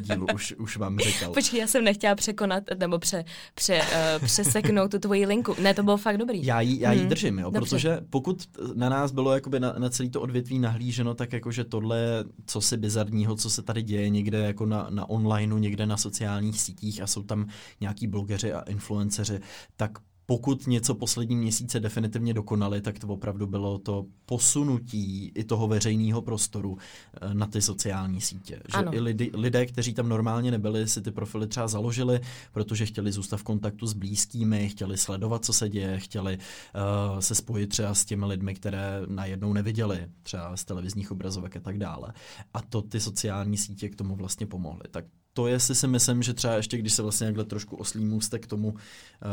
dílu 0.00 0.26
už, 0.34 0.54
už 0.58 0.76
vám 0.76 0.98
říkal. 0.98 1.32
Počkej, 1.32 1.60
já 1.60 1.66
jsem 1.66 1.84
nechtěla 1.84 2.14
překonat, 2.14 2.64
nebo 2.78 2.98
pře, 2.98 3.24
pře, 3.54 3.80
uh, 3.80 4.24
přeseknout 4.24 4.90
tu 4.90 4.98
tvoji 4.98 5.26
linku, 5.26 5.54
ne, 5.62 5.74
to 5.74 5.82
bylo 5.82 5.96
fakt 5.96 6.18
dobrý. 6.18 6.46
Já 6.46 6.60
ji, 6.60 6.80
já 6.80 6.92
ji 6.92 7.00
hmm. 7.00 7.08
držím, 7.08 7.38
jo, 7.38 7.50
Dobře. 7.50 7.60
protože 7.60 8.00
pokud 8.10 8.48
na 8.74 8.88
nás 8.88 9.12
bylo 9.12 9.34
jakoby 9.34 9.60
na, 9.60 9.74
na 9.78 9.90
celý 9.90 10.10
to 10.10 10.20
odvětví 10.20 10.58
nahlíženo, 10.58 11.14
tak 11.14 11.32
jakože 11.32 11.64
tohle, 11.64 12.24
co 12.46 12.60
si 12.60 12.76
bizarního, 12.76 13.36
co 13.36 13.50
se 13.50 13.62
tady 13.62 13.82
děje 13.82 14.08
někde 14.08 14.38
jako 14.38 14.66
na, 14.66 14.86
na 14.90 15.08
on 15.10 15.23
onlineu 15.24 15.58
někde 15.58 15.86
na 15.86 15.96
sociálních 15.96 16.60
sítích 16.60 17.02
a 17.02 17.06
jsou 17.06 17.22
tam 17.22 17.48
nějaký 17.80 18.06
blogeři 18.06 18.52
a 18.52 18.60
influenceři, 18.60 19.40
tak 19.76 19.98
pokud 20.26 20.66
něco 20.66 20.94
poslední 20.94 21.36
měsíce 21.36 21.80
definitivně 21.80 22.34
dokonali, 22.34 22.80
tak 22.80 22.98
to 22.98 23.06
opravdu 23.06 23.46
bylo 23.46 23.78
to 23.78 24.06
posunutí 24.26 25.32
i 25.34 25.44
toho 25.44 25.68
veřejného 25.68 26.22
prostoru 26.22 26.78
eh, 27.20 27.34
na 27.34 27.46
ty 27.46 27.62
sociální 27.62 28.20
sítě. 28.20 28.54
Že 28.54 28.78
Ano. 28.78 28.94
i 28.94 29.00
lidi, 29.00 29.30
lidé, 29.34 29.66
kteří 29.66 29.94
tam 29.94 30.08
normálně 30.08 30.50
nebyli, 30.50 30.88
si 30.88 31.02
ty 31.02 31.10
profily 31.10 31.46
třeba 31.46 31.68
založili, 31.68 32.20
protože 32.52 32.86
chtěli 32.86 33.12
zůstat 33.12 33.36
v 33.36 33.42
kontaktu 33.42 33.86
s 33.86 33.92
blízkými, 33.92 34.68
chtěli 34.68 34.98
sledovat, 34.98 35.44
co 35.44 35.52
se 35.52 35.68
děje, 35.68 36.00
chtěli 36.00 36.38
uh, 36.38 37.18
se 37.18 37.34
spojit 37.34 37.66
třeba 37.66 37.94
s 37.94 38.04
těmi 38.04 38.26
lidmi, 38.26 38.54
které 38.54 39.02
najednou 39.08 39.52
neviděli, 39.52 40.06
třeba 40.22 40.56
z 40.56 40.64
televizních 40.64 41.10
obrazovek 41.10 41.56
a 41.56 41.60
tak 41.60 41.78
dále. 41.78 42.12
A 42.54 42.62
to 42.62 42.82
ty 42.82 43.00
sociální 43.00 43.56
sítě 43.56 43.88
k 43.88 43.96
tomu 43.96 44.16
vlastně 44.16 44.46
pomohly. 44.46 44.82
Tak 44.90 45.04
to 45.34 45.46
jestli 45.46 45.74
si 45.74 45.88
myslím, 45.88 46.22
že 46.22 46.34
třeba 46.34 46.54
ještě, 46.54 46.78
když 46.78 46.92
se 46.92 47.02
vlastně 47.02 47.26
takhle 47.26 47.44
trošku 47.44 47.76
oslí 47.76 48.04
můstek 48.04 48.42
k 48.42 48.46
tomu, 48.46 48.74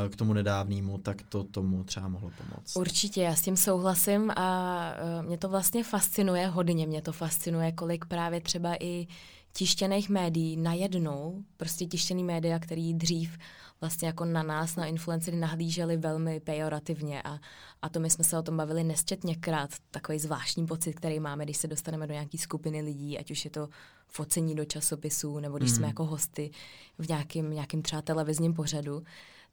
eh, 0.06 0.10
k 0.10 0.16
tomu 0.16 0.34
nedávnému, 0.34 0.98
tak 0.98 1.22
to 1.30 1.44
tomu 1.44 1.84
třeba 1.84 2.08
mohlo 2.08 2.32
pomoct. 2.38 2.76
Určitě, 2.76 3.22
já 3.22 3.36
s 3.36 3.42
tím 3.42 3.58
souhlasím 3.58 4.32
a 4.32 4.94
uh, 5.20 5.26
mě 5.28 5.38
to 5.38 5.50
vlastně 5.50 5.84
fascinuje, 5.84 6.48
hodně 6.48 6.88
mě 6.88 7.02
to 7.02 7.12
fascinuje, 7.12 7.72
kolik 7.72 8.06
právě 8.06 8.42
třeba 8.42 8.76
i 8.80 9.08
tištěných 9.54 10.10
médií 10.10 10.58
najednou, 10.58 11.44
prostě 11.58 11.86
tištěný 11.86 12.24
média, 12.24 12.60
který 12.60 12.94
dřív 12.94 13.38
vlastně 13.82 14.08
jako 14.08 14.26
na 14.26 14.44
nás, 14.44 14.76
na 14.76 14.86
influencery 14.86 15.38
nahlíželi 15.38 15.98
velmi 15.98 16.40
pejorativně 16.40 17.22
a, 17.22 17.40
a 17.82 17.90
to 17.90 18.00
my 18.00 18.10
jsme 18.10 18.24
se 18.24 18.38
o 18.38 18.42
tom 18.44 18.58
bavili 18.58 18.84
nesčetněkrát, 18.84 19.70
takový 19.92 20.20
zvláštní 20.20 20.66
pocit, 20.68 20.94
který 20.94 21.20
máme, 21.20 21.44
když 21.44 21.58
se 21.58 21.68
dostaneme 21.68 22.08
do 22.08 22.14
nějaké 22.14 22.38
skupiny 22.38 22.82
lidí, 22.82 23.20
ať 23.20 23.32
už 23.32 23.46
je 23.46 23.52
to 23.52 23.70
focení 24.08 24.56
do 24.56 24.66
časopisů, 24.66 25.40
nebo 25.40 25.58
když 25.58 25.72
mm. 25.72 25.76
jsme 25.76 25.88
jako 25.88 26.06
hosty 26.06 26.52
v 26.98 27.10
nějakém, 27.10 27.52
nějakým 27.54 27.82
třeba 27.82 28.02
televizním 28.02 28.54
pořadu, 28.54 29.04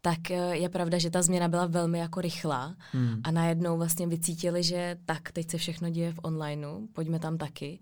tak 0.01 0.31
eh, 0.31 0.57
je 0.57 0.69
pravda, 0.69 0.99
že 0.99 1.11
ta 1.11 1.23
změna 1.23 1.49
byla 1.49 1.67
velmi 1.67 1.99
jako 1.99 2.21
rychlá 2.21 2.75
hmm. 2.93 3.21
a 3.25 3.31
najednou 3.31 3.77
vlastně 3.77 4.07
vycítili, 4.07 4.63
že 4.63 4.97
tak, 5.05 5.33
teď 5.33 5.51
se 5.51 5.59
všechno 5.59 5.91
děje 5.91 6.13
v 6.13 6.21
onlineu, 6.23 6.87
pojďme 6.93 7.19
tam 7.19 7.39
taky. 7.39 7.79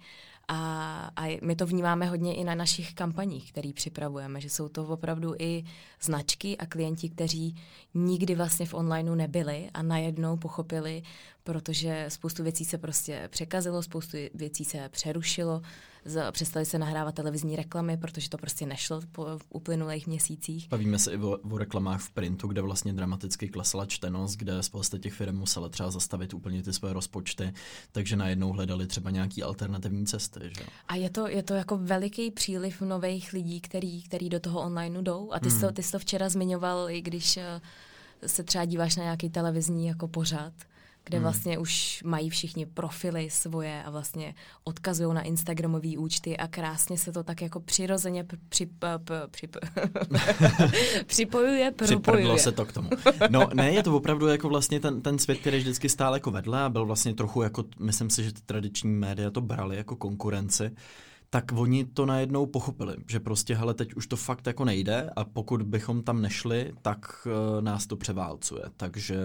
A, 0.49 1.11
a 1.17 1.39
my 1.43 1.57
to 1.57 1.67
vnímáme 1.67 2.07
hodně 2.07 2.35
i 2.35 2.45
na 2.45 2.55
našich 2.55 2.95
kampaních, 2.95 3.53
které 3.53 3.73
připravujeme, 3.73 4.41
že 4.41 4.51
jsou 4.51 4.69
to 4.69 4.87
opravdu 4.87 5.35
i 5.39 5.65
značky 6.01 6.57
a 6.57 6.67
klienti, 6.67 7.09
kteří 7.09 7.57
nikdy 7.95 8.35
vlastně 8.35 8.67
v 8.67 8.75
onlineu 8.75 9.15
nebyli 9.15 9.71
a 9.75 9.83
najednou 9.83 10.37
pochopili, 10.37 11.03
protože 11.45 12.07
spoustu 12.09 12.43
věcí 12.43 12.65
se 12.65 12.79
prostě 12.79 13.29
překazilo, 13.33 13.83
spoustu 13.83 14.17
věcí 14.35 14.65
se 14.65 14.89
přerušilo, 14.89 15.63
z, 16.07 16.33
přestali 16.33 16.67
se 16.67 16.79
nahrávat 16.79 17.15
televizní 17.15 17.57
reklamy, 17.57 17.97
protože 17.97 18.29
to 18.29 18.39
prostě 18.39 18.67
nešlo 18.67 19.01
po 19.13 19.27
uplynulých 19.51 20.07
měsících. 20.07 20.69
Bavíme 20.69 20.99
se 20.99 21.13
i 21.13 21.17
o, 21.17 21.39
o 21.51 21.59
reklamách 21.59 22.01
v 22.01 22.11
printu, 22.11 22.49
kde 22.49 22.63
vlastně 22.63 22.93
dramaticky 22.93 23.49
klesala 23.49 23.87
čtenost, 23.87 24.37
kde 24.37 24.63
spousta 24.63 24.99
těch 24.99 25.15
firm 25.15 25.37
musela 25.37 25.69
třeba 25.69 25.91
zastavit 25.91 26.35
úplně 26.35 26.63
ty 26.63 26.73
své 26.73 26.93
rozpočty, 26.93 27.55
takže 27.93 28.17
najednou 28.17 28.53
hledali 28.53 28.87
třeba 28.87 29.11
nějaký 29.11 29.43
alternativní 29.43 30.07
cesty. 30.07 30.41
Že? 30.43 30.65
A 30.89 30.97
je 30.97 31.11
to, 31.11 31.29
je 31.29 31.43
to 31.43 31.55
jako 31.55 31.79
veliký 31.79 32.31
příliv 32.31 32.81
nových 32.81 33.33
lidí, 33.33 33.61
který, 33.61 34.03
který 34.03 34.29
do 34.29 34.41
toho 34.41 34.61
onlineu 34.61 35.03
jdou. 35.03 35.33
A 35.33 35.41
ty, 35.41 35.49
hmm. 35.49 35.59
jsi, 35.59 35.67
to, 35.67 35.73
ty 35.73 35.83
jsi 35.83 35.93
to 35.93 35.99
včera 35.99 36.29
zmiňoval, 36.29 36.91
i 36.91 37.03
když 37.03 37.37
eh, 37.37 37.61
se 38.27 38.43
třeba 38.43 38.65
díváš 38.65 38.97
na 38.97 39.03
nějaký 39.03 39.31
televizní 39.31 39.87
jako 39.87 40.09
pořad, 40.09 40.53
kde 41.07 41.19
hmm. 41.19 41.23
vlastně 41.23 41.59
už 41.59 42.03
mají 42.07 42.31
všichni 42.31 42.67
profily 42.67 43.31
svoje 43.31 43.83
a 43.83 43.91
vlastně 43.91 44.35
odkazují 44.65 45.15
na 45.15 45.23
Instagramové 45.23 45.99
účty 45.99 46.37
a 46.37 46.49
krásně 46.49 46.99
se 46.99 47.13
to 47.13 47.25
tak 47.25 47.43
jako 47.43 47.61
přirozeně 47.61 48.25
p- 48.25 48.37
při, 48.49 48.67
p- 48.67 48.99
p- 48.99 49.23
při, 49.31 49.47
p- 49.47 49.61
připojuje, 51.07 51.71
propojuje. 51.71 52.39
Se 52.39 52.53
to 52.53 52.67
k 52.67 52.73
tomu. 52.73 52.91
No 53.31 53.49
ne, 53.55 53.71
je 53.71 53.83
to 53.83 53.97
opravdu 53.97 54.27
jako 54.27 54.49
vlastně 54.49 54.81
ten, 54.81 55.03
ten 55.03 55.19
svět, 55.19 55.39
který 55.39 55.59
vždycky 55.59 55.89
stál 55.89 56.15
jako 56.15 56.31
vedle 56.31 56.63
a 56.63 56.69
byl 56.69 56.87
vlastně 56.87 57.15
trochu 57.15 57.43
jako, 57.43 57.65
myslím 57.81 58.11
si, 58.11 58.25
že 58.25 58.33
ty 58.33 58.41
tradiční 58.47 58.91
média 58.91 59.31
to 59.31 59.41
brali 59.41 59.77
jako 59.77 59.97
konkurenci 59.97 60.71
tak 61.31 61.53
oni 61.55 61.85
to 61.85 62.07
najednou 62.07 62.47
pochopili, 62.47 62.97
že 63.09 63.21
prostě, 63.21 63.55
hele, 63.55 63.75
teď 63.75 63.95
už 63.95 64.07
to 64.07 64.17
fakt 64.17 64.47
jako 64.47 64.65
nejde 64.65 65.11
a 65.17 65.25
pokud 65.25 65.63
bychom 65.63 66.03
tam 66.03 66.23
nešli, 66.23 66.73
tak 66.83 67.27
uh, 67.27 67.63
nás 67.63 67.87
to 67.87 67.97
převálcuje. 67.97 68.63
Takže 68.77 69.17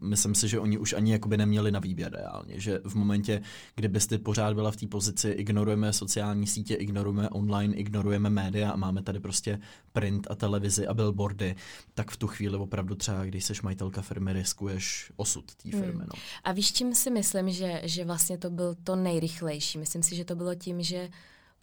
myslím 0.00 0.34
si, 0.34 0.48
že 0.48 0.58
oni 0.58 0.78
už 0.78 0.92
ani 0.92 1.12
jakoby 1.12 1.36
neměli 1.36 1.72
na 1.72 1.80
výběr 1.80 2.12
reálně, 2.12 2.60
že 2.60 2.80
v 2.84 2.94
momentě, 2.94 3.42
kdybyste 3.74 4.18
pořád 4.18 4.54
byla 4.54 4.70
v 4.70 4.76
té 4.76 4.86
pozici, 4.86 5.28
ignorujeme 5.28 5.92
sociální 5.92 6.46
sítě, 6.46 6.74
ignorujeme 6.74 7.28
online, 7.28 7.74
ignorujeme 7.74 8.30
média 8.30 8.70
a 8.70 8.76
máme 8.76 9.02
tady 9.02 9.20
prostě 9.20 9.60
print 9.92 10.26
a 10.30 10.34
televizi 10.34 10.86
a 10.86 10.94
billboardy, 10.94 11.54
tak 11.94 12.10
v 12.10 12.16
tu 12.16 12.26
chvíli 12.26 12.56
opravdu 12.56 12.94
třeba, 12.94 13.24
když 13.24 13.44
seš 13.44 13.62
majitelka 13.62 14.02
firmy, 14.02 14.32
riskuješ 14.32 15.12
osud 15.16 15.54
té 15.54 15.70
firmy. 15.70 15.92
Hmm. 15.92 15.98
No. 15.98 16.20
A 16.44 16.52
víš, 16.52 16.72
čím 16.72 16.94
si 16.94 17.10
myslím, 17.10 17.50
že, 17.50 17.80
že 17.84 18.04
vlastně 18.04 18.38
to 18.38 18.50
byl 18.50 18.74
to 18.84 18.96
nejrychlejší? 18.96 19.78
Myslím 19.78 20.02
si, 20.02 20.16
že 20.16 20.24
to 20.24 20.36
bylo 20.36 20.54
tím, 20.54 20.82
že 20.82 21.08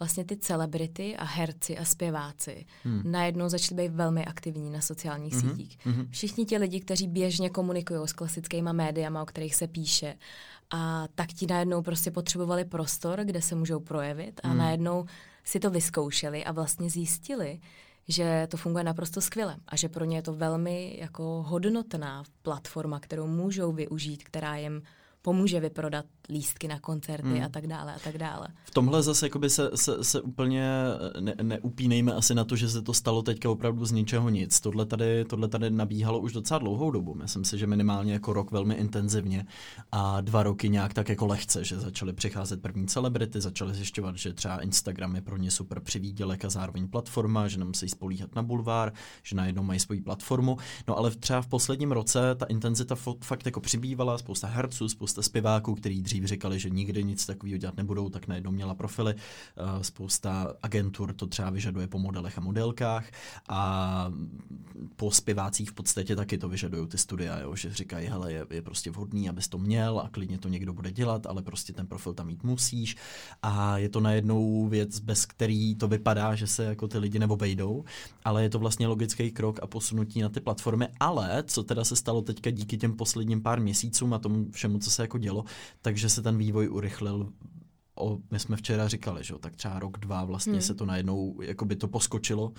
vlastně 0.01 0.25
ty 0.25 0.37
celebrity 0.37 1.17
a 1.17 1.23
herci 1.23 1.77
a 1.77 1.85
zpěváci 1.85 2.65
hmm. 2.83 3.01
najednou 3.05 3.49
začali 3.49 3.81
být 3.81 3.95
velmi 3.95 4.25
aktivní 4.25 4.69
na 4.69 4.81
sociálních 4.81 5.33
mm-hmm. 5.33 5.49
sítích. 5.51 5.77
Mm-hmm. 5.85 6.07
Všichni 6.09 6.45
ti 6.45 6.57
lidi, 6.57 6.79
kteří 6.79 7.07
běžně 7.07 7.49
komunikují 7.49 8.07
s 8.07 8.13
klasickými 8.13 8.73
médiama, 8.73 9.21
o 9.21 9.25
kterých 9.25 9.55
se 9.55 9.67
píše, 9.67 10.15
a 10.71 11.07
tak 11.15 11.27
ti 11.27 11.47
najednou 11.47 11.81
prostě 11.81 12.11
potřebovali 12.11 12.65
prostor, 12.65 13.19
kde 13.23 13.41
se 13.41 13.55
můžou 13.55 13.79
projevit 13.79 14.41
a 14.43 14.47
hmm. 14.47 14.57
najednou 14.57 15.05
si 15.43 15.59
to 15.59 15.69
vyzkoušeli 15.69 16.45
a 16.45 16.51
vlastně 16.51 16.89
zjistili, 16.89 17.59
že 18.07 18.47
to 18.51 18.57
funguje 18.57 18.83
naprosto 18.83 19.21
skvěle 19.21 19.57
a 19.67 19.75
že 19.75 19.89
pro 19.89 20.05
ně 20.05 20.17
je 20.17 20.21
to 20.21 20.33
velmi 20.33 20.97
jako 20.99 21.43
hodnotná 21.47 22.23
platforma, 22.41 22.99
kterou 22.99 23.27
můžou 23.27 23.71
využít, 23.71 24.23
která 24.23 24.57
jim 24.57 24.81
pomůže 25.21 25.59
vyprodat 25.59 26.05
lístky 26.29 26.67
na 26.67 26.79
koncerty 26.79 27.27
hmm. 27.27 27.43
a 27.43 27.49
tak 27.49 27.67
dále 27.67 27.95
a 27.95 27.99
tak 27.99 28.17
dále. 28.17 28.47
V 28.63 28.71
tomhle 28.71 29.03
zase 29.03 29.25
jakoby 29.25 29.49
se, 29.49 29.71
se, 29.75 30.03
se 30.03 30.21
úplně 30.21 30.71
ne, 31.19 31.35
neupínejme 31.41 32.13
asi 32.13 32.35
na 32.35 32.43
to, 32.43 32.55
že 32.55 32.69
se 32.69 32.81
to 32.81 32.93
stalo 32.93 33.21
teďka 33.21 33.49
opravdu 33.49 33.85
z 33.85 33.91
ničeho 33.91 34.29
nic. 34.29 34.59
Tohle 34.59 34.85
tady, 34.85 35.25
tohle 35.25 35.47
tady 35.47 35.69
nabíhalo 35.69 36.19
už 36.19 36.33
docela 36.33 36.57
dlouhou 36.57 36.91
dobu. 36.91 37.13
Myslím 37.13 37.45
si, 37.45 37.57
že 37.57 37.67
minimálně 37.67 38.13
jako 38.13 38.33
rok 38.33 38.51
velmi 38.51 38.75
intenzivně 38.75 39.45
a 39.91 40.21
dva 40.21 40.43
roky 40.43 40.69
nějak 40.69 40.93
tak 40.93 41.09
jako 41.09 41.27
lehce, 41.27 41.63
že 41.63 41.79
začaly 41.79 42.13
přicházet 42.13 42.61
první 42.61 42.87
celebrity, 42.87 43.41
začaly 43.41 43.73
zjišťovat, 43.73 44.17
že 44.17 44.33
třeba 44.33 44.61
Instagram 44.61 45.15
je 45.15 45.21
pro 45.21 45.37
ně 45.37 45.51
super 45.51 45.79
přivídělek 45.79 46.45
a 46.45 46.49
zároveň 46.49 46.87
platforma, 46.87 47.47
že 47.47 47.57
nemusí 47.57 47.89
spolíhat 47.89 48.35
na 48.35 48.43
bulvár, 48.43 48.93
že 49.23 49.35
najednou 49.35 49.63
mají 49.63 49.79
svoji 49.79 50.01
platformu. 50.01 50.57
No 50.87 50.97
ale 50.97 51.11
třeba 51.11 51.41
v 51.41 51.47
posledním 51.47 51.91
roce 51.91 52.35
ta 52.35 52.45
intenzita 52.45 52.95
fakt 53.23 53.45
jako 53.45 53.59
přibývala, 53.59 54.17
spousta 54.17 54.47
herců, 54.47 54.89
spousta 54.89 55.10
zpěváků, 55.19 55.75
který 55.75 56.01
dřív 56.01 56.23
říkali, 56.25 56.59
že 56.59 56.69
nikdy 56.69 57.03
nic 57.03 57.25
takového 57.25 57.57
dělat 57.57 57.77
nebudou, 57.77 58.09
tak 58.09 58.27
najednou 58.27 58.51
měla 58.51 58.73
profily. 58.73 59.15
Eh, 59.17 59.83
spousta 59.83 60.53
agentur 60.63 61.13
to 61.13 61.27
třeba 61.27 61.49
vyžaduje 61.49 61.87
po 61.87 61.99
modelech 61.99 62.37
a 62.37 62.41
modelkách 62.41 63.05
a 63.49 64.11
po 64.95 65.11
zpěvácích 65.11 65.69
v 65.69 65.73
podstatě 65.73 66.15
taky 66.15 66.37
to 66.37 66.49
vyžadují 66.49 66.87
ty 66.87 66.97
studia, 66.97 67.39
jo, 67.39 67.55
že 67.55 67.73
říkají, 67.73 68.07
hele, 68.07 68.33
je, 68.33 68.45
je 68.49 68.61
prostě 68.61 68.91
vhodný, 68.91 69.29
abys 69.29 69.47
to 69.47 69.57
měl 69.57 69.99
a 69.99 70.09
klidně 70.09 70.37
to 70.37 70.49
někdo 70.49 70.73
bude 70.73 70.91
dělat, 70.91 71.25
ale 71.25 71.41
prostě 71.41 71.73
ten 71.73 71.87
profil 71.87 72.13
tam 72.13 72.27
mít 72.27 72.43
musíš 72.43 72.95
a 73.43 73.77
je 73.77 73.89
to 73.89 73.99
najednou 73.99 74.67
věc, 74.67 74.99
bez 74.99 75.25
který 75.25 75.75
to 75.75 75.87
vypadá, 75.87 76.35
že 76.35 76.47
se 76.47 76.63
jako 76.63 76.87
ty 76.87 76.97
lidi 76.97 77.19
neobejdou, 77.19 77.85
ale 78.25 78.43
je 78.43 78.49
to 78.49 78.59
vlastně 78.59 78.87
logický 78.87 79.31
krok 79.31 79.59
a 79.61 79.67
posunutí 79.67 80.21
na 80.21 80.29
ty 80.29 80.39
platformy, 80.39 80.87
ale 80.99 81.43
co 81.47 81.63
teda 81.63 81.83
se 81.83 81.95
stalo 81.95 82.21
teďka 82.21 82.49
díky 82.49 82.77
těm 82.77 82.93
posledním 82.93 83.41
pár 83.41 83.61
měsícům 83.61 84.13
a 84.13 84.19
tomu 84.19 84.51
všemu, 84.51 84.79
co 84.79 84.91
se 84.91 85.00
jako 85.01 85.17
dělo, 85.17 85.45
takže 85.81 86.09
se 86.09 86.21
ten 86.21 86.37
vývoj 86.37 86.69
urychlil 86.69 87.33
o, 87.95 88.17
my 88.31 88.39
jsme 88.39 88.57
včera 88.57 88.87
říkali, 88.87 89.23
že 89.23 89.33
tak 89.39 89.55
třeba 89.55 89.79
rok, 89.79 89.97
dva 89.97 90.25
vlastně 90.25 90.53
hmm. 90.53 90.61
se 90.61 90.73
to 90.73 90.85
najednou, 90.85 91.41
jako 91.41 91.65
by 91.65 91.75
to 91.75 91.87
poskočilo 91.87 92.51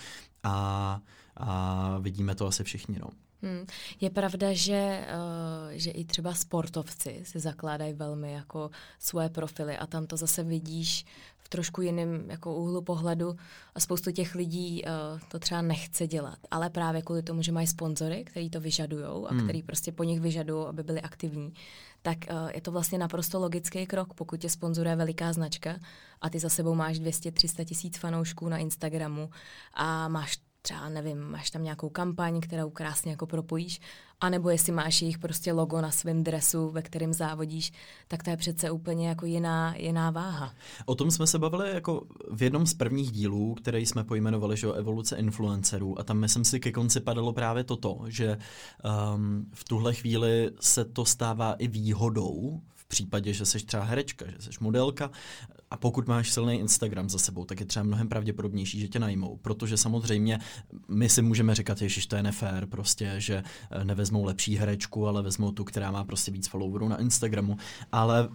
a, 0.42 1.00
a 1.36 1.98
vidíme 1.98 2.34
to 2.34 2.46
asi 2.46 2.64
všichni, 2.64 2.98
no. 2.98 3.08
Hmm. 3.42 3.66
Je 4.00 4.10
pravda, 4.10 4.52
že, 4.52 5.06
uh, 5.14 5.70
že 5.70 5.90
i 5.90 6.04
třeba 6.04 6.34
sportovci 6.34 7.20
si 7.24 7.40
zakládají 7.40 7.94
velmi 7.94 8.32
jako 8.32 8.70
svoje 8.98 9.28
profily 9.28 9.76
a 9.76 9.86
tam 9.86 10.06
to 10.06 10.16
zase 10.16 10.42
vidíš 10.42 11.04
v 11.38 11.48
trošku 11.48 11.82
jiném 11.82 12.30
jako 12.30 12.54
úhlu 12.56 12.82
pohledu 12.82 13.36
a 13.74 13.80
spoustu 13.80 14.10
těch 14.10 14.34
lidí 14.34 14.82
uh, 14.84 15.20
to 15.28 15.38
třeba 15.38 15.62
nechce 15.62 16.06
dělat, 16.06 16.38
ale 16.50 16.70
právě 16.70 17.02
kvůli 17.02 17.22
tomu, 17.22 17.42
že 17.42 17.52
mají 17.52 17.66
sponzory, 17.66 18.24
který 18.24 18.50
to 18.50 18.60
vyžadují 18.60 19.04
a 19.04 19.34
hmm. 19.34 19.44
který 19.44 19.62
prostě 19.62 19.92
po 19.92 20.04
nich 20.04 20.20
vyžadují, 20.20 20.66
aby 20.66 20.82
byli 20.82 21.00
aktivní, 21.00 21.52
tak 22.02 22.18
uh, 22.30 22.50
je 22.54 22.60
to 22.60 22.72
vlastně 22.72 22.98
naprosto 22.98 23.40
logický 23.40 23.86
krok, 23.86 24.14
pokud 24.14 24.40
tě 24.40 24.50
sponzoruje 24.50 24.96
veliká 24.96 25.32
značka 25.32 25.78
a 26.20 26.30
ty 26.30 26.38
za 26.38 26.48
sebou 26.48 26.74
máš 26.74 27.00
200-300 27.00 27.64
tisíc 27.64 27.98
fanoušků 27.98 28.48
na 28.48 28.58
Instagramu 28.58 29.30
a 29.74 30.08
máš 30.08 30.38
třeba 30.62 30.88
nevím, 30.88 31.18
máš 31.18 31.50
tam 31.50 31.62
nějakou 31.62 31.88
kampaň, 31.88 32.40
kterou 32.40 32.70
krásně 32.70 33.10
jako 33.10 33.26
propojíš, 33.26 33.80
anebo 34.20 34.50
jestli 34.50 34.72
máš 34.72 35.02
jejich 35.02 35.18
prostě 35.18 35.52
logo 35.52 35.80
na 35.80 35.90
svém 35.90 36.24
dresu, 36.24 36.70
ve 36.70 36.82
kterém 36.82 37.12
závodíš, 37.12 37.72
tak 38.08 38.22
to 38.22 38.30
je 38.30 38.36
přece 38.36 38.70
úplně 38.70 39.08
jako 39.08 39.26
jiná, 39.26 39.74
jiná 39.76 40.10
váha. 40.10 40.54
O 40.84 40.94
tom 40.94 41.10
jsme 41.10 41.26
se 41.26 41.38
bavili 41.38 41.74
jako 41.74 42.06
v 42.30 42.42
jednom 42.42 42.66
z 42.66 42.74
prvních 42.74 43.10
dílů, 43.12 43.54
který 43.54 43.86
jsme 43.86 44.04
pojmenovali, 44.04 44.56
že 44.56 44.68
o 44.68 44.72
evoluce 44.72 45.16
influencerů 45.16 46.00
a 46.00 46.02
tam 46.02 46.18
myslím 46.18 46.44
si 46.44 46.60
ke 46.60 46.72
konci 46.72 47.00
padalo 47.00 47.32
právě 47.32 47.64
toto, 47.64 48.00
že 48.06 48.38
um, 49.14 49.46
v 49.54 49.64
tuhle 49.64 49.94
chvíli 49.94 50.50
se 50.60 50.84
to 50.84 51.04
stává 51.04 51.52
i 51.52 51.68
výhodou 51.68 52.60
v 52.74 52.86
případě, 52.86 53.32
že 53.32 53.46
jsi 53.46 53.66
třeba 53.66 53.84
herečka, 53.84 54.26
že 54.26 54.42
jsi 54.42 54.50
modelka, 54.60 55.10
a 55.72 55.76
pokud 55.76 56.08
máš 56.08 56.30
silný 56.30 56.58
Instagram 56.58 57.08
za 57.08 57.18
sebou, 57.18 57.44
tak 57.44 57.60
je 57.60 57.66
třeba 57.66 57.82
mnohem 57.82 58.08
pravděpodobnější, 58.08 58.80
že 58.80 58.88
tě 58.88 58.98
najmou. 58.98 59.36
Protože 59.42 59.76
samozřejmě 59.76 60.38
my 60.88 61.08
si 61.08 61.22
můžeme 61.22 61.54
říkat, 61.54 61.78
že 61.78 62.08
to 62.08 62.16
je 62.16 62.22
nefér, 62.22 62.66
prostě, 62.66 63.14
že 63.18 63.42
eh, 63.70 63.84
nevezmou 63.84 64.24
lepší 64.24 64.56
herečku, 64.56 65.06
ale 65.06 65.22
vezmou 65.22 65.52
tu, 65.52 65.64
která 65.64 65.90
má 65.90 66.04
prostě 66.04 66.30
víc 66.30 66.48
followerů 66.48 66.88
na 66.88 67.00
Instagramu. 67.00 67.56
Ale 67.92 68.28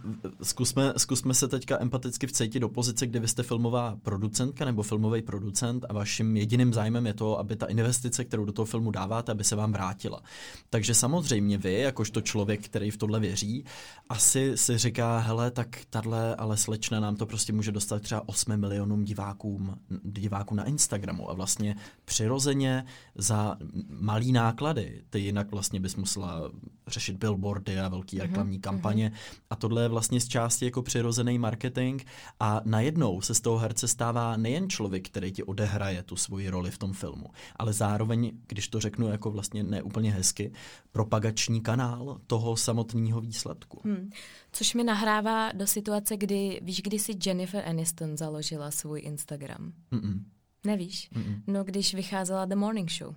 zkusme, 0.43 0.93
zkusme 0.97 1.33
se 1.33 1.47
teďka 1.47 1.81
empaticky 1.81 2.27
vcítit 2.27 2.61
do 2.61 2.69
pozice, 2.69 3.07
kde 3.07 3.19
vy 3.19 3.27
jste 3.27 3.43
filmová 3.43 3.97
producentka 4.03 4.65
nebo 4.65 4.83
filmový 4.83 5.21
producent 5.21 5.85
a 5.89 5.93
vaším 5.93 6.37
jediným 6.37 6.73
zájmem 6.73 7.05
je 7.05 7.13
to, 7.13 7.39
aby 7.39 7.55
ta 7.55 7.65
investice, 7.65 8.25
kterou 8.25 8.45
do 8.45 8.51
toho 8.51 8.65
filmu 8.65 8.91
dáváte, 8.91 9.31
aby 9.31 9.43
se 9.43 9.55
vám 9.55 9.71
vrátila. 9.71 10.21
Takže 10.69 10.93
samozřejmě 10.93 11.57
vy, 11.57 11.79
jakožto 11.79 12.21
člověk, 12.21 12.65
který 12.65 12.91
v 12.91 12.97
tohle 12.97 13.19
věří, 13.19 13.65
asi 14.09 14.57
si 14.57 14.77
říká, 14.77 15.17
hele, 15.17 15.51
tak 15.51 15.79
tahle 15.89 16.35
ale 16.35 16.57
slečna 16.57 16.99
nám 16.99 17.15
to 17.15 17.26
prostě 17.27 17.53
může 17.53 17.71
dostat 17.71 18.01
třeba 18.01 18.29
8 18.29 18.57
milionům 18.57 19.03
divákům, 19.03 19.79
diváků 20.03 20.55
na 20.55 20.63
Instagramu 20.63 21.29
a 21.29 21.33
vlastně 21.33 21.75
přirozeně 22.05 22.85
za 23.15 23.57
malý 23.89 24.31
náklady, 24.31 25.01
ty 25.09 25.19
jinak 25.19 25.51
vlastně 25.51 25.79
bys 25.79 25.95
musela 25.95 26.51
řešit 26.87 27.17
billboardy 27.17 27.79
a 27.79 27.89
velký 27.89 28.17
mm-hmm, 28.17 28.21
reklamní 28.21 28.59
kampaně 28.59 29.09
mm-hmm. 29.09 29.41
a 29.49 29.55
tohle 29.55 29.81
je 29.81 29.87
vlastně 29.87 30.21
z 30.21 30.27
části 30.27 30.65
jako 30.65 30.81
přirozený 30.81 31.39
marketing 31.39 32.01
a 32.39 32.61
najednou 32.65 33.21
se 33.21 33.33
z 33.33 33.41
toho 33.41 33.57
herce 33.57 33.87
stává 33.87 34.37
nejen 34.37 34.69
člověk, 34.69 35.09
který 35.09 35.31
ti 35.31 35.43
odehraje 35.43 36.03
tu 36.03 36.15
svoji 36.15 36.49
roli 36.49 36.71
v 36.71 36.77
tom 36.77 36.93
filmu, 36.93 37.25
ale 37.55 37.73
zároveň, 37.73 38.31
když 38.47 38.67
to 38.67 38.79
řeknu 38.79 39.07
jako 39.07 39.31
vlastně 39.31 39.63
neúplně 39.63 40.11
hezky, 40.11 40.51
propagační 40.91 41.61
kanál 41.61 42.17
toho 42.27 42.57
samotného 42.57 43.21
výsledku. 43.21 43.81
Hmm. 43.83 44.09
Což 44.51 44.73
mi 44.73 44.83
nahrává 44.83 45.51
do 45.51 45.67
situace, 45.67 46.17
kdy, 46.17 46.59
víš, 46.63 46.81
kdy 46.81 46.99
si 46.99 47.13
Jennifer 47.25 47.63
Aniston 47.67 48.17
založila 48.17 48.71
svůj 48.71 49.01
Instagram? 49.03 49.73
Mm-mm. 49.91 50.23
Nevíš? 50.65 51.09
Mm-mm. 51.11 51.41
No, 51.47 51.63
když 51.63 51.93
vycházela 51.93 52.45
The 52.45 52.55
Morning 52.55 52.91
Show. 52.91 53.15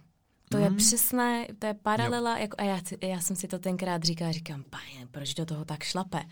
To 0.49 0.59
mm. 0.59 0.65
je 0.65 0.71
přesné, 0.71 1.47
to 1.59 1.67
je 1.67 1.75
paralela, 1.75 2.39
jako, 2.39 2.57
a 2.59 2.65
já, 2.65 2.81
já 3.03 3.21
jsem 3.21 3.37
si 3.37 3.49
to 3.49 3.59
tenkrát 3.59 4.03
říkala, 4.03 4.33
říkám, 4.33 4.65
páně, 4.71 5.07
proč 5.11 5.35
do 5.35 5.47
toho 5.47 5.65
tak 5.65 5.83
šlape? 5.83 6.23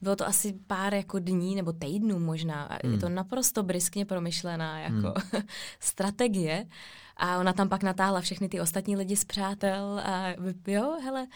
Bylo 0.00 0.16
to 0.16 0.26
asi 0.26 0.52
pár 0.66 0.94
jako 0.94 1.18
dní 1.18 1.54
nebo 1.54 1.72
týdnů 1.72 2.18
možná. 2.18 2.62
A 2.64 2.86
mm. 2.86 2.92
Je 2.92 2.98
to 2.98 3.08
naprosto 3.08 3.62
briskně 3.62 4.04
promyšlená 4.04 4.80
jako 4.80 4.96
mm. 4.96 5.42
strategie. 5.80 6.66
A 7.16 7.38
ona 7.38 7.52
tam 7.52 7.68
pak 7.68 7.82
natáhla 7.82 8.20
všechny 8.20 8.48
ty 8.48 8.60
ostatní 8.60 8.96
lidi 8.96 9.16
z 9.16 9.24
přátel 9.24 10.00
a 10.04 10.28
jo, 10.66 10.98
hele, 11.04 11.26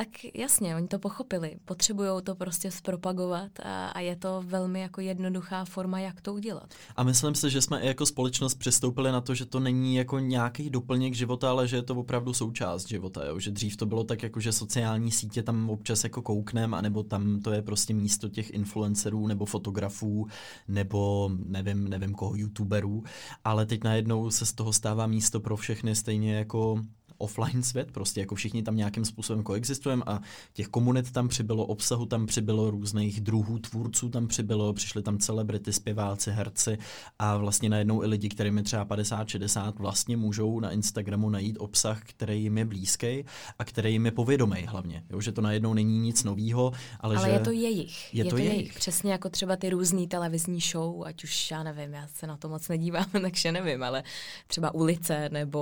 tak 0.00 0.08
jasně, 0.34 0.76
oni 0.76 0.88
to 0.88 0.98
pochopili. 0.98 1.56
Potřebují 1.64 2.22
to 2.24 2.34
prostě 2.34 2.70
zpropagovat 2.70 3.50
a, 3.62 3.88
a 3.88 4.00
je 4.00 4.16
to 4.16 4.42
velmi 4.46 4.80
jako 4.80 5.00
jednoduchá 5.00 5.64
forma, 5.64 5.98
jak 5.98 6.20
to 6.20 6.34
udělat. 6.34 6.74
A 6.96 7.02
myslím 7.02 7.34
si, 7.34 7.50
že 7.50 7.62
jsme 7.62 7.80
i 7.80 7.86
jako 7.86 8.06
společnost 8.06 8.54
přistoupili 8.54 9.12
na 9.12 9.20
to, 9.20 9.34
že 9.34 9.46
to 9.46 9.60
není 9.60 9.96
jako 9.96 10.18
nějaký 10.18 10.70
doplněk 10.70 11.14
života, 11.14 11.50
ale 11.50 11.68
že 11.68 11.76
je 11.76 11.82
to 11.82 11.94
opravdu 11.94 12.34
součást 12.34 12.88
života. 12.88 13.26
Jo? 13.26 13.38
Že 13.38 13.50
dřív 13.50 13.76
to 13.76 13.86
bylo 13.86 14.04
tak, 14.04 14.22
jako 14.22 14.40
že 14.40 14.52
sociální 14.52 15.10
sítě 15.10 15.42
tam 15.42 15.70
občas 15.70 16.04
jako 16.04 16.22
kouknem, 16.22 16.74
anebo 16.74 17.02
tam 17.02 17.40
to 17.40 17.52
je 17.52 17.62
prostě 17.62 17.94
místo 17.94 18.28
těch 18.28 18.50
influencerů 18.50 19.26
nebo 19.26 19.46
fotografů, 19.46 20.26
nebo 20.68 21.30
nevím, 21.46 21.88
nevím 21.88 22.14
koho, 22.14 22.34
youtuberů, 22.34 23.04
ale 23.44 23.66
teď 23.66 23.84
najednou 23.84 24.30
se 24.30 24.46
z 24.46 24.52
toho 24.52 24.72
stává 24.72 25.06
místo 25.06 25.40
pro 25.40 25.56
všechny 25.56 25.94
stejně 25.94 26.34
jako 26.34 26.84
offline 27.20 27.62
svět, 27.62 27.92
prostě 27.92 28.20
jako 28.20 28.34
všichni 28.34 28.62
tam 28.62 28.76
nějakým 28.76 29.04
způsobem 29.04 29.42
koexistujeme 29.42 30.02
a 30.06 30.20
těch 30.52 30.68
komunit 30.68 31.12
tam 31.12 31.28
přibylo, 31.28 31.66
obsahu 31.66 32.06
tam 32.06 32.26
přibylo, 32.26 32.70
různých 32.70 33.20
druhů 33.20 33.58
tvůrců 33.58 34.08
tam 34.08 34.28
přibylo, 34.28 34.72
přišli 34.72 35.02
tam 35.02 35.18
celebrity, 35.18 35.72
zpěváci, 35.72 36.30
herci 36.30 36.78
a 37.18 37.36
vlastně 37.36 37.68
najednou 37.68 38.02
i 38.02 38.06
lidi, 38.06 38.28
kterým 38.28 38.56
je 38.56 38.62
třeba 38.62 38.86
50-60, 38.86 39.72
vlastně 39.76 40.16
můžou 40.16 40.60
na 40.60 40.70
Instagramu 40.70 41.30
najít 41.30 41.56
obsah, 41.58 42.02
který 42.04 42.42
jim 42.42 42.58
je 42.58 42.64
blízký 42.64 43.24
a 43.58 43.64
který 43.64 43.92
jim 43.92 44.06
je 44.06 44.12
povědomý 44.12 44.66
hlavně. 44.66 45.04
Jo, 45.10 45.20
že 45.20 45.32
to 45.32 45.40
najednou 45.40 45.74
není 45.74 45.98
nic 45.98 46.24
nového, 46.24 46.72
ale, 47.00 47.16
ale 47.16 47.28
že... 47.28 47.32
je 47.32 47.40
to 47.40 47.50
jejich. 47.50 48.14
Je, 48.14 48.20
je 48.20 48.24
to, 48.24 48.30
to 48.30 48.36
jejich. 48.36 48.52
jejich. 48.52 48.74
Přesně 48.74 49.12
jako 49.12 49.28
třeba 49.28 49.56
ty 49.56 49.70
různé 49.70 50.06
televizní 50.06 50.60
show, 50.60 51.04
ať 51.04 51.24
už 51.24 51.50
já 51.50 51.62
nevím, 51.62 51.94
já 51.94 52.06
se 52.06 52.26
na 52.26 52.36
to 52.36 52.48
moc 52.48 52.68
nedívám, 52.68 53.06
takže 53.22 53.52
nevím, 53.52 53.82
ale 53.82 54.02
třeba 54.46 54.74
ulice 54.74 55.28
nebo 55.32 55.60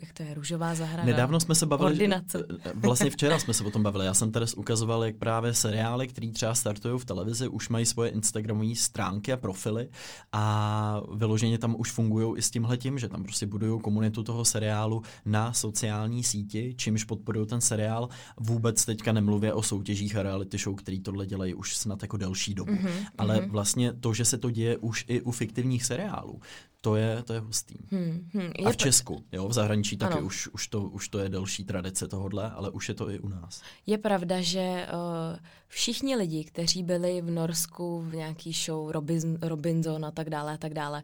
jak 0.00 0.12
to 0.12 0.22
je, 0.22 0.34
růžová 0.34 0.73
zahrada. 0.74 1.04
Nedávno 1.04 1.40
jsme 1.40 1.54
se 1.54 1.66
bavili, 1.66 1.90
Ordinace. 1.90 2.46
Vlastně 2.74 3.10
včera 3.10 3.38
jsme 3.38 3.54
se 3.54 3.64
o 3.64 3.70
tom 3.70 3.82
bavili. 3.82 4.06
Já 4.06 4.14
jsem 4.14 4.32
tady 4.32 4.46
ukazoval, 4.56 5.04
jak 5.04 5.16
právě 5.16 5.54
seriály, 5.54 6.08
které 6.08 6.30
třeba 6.30 6.54
startují 6.54 6.98
v 6.98 7.04
televizi, 7.04 7.48
už 7.48 7.68
mají 7.68 7.86
svoje 7.86 8.10
Instagramové 8.10 8.74
stránky 8.74 9.32
a 9.32 9.36
profily 9.36 9.88
a 10.32 11.02
vyloženě 11.14 11.58
tam 11.58 11.74
už 11.78 11.92
fungují 11.92 12.38
i 12.38 12.42
s 12.42 12.50
tímhle 12.50 12.76
tím, 12.76 12.98
že 12.98 13.08
tam 13.08 13.22
prostě 13.24 13.46
budují 13.46 13.80
komunitu 13.80 14.22
toho 14.22 14.44
seriálu 14.44 15.02
na 15.24 15.52
sociální 15.52 16.24
síti, 16.24 16.74
čímž 16.76 17.04
podporují 17.04 17.46
ten 17.46 17.60
seriál. 17.60 18.08
Vůbec 18.40 18.84
teďka 18.84 19.12
nemluvě 19.12 19.52
o 19.52 19.62
soutěžích 19.62 20.16
a 20.16 20.22
reality 20.22 20.58
show, 20.58 20.76
který 20.76 21.00
tohle 21.00 21.26
dělají 21.26 21.54
už 21.54 21.76
snad 21.76 22.02
jako 22.02 22.16
delší 22.16 22.54
dobu. 22.54 22.72
Mm-hmm, 22.72 23.06
Ale 23.18 23.36
mm-hmm. 23.36 23.50
vlastně 23.50 23.92
to, 23.92 24.14
že 24.14 24.24
se 24.24 24.38
to 24.38 24.50
děje 24.50 24.76
už 24.76 25.04
i 25.08 25.20
u 25.20 25.30
fiktivních 25.30 25.84
seriálů, 25.84 26.40
to 26.84 26.96
je, 26.96 27.22
to 27.22 27.32
je 27.32 27.40
hustý. 27.40 27.74
Hmm, 27.90 28.28
hmm, 28.34 28.52
je 28.58 28.66
a 28.66 28.72
v 28.72 28.76
Česku, 28.76 29.24
jo, 29.32 29.48
v 29.48 29.52
zahraničí 29.52 29.96
taky 29.96 30.22
už, 30.22 30.48
už, 30.48 30.68
to, 30.68 30.80
už 30.80 31.08
to 31.08 31.18
je 31.18 31.28
delší 31.28 31.64
tradice 31.64 32.08
tohodle, 32.08 32.50
ale 32.50 32.70
už 32.70 32.88
je 32.88 32.94
to 32.94 33.10
i 33.10 33.18
u 33.18 33.28
nás. 33.28 33.62
Je 33.86 33.98
pravda, 33.98 34.40
že 34.40 34.86
uh, 34.92 35.38
všichni 35.68 36.16
lidi, 36.16 36.44
kteří 36.44 36.82
byli 36.82 37.22
v 37.22 37.30
Norsku 37.30 38.00
v 38.00 38.14
nějaký 38.14 38.52
show 38.52 38.90
Robin, 38.90 39.38
Robinson 39.42 40.04
a 40.04 40.10
tak 40.10 40.30
dále 40.30 40.54
a 40.54 40.56
tak 40.56 40.74
dále, 40.74 41.02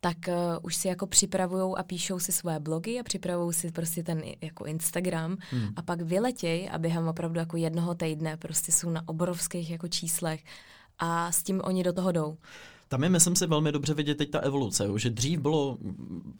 tak 0.00 0.16
uh, 0.28 0.34
už 0.62 0.76
si 0.76 0.88
jako 0.88 1.06
připravují 1.06 1.74
a 1.76 1.82
píšou 1.82 2.18
si 2.18 2.32
své 2.32 2.60
blogy 2.60 3.00
a 3.00 3.02
připravují 3.02 3.54
si 3.54 3.72
prostě 3.72 4.02
ten 4.02 4.22
jako 4.40 4.64
Instagram 4.64 5.36
hmm. 5.50 5.68
a 5.76 5.82
pak 5.82 6.02
vyletěj 6.02 6.68
a 6.72 6.78
během 6.78 7.08
opravdu 7.08 7.38
jako 7.38 7.56
jednoho 7.56 7.94
týdne 7.94 8.36
prostě 8.36 8.72
jsou 8.72 8.90
na 8.90 9.08
obrovských 9.08 9.70
jako 9.70 9.88
číslech 9.88 10.44
a 10.98 11.32
s 11.32 11.42
tím 11.42 11.60
oni 11.64 11.82
do 11.82 11.92
toho 11.92 12.12
jdou. 12.12 12.36
Tam 12.92 13.02
je, 13.02 13.08
myslím 13.08 13.36
si, 13.36 13.46
velmi 13.46 13.72
dobře 13.72 13.94
vidět 13.94 14.14
teď 14.14 14.30
ta 14.30 14.38
evoluce, 14.38 14.84
jo, 14.84 14.98
že 14.98 15.10
dřív 15.10 15.40
bylo, 15.40 15.78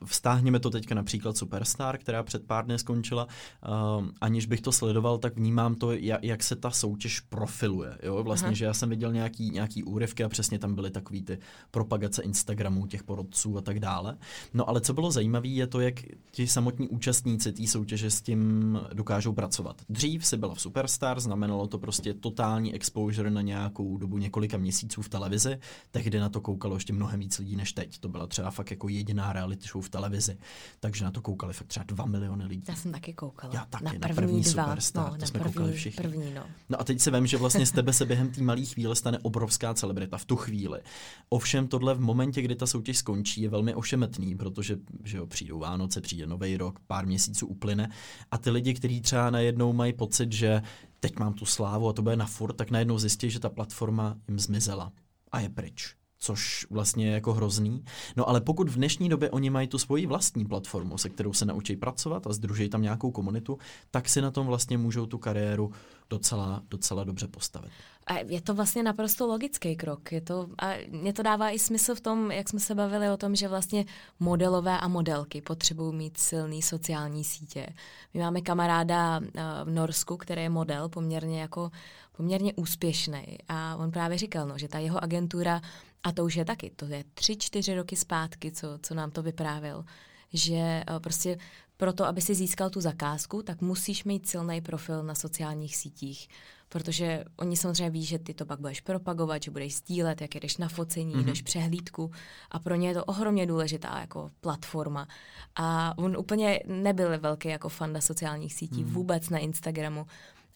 vztáhněme 0.05 0.61
to 0.61 0.71
teďka 0.71 0.95
například 0.95 1.37
Superstar, 1.37 1.99
která 1.99 2.23
před 2.23 2.47
pár 2.47 2.65
dny 2.65 2.79
skončila, 2.79 3.25
uh, 3.27 4.07
aniž 4.21 4.47
bych 4.47 4.61
to 4.61 4.73
sledoval, 4.73 5.19
tak 5.19 5.37
vnímám 5.37 5.75
to, 5.75 5.93
jak, 5.93 6.25
jak 6.25 6.43
se 6.43 6.57
ta 6.57 6.71
soutěž 6.71 7.21
profiluje. 7.21 7.99
Jo? 8.03 8.23
Vlastně, 8.23 8.47
Aha. 8.47 8.55
že 8.55 8.65
já 8.65 8.75
jsem 8.75 8.89
viděl 8.89 9.13
nějaký, 9.13 9.51
nějaký 9.51 9.85
úryvky 9.85 10.25
a 10.25 10.29
přesně 10.29 10.59
tam 10.59 10.75
byly 10.75 10.91
takový 10.91 11.23
ty 11.23 11.39
propagace 11.71 12.23
Instagramů, 12.23 12.87
těch 12.87 13.03
porodců 13.03 13.59
a 13.59 13.61
tak 13.61 13.81
dále. 13.81 14.17
No 14.55 14.69
ale 14.69 14.81
co 14.81 14.95
bylo 14.95 15.11
zajímavé, 15.11 15.49
je 15.49 15.67
to, 15.67 15.81
jak 15.81 15.95
ti 16.31 16.47
samotní 16.47 16.89
účastníci 16.89 17.53
té 17.53 17.67
soutěže 17.67 18.11
s 18.11 18.23
tím 18.23 18.81
dokážou 18.93 19.33
pracovat. 19.33 19.83
Dřív 19.89 20.27
si 20.27 20.37
byla 20.37 20.55
v 20.55 20.61
Superstar, 20.61 21.21
znamenalo 21.21 21.67
to 21.67 21.79
prostě 21.79 22.15
totální 22.15 22.75
exposure 22.75 23.31
na 23.31 23.41
nějakou 23.41 23.97
dobu 23.99 24.19
několika 24.19 24.57
měsíců 24.57 25.03
v 25.03 25.09
televizi, 25.09 25.59
tehdy 25.91 26.21
na 26.21 26.29
to 26.29 26.40
to 26.41 26.45
koukalo 26.45 26.77
ještě 26.77 26.93
mnohem 26.93 27.21
víc 27.21 27.39
lidí 27.39 27.57
než 27.57 27.73
teď. 27.73 27.99
To 27.99 28.09
byla 28.09 28.27
třeba 28.27 28.51
fakt 28.51 28.71
jako 28.71 28.89
jediná 28.89 29.33
reality 29.33 29.69
show 29.69 29.85
v 29.85 29.89
televizi. 29.89 30.39
Takže 30.81 31.05
na 31.05 31.11
to 31.11 31.23
koukali 31.23 31.53
fakt 31.53 31.67
třeba 31.67 31.85
dva 31.85 32.07
miliony 32.07 32.45
lidí. 32.45 32.65
Já 32.69 32.77
jsem 32.77 32.93
taky 32.93 33.13
koukala. 33.13 33.55
Já 33.55 33.65
taky, 33.65 33.85
na 33.85 33.91
první, 33.91 34.09
na 34.09 34.15
první 34.15 34.43
dva. 34.43 34.65
Superstar, 34.65 35.13
no, 35.13 35.19
to 35.19 35.27
jsme 35.27 35.41
první, 35.41 35.55
koukali 35.55 35.73
všichni. 35.73 36.03
První, 36.03 36.35
no. 36.35 36.47
no 36.69 36.81
a 36.81 36.85
teď 36.85 37.01
si 37.01 37.11
vím, 37.11 37.27
že 37.27 37.37
vlastně 37.37 37.67
z 37.67 37.73
tebe 37.73 37.93
se 37.93 38.07
během 38.07 38.31
té 38.31 38.43
malé 38.43 38.65
chvíle 38.65 38.97
stane 38.97 39.19
obrovská 39.19 39.75
celebrita 39.75 40.19
v 40.19 40.25
tu 40.25 40.37
chvíli. 40.37 40.81
Ovšem 41.29 41.69
tohle 41.69 41.95
v 41.95 42.01
momentě, 42.01 42.43
kdy 42.43 42.55
ta 42.55 42.67
soutěž 42.67 42.99
skončí, 42.99 43.43
je 43.43 43.49
velmi 43.49 43.75
ošemetný, 43.75 44.37
protože 44.37 44.77
že 45.05 45.17
jo, 45.17 45.27
přijdou 45.27 45.59
Vánoce, 45.59 46.01
přijde 46.01 46.27
nový 46.27 46.57
rok, 46.57 46.81
pár 46.87 47.07
měsíců 47.07 47.47
uplyne 47.47 47.91
a 48.31 48.39
ty 48.39 48.51
lidi, 48.51 48.75
kteří 48.75 49.01
třeba 49.01 49.31
najednou 49.31 49.73
mají 49.73 49.93
pocit, 49.93 50.33
že 50.33 50.63
teď 51.01 51.19
mám 51.19 51.35
tu 51.35 51.47
slávu 51.47 51.89
a 51.89 51.93
to 51.93 52.03
bude 52.03 52.17
na 52.17 52.27
furt, 52.27 52.53
tak 52.53 52.71
najednou 52.71 52.99
zjistí, 52.99 53.31
že 53.31 53.41
ta 53.41 53.49
platforma 53.49 54.17
jim 54.29 54.39
zmizela 54.39 54.93
a 55.33 55.41
je 55.41 55.49
pryč 55.49 56.00
což 56.21 56.67
vlastně 56.71 57.07
je 57.07 57.13
jako 57.13 57.33
hrozný. 57.33 57.85
No 58.17 58.29
ale 58.29 58.41
pokud 58.41 58.69
v 58.69 58.75
dnešní 58.75 59.09
době 59.09 59.31
oni 59.31 59.51
mají 59.51 59.69
tu 59.69 59.79
svoji 59.79 60.07
vlastní 60.07 60.45
platformu, 60.45 60.99
se 60.99 61.09
kterou 61.09 61.33
se 61.33 61.45
naučí 61.45 61.77
pracovat 61.77 62.27
a 62.27 62.33
združí 62.33 62.69
tam 62.69 62.83
nějakou 62.83 63.11
komunitu, 63.11 63.59
tak 63.91 64.09
si 64.09 64.21
na 64.21 64.31
tom 64.31 64.47
vlastně 64.47 64.79
můžou 64.79 65.07
tu 65.07 65.19
kariéru 65.19 65.73
docela, 66.11 66.63
docela 66.71 67.05
dobře 67.05 67.29
postavit. 67.29 67.71
A 68.07 68.19
je 68.19 68.41
to 68.41 68.55
vlastně 68.55 68.83
naprosto 68.83 69.27
logický 69.27 69.77
krok. 69.77 70.13
Je 70.13 70.21
to, 70.21 70.49
a 70.63 70.75
mě 70.91 71.13
to 71.13 71.23
dává 71.23 71.51
i 71.51 71.59
smysl 71.59 71.95
v 71.95 72.01
tom, 72.01 72.31
jak 72.31 72.49
jsme 72.49 72.61
se 72.61 72.75
bavili 72.75 73.11
o 73.11 73.17
tom, 73.17 73.37
že 73.37 73.49
vlastně 73.49 73.85
modelové 74.21 74.79
a 74.79 74.89
modelky 74.89 75.41
potřebují 75.41 75.95
mít 75.95 76.19
silný 76.19 76.63
sociální 76.63 77.25
sítě. 77.25 77.67
My 78.15 78.21
máme 78.21 78.41
kamaráda 78.41 79.21
eh, 79.21 79.43
v 79.65 79.71
Norsku, 79.71 80.17
který 80.17 80.43
je 80.43 80.51
model 80.51 80.89
poměrně 80.89 81.41
jako 81.41 81.71
poměrně 82.17 82.53
úspěšný 82.55 83.39
a 83.49 83.77
on 83.77 83.91
právě 83.91 84.19
říkal, 84.19 84.47
no, 84.49 84.59
že 84.59 84.69
ta 84.69 84.79
jeho 84.79 85.03
agentura, 85.03 85.61
a 86.03 86.13
to 86.13 86.25
už 86.25 86.35
je 86.35 86.45
taky, 86.45 86.71
to 86.77 86.87
je 86.87 87.05
tři, 87.15 87.37
čtyři 87.37 87.75
roky 87.75 87.97
zpátky, 87.97 88.53
co, 88.53 88.79
co 88.83 88.95
nám 88.95 89.11
to 89.11 89.23
vyprávěl, 89.23 89.85
že 90.33 90.55
eh, 90.57 90.85
prostě 91.01 91.39
proto, 91.77 92.05
aby 92.05 92.21
si 92.21 92.35
získal 92.35 92.71
tu 92.71 92.81
zakázku, 92.81 93.43
tak 93.43 93.61
musíš 93.61 94.05
mít 94.05 94.29
silný 94.29 94.61
profil 94.61 95.03
na 95.03 95.15
sociálních 95.15 95.77
sítích, 95.77 96.29
protože 96.69 97.25
oni 97.37 97.57
samozřejmě 97.57 97.91
ví, 97.91 98.05
že 98.05 98.19
ty 98.19 98.35
to 98.35 98.47
pak 98.47 98.61
budeš 98.61 98.81
propagovat, 98.81 99.43
že 99.43 99.51
budeš 99.51 99.77
sdílet, 99.77 100.21
jak 100.21 100.35
jdeš 100.35 100.57
na 100.57 100.69
focení, 100.69 101.15
mm-hmm. 101.15 101.25
jdeš 101.25 101.43
přehlídku 101.43 102.11
a 102.51 102.59
pro 102.59 102.75
ně 102.75 102.89
je 102.89 102.95
to 102.95 103.05
ohromně 103.05 103.47
důležitá 103.47 103.99
jako 104.01 104.31
platforma. 104.41 105.09
A 105.57 105.99
on 105.99 106.17
úplně 106.17 106.61
nebyl 106.67 107.19
velký 107.19 107.49
jako 107.49 107.69
fanda 107.69 108.01
sociálních 108.01 108.55
sítí, 108.55 108.85
mm-hmm. 108.85 108.93
vůbec 108.93 109.29
na 109.29 109.39
Instagramu 109.39 110.07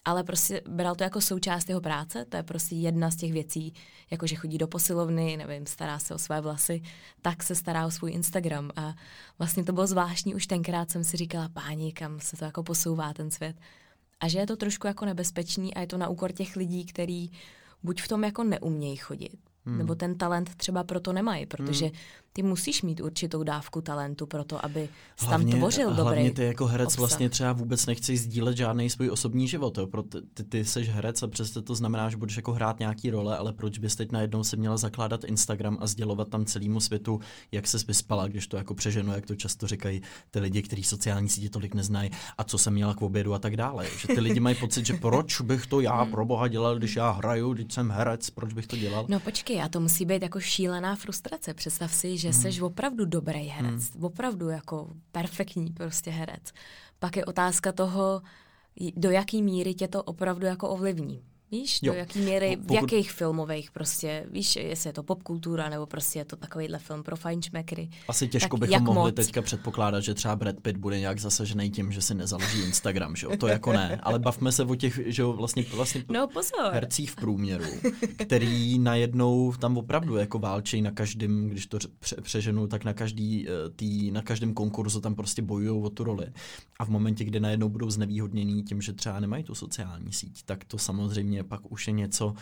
ale 0.05 0.23
prostě 0.23 0.61
bral 0.69 0.95
to 0.95 1.03
jako 1.03 1.21
součást 1.21 1.69
jeho 1.69 1.81
práce, 1.81 2.25
to 2.25 2.37
je 2.37 2.43
prostě 2.43 2.75
jedna 2.75 3.11
z 3.11 3.15
těch 3.15 3.33
věcí, 3.33 3.73
jako 4.11 4.27
že 4.27 4.35
chodí 4.35 4.57
do 4.57 4.67
posilovny, 4.67 5.37
nevím, 5.37 5.65
stará 5.65 5.99
se 5.99 6.13
o 6.13 6.17
své 6.17 6.41
vlasy, 6.41 6.81
tak 7.21 7.43
se 7.43 7.55
stará 7.55 7.85
o 7.85 7.91
svůj 7.91 8.11
Instagram 8.11 8.71
a 8.75 8.95
vlastně 9.39 9.63
to 9.63 9.73
bylo 9.73 9.87
zvláštní, 9.87 10.35
už 10.35 10.47
tenkrát 10.47 10.91
jsem 10.91 11.03
si 11.03 11.17
říkala, 11.17 11.49
páni, 11.49 11.93
kam 11.93 12.19
se 12.19 12.37
to 12.37 12.45
jako 12.45 12.63
posouvá 12.63 13.13
ten 13.13 13.31
svět. 13.31 13.55
A 14.19 14.27
že 14.27 14.39
je 14.39 14.47
to 14.47 14.55
trošku 14.55 14.87
jako 14.87 15.05
nebezpečný 15.05 15.73
a 15.73 15.81
je 15.81 15.87
to 15.87 15.97
na 15.97 16.07
úkor 16.07 16.31
těch 16.31 16.55
lidí, 16.55 16.85
kteří 16.85 17.31
buď 17.83 18.01
v 18.01 18.07
tom 18.07 18.23
jako 18.23 18.43
neumějí 18.43 18.95
chodit, 18.95 19.37
hmm. 19.65 19.77
nebo 19.77 19.95
ten 19.95 20.15
talent 20.15 20.55
třeba 20.55 20.83
proto 20.83 21.13
nemají, 21.13 21.45
protože 21.45 21.85
hmm 21.85 21.95
ty 22.35 22.43
musíš 22.43 22.81
mít 22.81 23.01
určitou 23.01 23.43
dávku 23.43 23.81
talentu 23.81 24.25
pro 24.25 24.43
to, 24.43 24.65
aby 24.65 24.89
jsi 25.15 25.25
hlavně, 25.25 25.51
tam 25.51 25.59
tvořil 25.59 25.89
dobrý 25.89 26.03
Hlavně 26.03 26.31
ty 26.31 26.43
jako 26.43 26.65
herec 26.65 26.87
obsah. 26.87 26.99
vlastně 26.99 27.29
třeba 27.29 27.53
vůbec 27.53 27.85
nechceš 27.85 28.21
sdílet 28.21 28.57
žádný 28.57 28.89
svůj 28.89 29.09
osobní 29.09 29.47
život. 29.47 29.77
Jo? 29.77 29.87
Proto 29.87 30.21
ty, 30.33 30.43
ty 30.43 30.65
jsi 30.65 30.83
herec 30.83 31.23
a 31.23 31.27
přesto 31.27 31.61
to 31.61 31.75
znamená, 31.75 32.09
že 32.09 32.17
budeš 32.17 32.35
jako 32.35 32.53
hrát 32.53 32.79
nějaký 32.79 33.09
role, 33.09 33.37
ale 33.37 33.53
proč 33.53 33.77
bys 33.77 33.95
teď 33.95 34.11
najednou 34.11 34.43
se 34.43 34.57
měla 34.57 34.77
zakládat 34.77 35.23
Instagram 35.23 35.77
a 35.81 35.87
sdělovat 35.87 36.29
tam 36.29 36.45
celému 36.45 36.79
světu, 36.79 37.19
jak 37.51 37.67
se 37.67 37.77
vyspala, 37.87 38.27
když 38.27 38.47
to 38.47 38.57
jako 38.57 38.75
přeženo, 38.75 39.13
jak 39.13 39.25
to 39.25 39.35
často 39.35 39.67
říkají 39.67 40.01
ty 40.31 40.39
lidi, 40.39 40.61
kteří 40.61 40.83
sociální 40.83 41.29
sítě 41.29 41.49
tolik 41.49 41.73
neznají 41.75 42.09
a 42.37 42.43
co 42.43 42.57
jsem 42.57 42.73
měla 42.73 42.93
k 42.93 43.01
obědu 43.01 43.33
a 43.33 43.39
tak 43.39 43.57
dále. 43.57 43.87
Že 43.99 44.07
ty 44.07 44.19
lidi 44.19 44.39
mají 44.39 44.55
pocit, 44.55 44.85
že 44.85 44.93
proč 44.93 45.41
bych 45.41 45.67
to 45.67 45.81
já 45.81 46.05
pro 46.11 46.25
boha 46.25 46.47
dělal, 46.47 46.77
když 46.77 46.95
já 46.95 47.11
hraju, 47.11 47.53
když 47.53 47.73
jsem 47.73 47.91
herec, 47.91 48.29
proč 48.29 48.53
bych 48.53 48.67
to 48.67 48.77
dělal? 48.77 49.05
No 49.09 49.19
počkej, 49.19 49.54
a 49.61 49.69
to 49.69 49.79
musí 49.79 50.05
být 50.05 50.21
jako 50.21 50.39
šílená 50.39 50.95
frustrace. 50.95 51.53
Představ 51.53 51.93
si, 51.93 52.17
že 52.17 52.29
hmm. 52.29 52.41
seš 52.41 52.61
opravdu 52.61 53.05
dobrý 53.05 53.47
herec, 53.47 53.93
hmm. 53.93 54.03
opravdu 54.03 54.49
jako 54.49 54.89
perfektní 55.11 55.71
prostě 55.71 56.11
herec. 56.11 56.51
Pak 56.99 57.17
je 57.17 57.25
otázka 57.25 57.71
toho, 57.71 58.21
do 58.95 59.11
jaký 59.11 59.43
míry 59.43 59.73
tě 59.73 59.87
to 59.87 60.03
opravdu 60.03 60.45
jako 60.45 60.69
ovlivní. 60.69 61.23
Víš, 61.51 61.79
jo. 61.81 61.93
do 61.93 61.99
jaký 61.99 62.19
míry, 62.19 62.57
v 62.59 62.71
jakých 62.71 63.11
filmových 63.11 63.71
prostě, 63.71 64.25
víš, 64.31 64.55
jestli 64.55 64.89
je 64.89 64.93
to 64.93 65.03
popkultura, 65.03 65.69
nebo 65.69 65.85
prostě 65.85 66.19
je 66.19 66.25
to 66.25 66.35
takovýhle 66.35 66.79
film 66.79 67.03
pro 67.03 67.15
fajnšmekry. 67.15 67.89
Asi 68.07 68.27
těžko 68.27 68.57
bychom 68.57 68.83
mohli 68.83 69.11
moc? 69.11 69.15
teďka 69.15 69.41
předpokládat, 69.41 70.01
že 70.01 70.13
třeba 70.13 70.35
Brad 70.35 70.59
Pitt 70.59 70.77
bude 70.77 70.99
nějak 70.99 71.19
zasažený 71.19 71.71
tím, 71.71 71.91
že 71.91 72.01
si 72.01 72.15
nezaloží 72.15 72.61
Instagram, 72.61 73.15
že 73.15 73.25
jo? 73.25 73.37
To 73.37 73.47
jako 73.47 73.73
ne, 73.73 73.99
ale 74.03 74.19
bavme 74.19 74.51
se 74.51 74.63
o 74.63 74.75
těch, 74.75 74.99
že 75.05 75.21
jo, 75.21 75.33
vlastně, 75.33 75.65
vlastně 75.75 76.03
no, 76.09 76.27
pozor. 76.27 76.73
hercích 76.73 77.11
v 77.11 77.15
průměru, 77.15 77.65
který 78.17 78.79
najednou 78.79 79.53
tam 79.53 79.77
opravdu 79.77 80.15
jako 80.15 80.39
válčí 80.39 80.81
na 80.81 80.91
každém, 80.91 81.49
když 81.49 81.65
to 81.65 81.77
pře- 81.99 82.21
přeženu, 82.21 82.67
tak 82.67 82.83
na 82.83 82.93
každý, 82.93 83.47
eh, 83.47 83.69
tý, 83.75 84.11
na 84.11 84.21
každém 84.21 84.53
konkurzu 84.53 85.01
tam 85.01 85.15
prostě 85.15 85.41
bojují 85.41 85.83
o 85.83 85.89
tu 85.89 86.03
roli. 86.03 86.27
A 86.79 86.85
v 86.85 86.89
momentě, 86.89 87.23
kdy 87.23 87.39
najednou 87.39 87.69
budou 87.69 87.89
znevýhodnění 87.89 88.63
tím, 88.63 88.81
že 88.81 88.93
třeba 88.93 89.19
nemají 89.19 89.43
tu 89.43 89.55
sociální 89.55 90.13
síť, 90.13 90.43
tak 90.45 90.63
to 90.63 90.77
samozřejmě 90.77 91.34
pak 91.43 91.71
už 91.71 91.87
je 91.87 91.93
něco, 91.93 92.33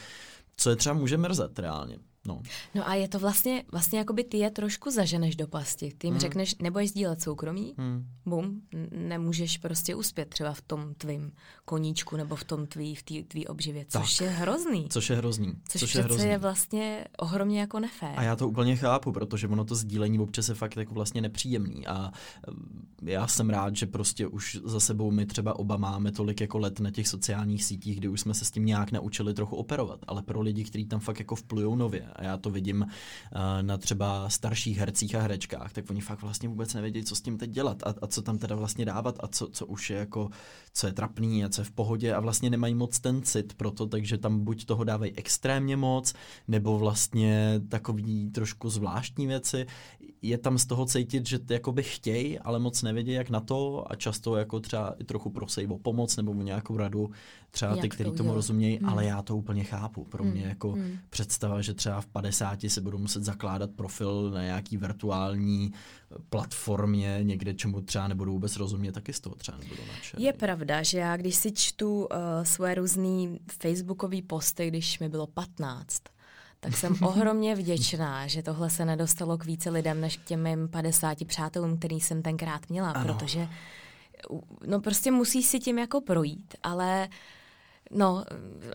co 0.56 0.70
je 0.70 0.76
třeba 0.76 0.96
může 0.96 1.18
mrzet 1.18 1.60
reálně. 1.60 2.00
No. 2.28 2.42
no 2.76 2.90
a 2.90 2.94
je 2.94 3.08
to 3.08 3.20
vlastně, 3.20 3.64
vlastně 3.72 4.00
jako 4.00 4.14
by 4.14 4.24
ty 4.24 4.38
je 4.38 4.52
trošku 4.52 4.92
zaženeš 4.92 5.36
do 5.36 5.48
pasti. 5.48 5.94
Ty 5.98 6.08
jim 6.08 6.14
hmm. 6.14 6.22
řekneš, 6.22 6.56
nebudeš 6.56 6.90
sdílet 6.90 7.22
soukromí, 7.22 7.74
hmm. 7.78 8.06
bum, 8.26 8.62
nemůžeš 8.92 9.58
prostě 9.58 9.96
uspět 9.96 10.30
třeba 10.30 10.54
v 10.54 10.62
tom 10.62 10.94
tvým 10.94 11.32
koníčku 11.66 12.18
nebo 12.18 12.36
v 12.36 12.44
tom 12.44 12.68
tvý, 12.68 12.96
v 12.96 13.04
té 13.04 13.24
tvý 13.28 13.48
obživě, 13.48 13.86
což 13.90 14.18
tak. 14.18 14.26
je 14.26 14.34
hrozný. 14.34 14.88
Což 14.90 15.10
je 15.10 15.16
hrozný. 15.16 15.54
Což, 15.70 15.82
což 15.82 15.96
je, 15.96 16.02
hrozný. 16.02 16.30
je 16.30 16.38
vlastně 16.38 17.06
ohromně 17.18 17.60
jako 17.60 17.80
nefér. 17.80 18.14
A 18.16 18.24
já 18.24 18.36
to 18.36 18.50
úplně 18.50 18.76
chápu, 18.76 19.12
protože 19.12 19.48
ono 19.48 19.66
to 19.66 19.76
sdílení 19.76 20.20
občas 20.20 20.50
je 20.50 20.56
fakt 20.56 20.78
jako 20.78 20.94
vlastně 20.94 21.22
nepříjemný 21.22 21.88
a 21.88 22.12
já 23.02 23.28
jsem 23.28 23.50
rád, 23.50 23.76
že 23.76 23.86
prostě 23.86 24.28
už 24.28 24.60
za 24.64 24.80
sebou 24.80 25.12
my 25.12 25.26
třeba 25.26 25.60
oba 25.60 25.78
máme 25.78 26.12
tolik 26.12 26.42
jako 26.42 26.58
let 26.58 26.80
na 26.80 26.92
těch 26.92 27.08
sociálních 27.08 27.64
sítích, 27.64 27.98
kdy 27.98 28.08
už 28.08 28.22
jsme 28.22 28.34
se 28.34 28.46
s 28.46 28.52
tím 28.52 28.66
nějak 28.66 28.92
naučili 28.92 29.34
trochu 29.34 29.56
operovat, 29.56 30.00
ale 30.08 30.22
pro 30.22 30.42
lidi, 30.42 30.64
kteří 30.64 30.86
tam 30.86 31.00
fakt 31.00 31.20
jako 31.20 31.36
vplujou 31.36 31.76
nově 31.76 32.13
a 32.16 32.24
já 32.24 32.38
to 32.38 32.50
vidím 32.50 32.82
uh, 32.82 33.40
na 33.62 33.78
třeba 33.78 34.30
starších 34.30 34.78
hercích 34.78 35.16
a 35.16 35.22
herečkách, 35.22 35.74
tak 35.74 35.90
oni 35.90 36.02
fakt 36.02 36.22
vlastně 36.22 36.50
vůbec 36.50 36.74
nevědí, 36.74 37.04
co 37.04 37.16
s 37.16 37.22
tím 37.22 37.38
teď 37.38 37.50
dělat 37.50 37.84
a, 37.84 37.94
a 38.02 38.08
co 38.08 38.22
tam 38.22 38.38
teda 38.38 38.56
vlastně 38.56 38.86
dávat 38.86 39.16
a 39.20 39.28
co, 39.28 39.48
co 39.48 39.66
už 39.66 39.90
je 39.90 39.98
jako, 39.98 40.30
co 40.74 40.88
je 40.88 40.94
trapný 40.94 41.46
a 41.46 41.50
co 41.50 41.62
je 41.62 41.66
v 41.66 41.72
pohodě 41.72 42.14
a 42.14 42.20
vlastně 42.20 42.50
nemají 42.50 42.76
moc 42.76 43.00
ten 43.00 43.22
cit 43.22 43.54
pro 43.54 43.72
to, 43.72 43.88
takže 43.88 44.18
tam 44.18 44.44
buď 44.44 44.66
toho 44.66 44.84
dávají 44.84 45.12
extrémně 45.16 45.78
moc, 45.78 46.14
nebo 46.48 46.80
vlastně 46.80 47.62
takový 47.70 48.30
trošku 48.30 48.70
zvláštní 48.70 49.28
věci. 49.28 49.66
Je 50.22 50.38
tam 50.38 50.58
z 50.58 50.66
toho 50.66 50.86
cítit, 50.86 51.28
že 51.28 51.40
jakoby 51.50 51.84
chtějí, 51.84 52.40
ale 52.40 52.60
moc 52.60 52.82
nevědí, 52.82 53.12
jak 53.12 53.30
na 53.30 53.40
to 53.40 53.92
a 53.92 53.96
často 53.96 54.36
jako 54.36 54.60
třeba 54.60 54.96
i 55.00 55.04
trochu 55.04 55.30
prosej 55.30 55.68
o 55.68 55.78
pomoc 55.78 56.18
nebo 56.18 56.32
o 56.32 56.42
nějakou 56.42 56.78
radu, 56.78 57.12
třeba 57.52 57.72
Jak 57.72 57.82
ty, 57.82 57.90
kteří 57.90 58.10
to 58.10 58.16
tomu 58.16 58.34
rozumějí, 58.34 58.78
hmm. 58.78 58.90
ale 58.90 59.06
já 59.06 59.22
to 59.22 59.38
úplně 59.38 59.64
chápu. 59.64 60.04
Pro 60.04 60.24
mě 60.24 60.42
hmm. 60.42 60.50
jako 60.50 60.72
hmm. 60.72 60.98
představa, 61.10 61.62
že 61.62 61.74
třeba 61.74 62.03
v 62.04 62.08
50 62.08 62.60
se 62.68 62.82
budu 62.82 62.98
muset 62.98 63.24
zakládat 63.24 63.70
profil 63.72 64.32
na 64.32 64.44
nějaký 64.44 64.78
virtuální 64.78 65.72
eh, 65.74 66.16
platformě, 66.30 67.20
někde, 67.24 67.54
čemu 67.54 67.82
třeba 67.82 68.08
nebudu 68.08 68.32
vůbec 68.32 68.56
rozumět, 68.56 68.92
taky 68.92 69.14
z 69.14 69.20
toho 69.20 69.36
třeba 69.36 69.58
nebudu 69.58 69.82
nadšený. 69.96 70.24
Je 70.24 70.34
pravda, 70.34 70.84
že 70.84 70.98
já 71.00 71.18
když 71.18 71.36
si 71.36 71.52
čtu 71.52 72.00
uh, 72.00 72.08
svoje 72.44 72.76
různé 72.76 73.38
facebookové 73.62 74.22
posty, 74.22 74.68
když 74.68 75.00
mi 75.00 75.10
bylo 75.10 75.28
15, 75.28 76.02
tak 76.60 76.78
jsem 76.78 76.96
ohromně 77.02 77.56
vděčná, 77.56 78.28
že 78.28 78.44
tohle 78.44 78.70
se 78.70 78.86
nedostalo 78.86 79.38
k 79.38 79.46
více 79.46 79.70
lidem 79.70 80.02
než 80.02 80.18
k 80.18 80.24
těm 80.24 80.44
mým 80.44 80.68
50 80.68 81.18
přátelům, 81.28 81.78
který 81.78 82.00
jsem 82.00 82.22
tenkrát 82.22 82.70
měla, 82.70 82.92
ano. 82.92 83.14
protože 83.14 83.48
no 84.68 84.80
prostě 84.80 85.12
musí 85.12 85.44
si 85.44 85.60
tím 85.60 85.80
jako 85.80 86.02
projít, 86.02 86.56
ale 86.64 87.08
uh, 87.08 87.14
No, 87.92 88.24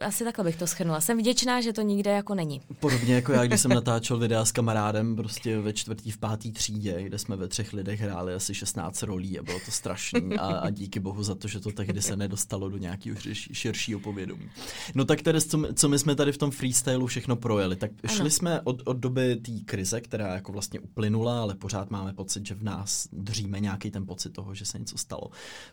asi 0.01 0.25
takhle 0.25 0.45
bych 0.45 0.57
to 0.57 0.67
schrnula. 0.67 1.01
Jsem 1.01 1.19
vděčná, 1.19 1.61
že 1.61 1.73
to 1.73 1.83
nikde 1.83 2.11
jako 2.11 2.35
není. 2.35 2.61
Podobně 2.81 3.15
jako 3.15 3.33
já, 3.33 3.47
když 3.47 3.61
jsem 3.61 3.71
natáčel 3.75 4.19
videa 4.19 4.45
s 4.45 4.53
kamarádem 4.53 5.17
prostě 5.17 5.61
ve 5.61 5.73
čtvrtý, 5.73 6.11
v 6.11 6.19
pátý 6.19 6.53
třídě, 6.53 7.03
kde 7.03 7.19
jsme 7.19 7.37
ve 7.37 7.49
třech 7.49 7.73
lidech 7.73 8.01
hráli 8.01 8.35
asi 8.35 8.55
16 8.55 9.03
rolí 9.03 9.39
a 9.39 9.43
bylo 9.43 9.61
to 9.65 9.71
strašný 9.71 10.39
a, 10.39 10.47
a 10.47 10.71
díky 10.71 11.01
bohu 11.01 11.23
za 11.23 11.35
to, 11.35 11.49
že 11.49 11.61
to 11.61 11.73
tehdy 11.73 12.03
se 12.03 12.17
nedostalo 12.17 12.69
do 12.69 12.79
nějakého 12.79 13.17
širšího 13.53 14.01
povědomí. 14.01 14.51
No 14.95 15.05
tak 15.05 15.23
tedy, 15.23 15.41
co, 15.41 15.63
co 15.75 15.89
my 15.89 15.99
jsme 15.99 16.15
tady 16.15 16.33
v 16.33 16.39
tom 16.39 16.51
freestylu 16.51 17.07
všechno 17.07 17.37
projeli, 17.37 17.77
tak 17.77 17.91
ano. 18.09 18.17
šli 18.17 18.31
jsme 18.31 18.61
od, 18.61 18.83
od 18.85 18.97
doby 18.97 19.37
té 19.37 19.53
krize, 19.65 20.01
která 20.01 20.35
jako 20.35 20.53
vlastně 20.53 20.81
uplynula, 20.81 21.41
ale 21.41 21.55
pořád 21.55 21.91
máme 21.91 22.13
pocit, 22.13 22.47
že 22.47 22.55
v 22.55 22.63
nás 22.63 23.09
dříme 23.13 23.61
nějaký 23.61 23.91
ten 23.91 24.07
pocit 24.07 24.31
toho, 24.31 24.55
že 24.55 24.65
se 24.65 24.79
něco 24.79 24.99
stalo. 24.99 25.31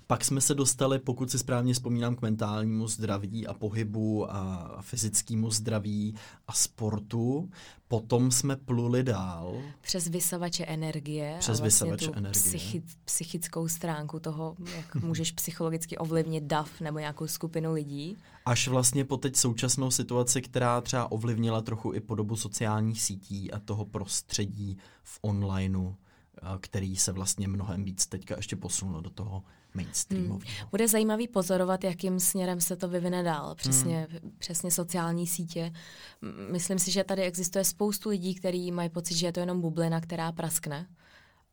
Pak 0.08 0.26
jsme 0.26 0.42
se 0.42 0.54
dostali, 0.54 1.00
pokud 1.00 1.32
si 1.32 1.40
správně 1.40 1.74
vzpomínám, 1.74 2.16
k 2.16 2.22
mentálnímu 2.22 2.88
zdraví 2.88 3.35
zdraví 3.36 3.48
a 3.48 3.54
pohybu 3.54 4.32
a 4.32 4.78
fyzickému 4.82 5.52
zdraví 5.52 6.16
a 6.48 6.54
sportu. 6.54 7.50
Potom 7.88 8.32
jsme 8.32 8.56
pluli 8.56 9.04
dál. 9.04 9.62
Přes 9.82 10.08
vysavače 10.08 10.66
energie. 10.66 11.36
Přes 11.40 11.60
a 11.60 11.64
vlastně 11.64 11.92
vysavače 11.92 12.12
energie. 12.18 12.44
Psychi- 12.44 12.84
psychickou 13.06 13.68
stránku 13.68 14.20
toho, 14.20 14.56
jak 14.76 14.96
můžeš 15.04 15.32
psychologicky 15.32 15.98
ovlivnit 15.98 16.44
DAF 16.44 16.82
nebo 16.82 17.00
nějakou 17.00 17.28
skupinu 17.28 17.74
lidí. 17.74 18.18
Až 18.46 18.68
vlastně 18.68 19.06
po 19.06 19.18
teď 19.18 19.36
současnou 19.36 19.92
situaci, 19.92 20.42
která 20.42 20.82
třeba 20.82 21.12
ovlivnila 21.12 21.62
trochu 21.62 21.94
i 21.94 22.00
podobu 22.00 22.36
sociálních 22.36 23.02
sítí 23.02 23.52
a 23.52 23.60
toho 23.60 23.86
prostředí 23.86 24.78
v 25.04 25.20
onlineu 25.22 25.96
který 26.60 26.96
se 26.96 27.12
vlastně 27.12 27.48
mnohem 27.48 27.84
víc 27.84 28.08
teďka 28.08 28.36
ještě 28.36 28.56
posunul 28.56 29.02
do 29.02 29.10
toho 29.10 29.44
mainstreamového. 29.74 30.52
Hmm. 30.60 30.70
Bude 30.72 30.88
zajímavý 30.88 31.28
pozorovat, 31.28 31.84
jakým 31.84 32.20
směrem 32.20 32.62
se 32.62 32.76
to 32.76 32.88
vyvine 32.88 33.24
dál. 33.24 33.56
Přesně, 33.56 34.08
hmm. 34.12 34.32
přesně 34.38 34.72
sociální 34.72 35.28
sítě. 35.28 35.72
Myslím 36.52 36.80
si, 36.80 36.92
že 36.92 37.04
tady 37.04 37.22
existuje 37.22 37.66
spoustu 37.66 38.10
lidí, 38.10 38.36
kteří 38.36 38.72
mají 38.72 38.90
pocit, 38.90 39.16
že 39.16 39.28
je 39.28 39.32
to 39.32 39.40
jenom 39.40 39.62
bublina, 39.62 40.02
která 40.02 40.32
praskne 40.32 40.88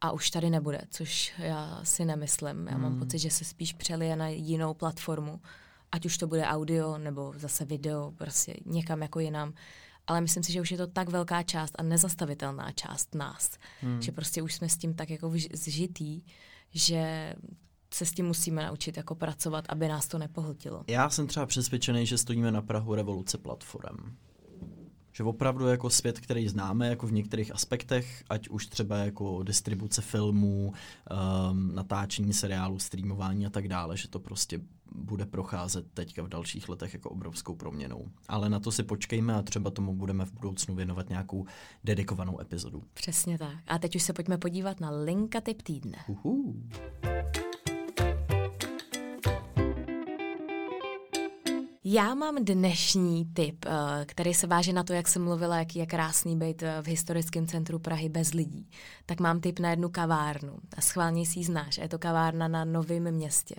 a 0.00 0.12
už 0.12 0.30
tady 0.30 0.50
nebude, 0.50 0.80
což 0.90 1.32
já 1.38 1.80
si 1.84 2.04
nemyslím. 2.04 2.66
Já 2.66 2.78
mám 2.78 2.90
hmm. 2.90 2.98
pocit, 2.98 3.18
že 3.18 3.30
se 3.30 3.44
spíš 3.44 3.72
přelije 3.72 4.16
na 4.16 4.28
jinou 4.28 4.74
platformu, 4.74 5.40
ať 5.92 6.06
už 6.06 6.18
to 6.18 6.26
bude 6.26 6.44
audio 6.44 6.98
nebo 6.98 7.34
zase 7.36 7.64
video, 7.64 8.12
prostě 8.18 8.54
někam 8.66 9.02
jako 9.02 9.20
jinam. 9.20 9.54
Ale 10.06 10.20
myslím 10.20 10.42
si, 10.42 10.52
že 10.52 10.60
už 10.60 10.70
je 10.70 10.76
to 10.76 10.86
tak 10.86 11.08
velká 11.08 11.42
část 11.42 11.72
a 11.78 11.82
nezastavitelná 11.82 12.72
část 12.72 13.14
nás, 13.14 13.50
hmm. 13.80 14.02
že 14.02 14.12
prostě 14.12 14.42
už 14.42 14.54
jsme 14.54 14.68
s 14.68 14.76
tím 14.76 14.94
tak 14.94 15.10
jako 15.10 15.32
zžitý, 15.52 16.22
že 16.74 17.34
se 17.94 18.06
s 18.06 18.12
tím 18.12 18.26
musíme 18.26 18.62
naučit 18.62 18.96
jako 18.96 19.14
pracovat, 19.14 19.64
aby 19.68 19.88
nás 19.88 20.08
to 20.08 20.18
nepohltilo. 20.18 20.84
Já 20.88 21.10
jsem 21.10 21.26
třeba 21.26 21.46
přesvědčený, 21.46 22.06
že 22.06 22.18
stojíme 22.18 22.52
na 22.52 22.62
Prahu 22.62 22.94
revoluce 22.94 23.38
platform 23.38 24.16
že 25.12 25.22
opravdu 25.22 25.66
jako 25.66 25.90
svět, 25.90 26.20
který 26.20 26.48
známe 26.48 26.88
jako 26.88 27.06
v 27.06 27.12
některých 27.12 27.54
aspektech, 27.54 28.24
ať 28.30 28.48
už 28.48 28.66
třeba 28.66 28.96
jako 28.96 29.42
distribuce 29.42 30.02
filmů, 30.02 30.72
um, 30.72 31.74
natáčení 31.74 32.32
seriálu, 32.32 32.78
streamování 32.78 33.46
a 33.46 33.50
tak 33.50 33.68
dále, 33.68 33.96
že 33.96 34.08
to 34.08 34.18
prostě 34.20 34.60
bude 34.94 35.26
procházet 35.26 35.86
teďka 35.94 36.22
v 36.22 36.28
dalších 36.28 36.68
letech 36.68 36.94
jako 36.94 37.10
obrovskou 37.10 37.54
proměnou. 37.54 38.08
Ale 38.28 38.48
na 38.48 38.60
to 38.60 38.72
si 38.72 38.82
počkejme 38.82 39.34
a 39.34 39.42
třeba 39.42 39.70
tomu 39.70 39.94
budeme 39.94 40.24
v 40.24 40.32
budoucnu 40.32 40.74
věnovat 40.74 41.08
nějakou 41.08 41.46
dedikovanou 41.84 42.40
epizodu. 42.40 42.82
Přesně 42.94 43.38
tak. 43.38 43.58
A 43.66 43.78
teď 43.78 43.96
už 43.96 44.02
se 44.02 44.12
pojďme 44.12 44.38
podívat 44.38 44.80
na 44.80 44.90
linka 44.90 45.40
typ 45.40 45.62
týdne. 45.62 45.98
Uhu. 46.08 46.54
Já 51.84 52.14
mám 52.14 52.44
dnešní 52.44 53.24
tip, 53.24 53.64
eh, 53.66 54.04
který 54.04 54.34
se 54.34 54.46
váže 54.46 54.72
na 54.72 54.82
to, 54.82 54.92
jak 54.92 55.08
jsem 55.08 55.24
mluvila, 55.24 55.58
jaký 55.58 55.78
je 55.78 55.86
krásný 55.86 56.38
být 56.38 56.62
eh, 56.62 56.82
v 56.82 56.86
historickém 56.86 57.46
centru 57.46 57.78
Prahy 57.78 58.08
bez 58.08 58.32
lidí. 58.32 58.70
Tak 59.06 59.20
mám 59.20 59.40
tip 59.40 59.58
na 59.58 59.70
jednu 59.70 59.88
kavárnu. 59.88 60.58
A 60.76 60.80
schválně 60.80 61.26
si 61.26 61.38
ji 61.38 61.44
znáš. 61.44 61.78
Je 61.78 61.88
to 61.88 61.98
kavárna 61.98 62.48
na 62.48 62.64
Novém 62.64 63.10
městě. 63.10 63.54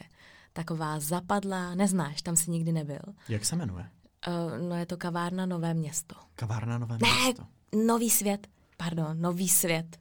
Taková 0.53 0.99
zapadlá, 0.99 1.75
neznáš, 1.75 2.21
tam 2.21 2.35
si 2.35 2.51
nikdy 2.51 2.71
nebyl. 2.71 3.01
Jak 3.29 3.45
se 3.45 3.55
jmenuje? 3.55 3.89
Uh, 4.27 4.67
no 4.69 4.75
je 4.75 4.85
to 4.85 4.97
kavárna 4.97 5.45
Nové 5.45 5.73
město. 5.73 6.15
Kavárna 6.35 6.77
Nové 6.77 6.97
ne, 7.01 7.09
město? 7.23 7.43
Nový 7.85 8.09
svět. 8.09 8.47
Pardon, 8.77 9.21
Nový 9.21 9.49
svět. 9.49 9.97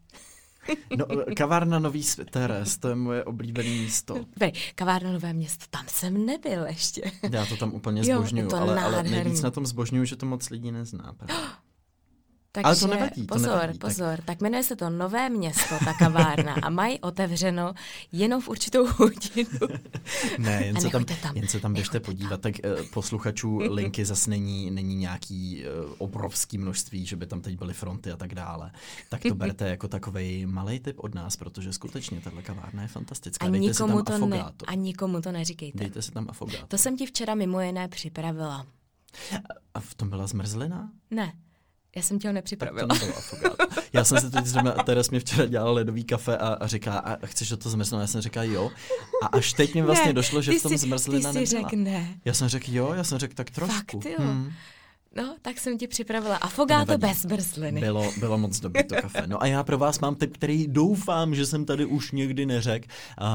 No, 0.96 1.06
kavárna 1.36 1.78
Nový 1.78 2.02
Teres, 2.30 2.78
to 2.78 2.88
je 2.88 2.94
moje 2.94 3.24
oblíbené 3.24 3.68
místo. 3.68 4.14
Vej, 4.40 4.52
kavárna 4.74 5.12
Nové 5.12 5.32
město, 5.32 5.64
tam 5.70 5.84
jsem 5.88 6.26
nebyl 6.26 6.66
ještě. 6.66 7.12
Já 7.30 7.46
to 7.46 7.56
tam 7.56 7.74
úplně 7.74 8.04
zbožňuju, 8.04 8.54
ale, 8.54 8.82
ale 8.82 9.02
nejvíc 9.02 9.42
na 9.42 9.50
tom 9.50 9.66
zbožňuju, 9.66 10.04
že 10.04 10.16
to 10.16 10.26
moc 10.26 10.50
lidí 10.50 10.72
nezná. 10.72 11.12
Právě. 11.16 11.36
Takže 12.54 12.66
Ale 12.66 12.76
to 12.76 12.86
nevadí, 12.86 13.26
to 13.26 13.34
pozor, 13.34 13.50
nevadí, 13.50 13.78
pozor, 13.78 14.16
tak... 14.16 14.24
tak 14.24 14.40
jmenuje 14.40 14.62
se 14.62 14.76
to 14.76 14.90
Nové 14.90 15.28
město, 15.28 15.74
ta 15.84 15.94
kavárna 15.94 16.54
a 16.62 16.70
mají 16.70 17.00
otevřeno 17.00 17.74
jenom 18.12 18.40
v 18.40 18.48
určitou 18.48 18.86
hodinu. 18.86 19.58
ne, 20.38 20.66
jen 20.66 20.80
se, 20.80 20.88
tam, 20.88 21.04
tam, 21.04 21.36
jen 21.36 21.48
se 21.48 21.60
tam 21.60 21.72
běžte 21.72 22.00
podívat, 22.00 22.40
tak 22.40 22.54
uh, 22.64 22.86
posluchačů 22.86 23.58
linky 23.58 24.04
zase 24.04 24.30
není, 24.30 24.70
není 24.70 24.94
nějaký 24.94 25.64
uh, 25.84 25.92
obrovský 25.98 26.58
množství, 26.58 27.06
že 27.06 27.16
by 27.16 27.26
tam 27.26 27.40
teď 27.40 27.58
byly 27.58 27.74
fronty 27.74 28.10
a 28.10 28.16
tak 28.16 28.34
dále. 28.34 28.70
Tak 29.08 29.22
to 29.22 29.34
berte 29.34 29.68
jako 29.68 29.88
takový 29.88 30.46
malý 30.46 30.80
tip 30.80 31.00
od 31.00 31.14
nás, 31.14 31.36
protože 31.36 31.72
skutečně 31.72 32.20
tahle 32.20 32.42
kavárna 32.42 32.82
je 32.82 32.88
fantastická. 32.88 33.46
A 33.46 33.48
Dejte 33.48 33.68
nikomu, 33.68 33.98
si 33.98 34.04
tam 34.04 34.20
to 34.20 34.26
ne, 34.26 34.44
a 34.66 34.74
nikomu 34.74 35.20
to 35.20 35.32
neříkejte. 35.32 35.78
Dejte 35.78 36.02
si 36.02 36.12
tam 36.12 36.26
afogáto. 36.28 36.66
To 36.66 36.78
jsem 36.78 36.96
ti 36.96 37.06
včera 37.06 37.34
mimo 37.34 37.60
jiné 37.60 37.88
připravila. 37.88 38.66
A 39.74 39.80
v 39.80 39.94
tom 39.94 40.10
byla 40.10 40.26
zmrzlina? 40.26 40.90
Ne. 41.10 41.32
Já 41.96 42.02
jsem 42.02 42.18
tě 42.18 42.28
ho 42.28 42.34
nepřipravila. 42.34 42.88
Já 43.92 44.04
jsem 44.04 44.20
si 44.20 44.30
teď 44.30 44.46
zrovna, 44.46 44.72
Teres 44.72 45.10
mě 45.10 45.20
včera 45.20 45.46
dělala 45.46 45.72
ledový 45.72 46.04
kafe 46.04 46.38
a, 46.38 46.48
a 46.48 46.66
říká, 46.66 46.98
a 46.98 47.26
chceš 47.26 47.52
to 47.58 47.70
zmrzlinout? 47.70 48.00
Já 48.02 48.06
jsem 48.06 48.20
říkal 48.20 48.44
jo. 48.44 48.70
A 49.22 49.26
až 49.26 49.52
teď 49.52 49.74
mi 49.74 49.82
vlastně 49.82 50.06
ne, 50.06 50.12
došlo, 50.12 50.42
že 50.42 50.52
v 50.52 50.62
tom 50.62 50.76
zmrzlina 50.76 51.32
nebyla. 51.32 51.40
Ty 51.40 51.46
jsi 51.46 51.56
řekl 51.56 51.76
ne. 51.76 52.14
Já 52.24 52.34
jsem 52.34 52.48
řekl 52.48 52.66
jo, 52.68 52.92
já 52.92 53.04
jsem 53.04 53.18
řekl 53.18 53.34
tak 53.34 53.50
trošku. 53.50 54.00
Fakt 54.00 54.10
jo. 54.10 54.18
Hmm. 54.18 54.52
No, 55.16 55.36
tak 55.42 55.58
jsem 55.58 55.78
ti 55.78 55.88
připravila 55.88 56.36
afogáto 56.36 56.98
bez 56.98 57.22
zmrzliny. 57.22 57.80
Bylo, 57.80 58.12
bylo 58.18 58.38
moc 58.38 58.60
dobré 58.60 58.84
to 58.84 58.94
kafe. 58.94 59.26
No 59.26 59.42
a 59.42 59.46
já 59.46 59.62
pro 59.62 59.78
vás 59.78 60.00
mám 60.00 60.14
tip, 60.14 60.34
který 60.34 60.66
doufám, 60.68 61.34
že 61.34 61.46
jsem 61.46 61.64
tady 61.64 61.84
už 61.84 62.12
nikdy 62.12 62.46
neřekl. 62.46 62.88
Uh, 63.20 63.26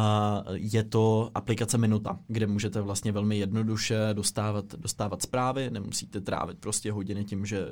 je 0.54 0.84
to 0.84 1.32
aplikace 1.36 1.78
Minuta, 1.78 2.20
kde 2.28 2.48
můžete 2.48 2.82
vlastně 2.82 3.12
velmi 3.12 3.38
jednoduše 3.38 3.98
dostávat, 4.14 4.66
dostávat 4.78 5.22
zprávy, 5.22 5.70
nemusíte 5.70 6.22
trávit 6.22 6.58
prostě 6.60 6.92
hodiny 6.92 7.26
tím, 7.26 7.46
že 7.46 7.66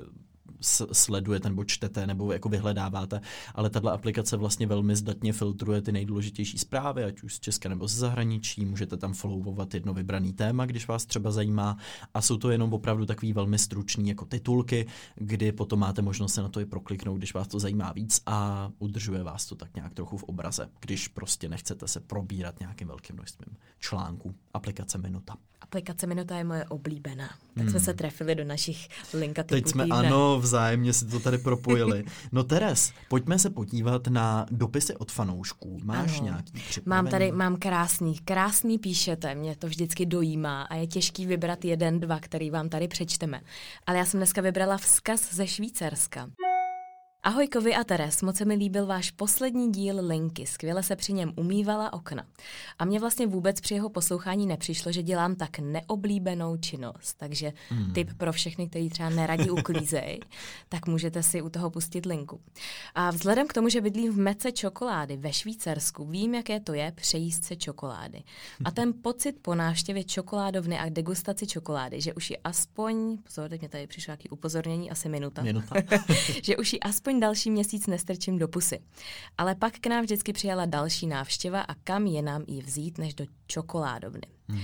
sledujete 0.92 1.50
nebo 1.50 1.64
čtete 1.64 2.08
nebo 2.08 2.34
jako 2.34 2.50
vyhledáváte, 2.50 3.22
ale 3.56 3.70
tahle 3.70 3.92
aplikace 3.92 4.38
vlastně 4.38 4.68
velmi 4.68 4.96
zdatně 4.96 5.34
filtruje 5.34 5.82
ty 5.82 5.92
nejdůležitější 5.92 6.58
zprávy, 6.58 7.04
ať 7.04 7.22
už 7.22 7.36
z 7.36 7.40
Česka 7.40 7.70
nebo 7.70 7.88
z 7.88 7.96
zahraničí, 7.96 8.66
můžete 8.66 8.98
tam 8.98 9.14
followovat 9.14 9.74
jedno 9.74 9.94
vybraný 9.94 10.34
téma, 10.34 10.66
když 10.66 10.88
vás 10.88 11.06
třeba 11.06 11.32
zajímá 11.32 11.78
a 12.14 12.22
jsou 12.22 12.38
to 12.38 12.50
jenom 12.50 12.74
opravdu 12.74 13.06
takový 13.06 13.34
velmi 13.34 13.60
stručný 13.60 14.10
jako 14.10 14.26
titulky, 14.26 14.88
kdy 15.16 15.52
potom 15.52 15.80
máte 15.80 16.02
možnost 16.02 16.34
se 16.34 16.42
na 16.42 16.50
to 16.50 16.60
i 16.60 16.66
prokliknout, 16.66 17.18
když 17.18 17.34
vás 17.34 17.48
to 17.48 17.60
zajímá 17.60 17.92
víc 17.92 18.22
a 18.26 18.70
udržuje 18.80 19.24
vás 19.24 19.46
to 19.46 19.56
tak 19.56 19.76
nějak 19.76 19.94
trochu 19.94 20.18
v 20.18 20.24
obraze, 20.24 20.70
když 20.80 21.08
prostě 21.08 21.50
nechcete 21.50 21.88
se 21.88 22.00
probírat 22.00 22.60
nějakým 22.60 22.88
velkým 22.88 23.16
množstvím 23.16 23.58
článků. 23.80 24.36
Aplikace 24.54 24.98
Minuta. 24.98 25.38
Aplikace 25.62 26.08
Minuta 26.08 26.38
je 26.38 26.44
moje 26.44 26.66
oblíbená. 26.66 27.28
Tak 27.28 27.64
hmm. 27.64 27.70
jsme 27.70 27.80
se 27.80 27.94
trefili 27.94 28.36
do 28.36 28.44
našich 28.44 28.88
linka 29.14 29.44
Teď 29.44 29.68
jsme, 29.68 29.84
týdne. 29.84 29.98
ano, 29.98 30.35
vzájemně 30.40 30.94
si 30.94 31.06
to 31.06 31.20
tady 31.20 31.38
propojili. 31.38 32.04
No 32.32 32.44
Teres, 32.44 32.94
pojďme 33.10 33.40
se 33.40 33.50
podívat 33.50 34.08
na 34.08 34.46
dopisy 34.52 34.96
od 34.96 35.12
fanoušků. 35.12 35.80
Máš 35.84 36.18
ano. 36.18 36.24
nějaký 36.24 36.52
připravený? 36.68 37.04
Mám 37.04 37.12
tady, 37.12 37.32
mám 37.32 37.56
krásný, 37.58 38.20
krásný 38.20 38.80
píšete, 38.80 39.36
mě 39.36 39.56
to 39.56 39.68
vždycky 39.68 40.06
dojímá 40.06 40.62
a 40.62 40.76
je 40.76 40.88
těžký 40.88 41.26
vybrat 41.26 41.66
jeden, 41.66 42.00
dva, 42.00 42.20
který 42.20 42.50
vám 42.50 42.70
tady 42.70 42.88
přečteme. 42.88 43.42
Ale 43.88 43.98
já 43.98 44.06
jsem 44.06 44.20
dneska 44.20 44.42
vybrala 44.42 44.78
vzkaz 44.78 45.34
ze 45.34 45.48
Švýcarska. 45.48 46.30
Ahoj 47.26 47.48
Kovi 47.48 47.76
a 47.76 47.84
Teres, 47.84 48.22
moc 48.22 48.38
se 48.38 48.46
mi 48.46 48.54
líbil 48.54 48.86
váš 48.86 49.12
poslední 49.12 49.72
díl 49.72 50.08
Linky, 50.08 50.46
skvěle 50.46 50.84
se 50.84 50.96
při 50.96 51.14
něm 51.14 51.34
umývala 51.36 51.94
okna. 51.94 52.26
A 52.80 52.86
mně 52.86 53.00
vlastně 53.00 53.28
vůbec 53.28 53.62
při 53.62 53.74
jeho 53.74 53.90
poslouchání 53.90 54.48
nepřišlo, 54.48 54.92
že 54.92 55.04
dělám 55.04 55.36
tak 55.36 55.60
neoblíbenou 55.60 56.58
činnost. 56.58 57.14
Takže 57.18 57.54
hmm. 57.70 57.94
tip 57.94 58.14
pro 58.18 58.34
všechny, 58.34 58.70
kteří 58.70 58.90
třeba 58.90 59.10
neradí 59.10 59.50
uklízej, 59.50 60.20
tak 60.70 60.88
můžete 60.88 61.24
si 61.24 61.42
u 61.42 61.50
toho 61.50 61.70
pustit 61.70 62.06
linku. 62.06 62.42
A 62.96 63.12
vzhledem 63.12 63.48
k 63.48 63.54
tomu, 63.54 63.70
že 63.70 63.82
bydlím 63.82 64.14
v 64.14 64.18
mece 64.18 64.52
čokolády 64.52 65.18
ve 65.18 65.34
Švýcarsku, 65.34 66.06
vím, 66.06 66.36
jaké 66.36 66.60
to 66.60 66.74
je 66.74 66.92
přejíst 66.92 67.44
se 67.44 67.56
čokolády. 67.56 68.24
A 68.66 68.72
ten 68.72 68.94
pocit 69.02 69.36
po 69.42 69.56
návštěvě 69.56 70.04
čokoládovny 70.04 70.80
a 70.80 70.90
degustaci 70.90 71.48
čokolády, 71.48 72.02
že 72.02 72.14
už 72.14 72.30
je 72.30 72.38
aspoň, 72.44 73.18
pozor, 73.18 73.50
teď 73.50 73.62
mě 73.62 73.70
tady 73.70 73.88
přišlo 73.88 74.12
nějaký 74.12 74.30
upozornění, 74.30 74.92
asi 74.92 75.10
minuta, 75.10 75.44
minuta. 75.44 75.76
že 76.44 76.58
už 76.58 76.74
je 76.74 76.80
aspoň 76.80 77.15
aspoň 77.16 77.20
další 77.20 77.52
měsíc 77.52 77.88
nestrčím 77.88 78.40
do 78.40 78.48
pusy. 78.48 78.80
Ale 79.38 79.56
pak 79.56 79.80
k 79.80 79.88
nám 79.88 80.04
vždycky 80.04 80.34
přijala 80.34 80.66
další 80.66 81.08
návštěva 81.08 81.62
a 81.62 81.74
kam 81.74 82.06
je 82.06 82.22
nám 82.22 82.44
ji 82.48 82.62
vzít 82.62 82.98
než 82.98 83.14
do 83.14 83.26
čokoládovny. 83.48 84.28
Hmm. 84.48 84.62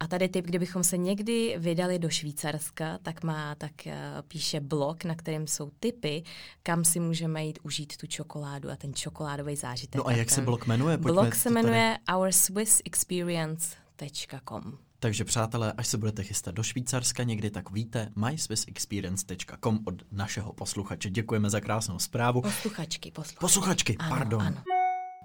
A 0.00 0.06
tady 0.06 0.28
typ, 0.28 0.44
kdybychom 0.44 0.84
se 0.84 0.96
někdy 0.96 1.54
vydali 1.58 1.98
do 1.98 2.08
Švýcarska, 2.08 2.98
tak 3.02 3.24
má, 3.24 3.54
tak 3.54 3.72
uh, 3.86 3.92
píše 4.28 4.60
blog, 4.60 5.04
na 5.04 5.14
kterém 5.14 5.46
jsou 5.46 5.70
typy, 5.80 6.22
kam 6.62 6.84
si 6.84 7.00
můžeme 7.00 7.44
jít 7.44 7.58
užít 7.62 7.96
tu 7.96 8.06
čokoládu 8.06 8.70
a 8.70 8.76
ten 8.76 8.94
čokoládový 8.94 9.56
zážitek. 9.56 9.98
No 9.98 10.06
a 10.06 10.12
jak 10.12 10.30
se 10.30 10.42
blog 10.42 10.66
jmenuje? 10.66 10.98
Pojďme 10.98 11.22
blog 11.22 11.34
se 11.34 11.50
jmenuje 11.50 11.98
ourswissexperience.com. 12.16 14.83
Takže 15.04 15.24
přátelé, 15.24 15.72
až 15.72 15.86
se 15.86 15.98
budete 15.98 16.22
chystat 16.22 16.54
do 16.54 16.62
Švýcarska 16.62 17.22
někdy, 17.22 17.50
tak 17.50 17.70
víte 17.70 18.12
myswissexperience.com 18.16 19.80
od 19.84 19.94
našeho 20.12 20.52
posluchače. 20.52 21.10
Děkujeme 21.10 21.50
za 21.50 21.60
krásnou 21.60 21.98
zprávu. 21.98 22.42
Posluchačky, 22.42 23.10
posluchačky. 23.10 23.40
Posluchačky, 23.40 23.96
ano, 23.96 24.16
pardon. 24.16 24.42
Ano. 24.42 24.62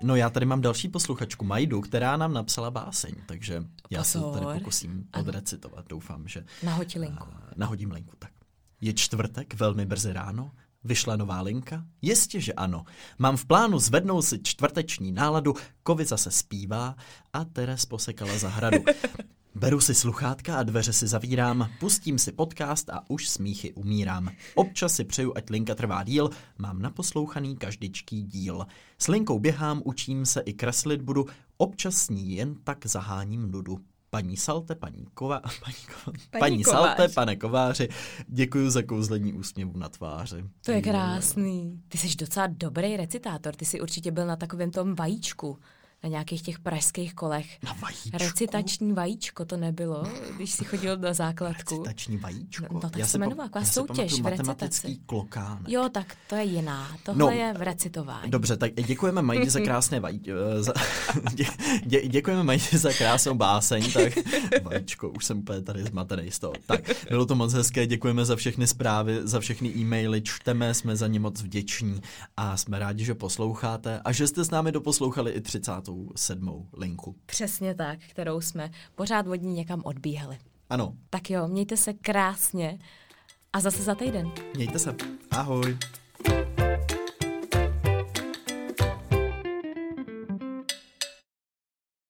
No 0.03 0.15
já 0.15 0.29
tady 0.29 0.45
mám 0.45 0.61
další 0.61 0.87
posluchačku, 0.87 1.45
Majdu, 1.45 1.81
která 1.81 2.17
nám 2.17 2.33
napsala 2.33 2.71
báseň, 2.71 3.15
takže 3.25 3.63
já 3.89 4.03
se 4.03 4.19
tady 4.33 4.59
pokusím 4.59 5.07
ano. 5.13 5.23
odrecitovat. 5.23 5.85
Doufám, 5.89 6.27
že... 6.27 6.45
Nahodí 6.63 6.99
linku. 6.99 7.27
Uh, 7.27 7.33
nahodím 7.55 7.91
linku, 7.91 8.15
tak. 8.19 8.31
Je 8.81 8.93
čtvrtek, 8.93 9.53
velmi 9.53 9.85
brzy 9.85 10.13
ráno, 10.13 10.51
Vyšla 10.83 11.15
nová 11.15 11.41
linka? 11.41 11.85
Jistě, 12.01 12.41
že 12.41 12.53
ano. 12.53 12.83
Mám 13.17 13.37
v 13.37 13.45
plánu 13.45 13.79
zvednout 13.79 14.21
si 14.21 14.39
čtvrteční 14.43 15.11
náladu, 15.11 15.53
Kovi 15.83 16.05
zase 16.05 16.31
zpívá 16.31 16.95
a 17.33 17.45
Teres 17.45 17.85
posekala 17.85 18.37
zahradu. 18.37 18.83
Beru 19.55 19.79
si 19.79 19.95
sluchátka 19.95 20.57
a 20.57 20.63
dveře 20.63 20.93
si 20.93 21.07
zavírám, 21.07 21.69
pustím 21.79 22.19
si 22.19 22.31
podcast 22.31 22.89
a 22.89 23.03
už 23.07 23.29
smíchy 23.29 23.73
umírám. 23.73 24.29
Občas 24.55 24.93
si 24.93 25.03
přeju, 25.03 25.33
ať 25.35 25.49
linka 25.49 25.75
trvá 25.75 26.03
díl, 26.03 26.29
mám 26.57 26.81
naposlouchaný 26.81 27.57
každičký 27.57 28.23
díl. 28.23 28.65
S 28.97 29.07
linkou 29.07 29.39
běhám, 29.39 29.81
učím 29.85 30.25
se 30.25 30.41
i 30.41 30.53
kreslit 30.53 31.01
budu, 31.01 31.25
občas 31.57 31.95
s 31.95 32.09
ní 32.09 32.35
jen 32.35 32.55
tak 32.63 32.85
zaháním 32.85 33.51
nudu. 33.51 33.79
Paní 34.09 34.37
Salte, 34.37 34.75
paní 34.75 35.05
Kova, 35.13 35.39
paní, 35.63 35.75
Kova, 35.85 36.17
paní, 36.31 36.39
paní 36.39 36.63
Salte, 36.63 37.07
pane 37.07 37.35
Kováři, 37.35 37.89
děkuji 38.27 38.69
za 38.69 38.83
kouzlení 38.83 39.33
úsměvu 39.33 39.77
na 39.77 39.89
tváři. 39.89 40.45
To 40.65 40.71
je 40.71 40.81
krásný. 40.81 41.81
Ty 41.87 41.97
jsi 41.97 42.15
docela 42.15 42.47
dobrý 42.47 42.97
recitátor, 42.97 43.55
ty 43.55 43.65
jsi 43.65 43.81
určitě 43.81 44.11
byl 44.11 44.27
na 44.27 44.35
takovém 44.35 44.71
tom 44.71 44.95
vajíčku 44.95 45.57
na 46.03 46.09
nějakých 46.09 46.41
těch 46.41 46.59
pražských 46.59 47.13
kolech. 47.13 47.63
Na 47.63 47.73
vajíčku? 47.73 48.17
Recitační 48.17 48.93
vajíčko 48.93 49.45
to 49.45 49.57
nebylo, 49.57 50.03
když 50.35 50.51
si 50.51 50.65
chodil 50.65 50.97
do 50.97 51.13
základku. 51.13 51.75
Recitační 51.75 52.17
vajíčko? 52.17 52.65
No, 52.69 52.69
no 52.73 52.79
tak 52.79 52.97
já 52.97 53.07
se 53.07 53.17
jmenovala, 53.17 53.49
taková 53.49 53.65
soutěž 53.65 54.21
v 54.21 54.25
recitaci. 54.25 54.97
klokánek. 55.05 55.69
Jo, 55.69 55.89
tak 55.91 56.15
to 56.29 56.35
je 56.35 56.43
jiná. 56.43 56.97
Tohle 57.03 57.19
no, 57.19 57.29
je 57.31 57.53
v 57.53 57.61
recitování. 57.61 58.31
Dobře, 58.31 58.57
tak 58.57 58.73
děkujeme 58.73 59.21
Majdi 59.21 59.49
za 59.49 59.59
krásné 59.59 59.99
vajíčko. 59.99 60.31
Eh, 60.59 60.63
za, 60.63 60.73
dě, 61.33 61.45
dě, 61.85 62.07
děkujeme 62.07 62.43
Majdi 62.43 62.77
za 62.77 62.93
krásnou 62.93 63.35
báseň, 63.35 63.91
tak 63.91 64.13
vajíčko, 64.63 65.09
už 65.09 65.25
jsem 65.25 65.39
úplně 65.39 65.61
tady 65.61 65.83
zmatený 65.83 66.31
z 66.31 66.39
toho. 66.39 66.53
Tak, 66.65 66.81
bylo 67.09 67.25
to 67.25 67.35
moc 67.35 67.53
hezké, 67.53 67.87
děkujeme 67.87 68.25
za 68.25 68.35
všechny 68.35 68.67
zprávy, 68.67 69.19
za 69.23 69.39
všechny 69.39 69.69
e-maily, 69.69 70.21
čteme, 70.21 70.73
jsme 70.73 70.95
za 70.95 71.07
ně 71.07 71.19
moc 71.19 71.41
vděční 71.41 72.01
a 72.37 72.57
jsme 72.57 72.79
rádi, 72.79 73.05
že 73.05 73.15
posloucháte 73.15 74.01
a 74.05 74.11
že 74.11 74.27
jste 74.27 74.43
s 74.43 74.51
námi 74.51 74.71
doposlouchali 74.71 75.31
i 75.31 75.41
30 75.41 75.88
sedmou 76.15 76.67
linku. 76.73 77.15
Přesně 77.25 77.75
tak, 77.75 77.99
kterou 77.99 78.41
jsme 78.41 78.71
pořád 78.95 79.27
vodní 79.27 79.53
někam 79.53 79.81
odbíhali. 79.85 80.37
Ano. 80.69 80.93
Tak 81.09 81.29
jo, 81.29 81.47
mějte 81.47 81.77
se 81.77 81.93
krásně 81.93 82.79
a 83.53 83.59
zase 83.59 83.83
za 83.83 83.95
týden. 83.95 84.31
Mějte 84.55 84.79
se. 84.79 84.95
Ahoj. 85.31 85.77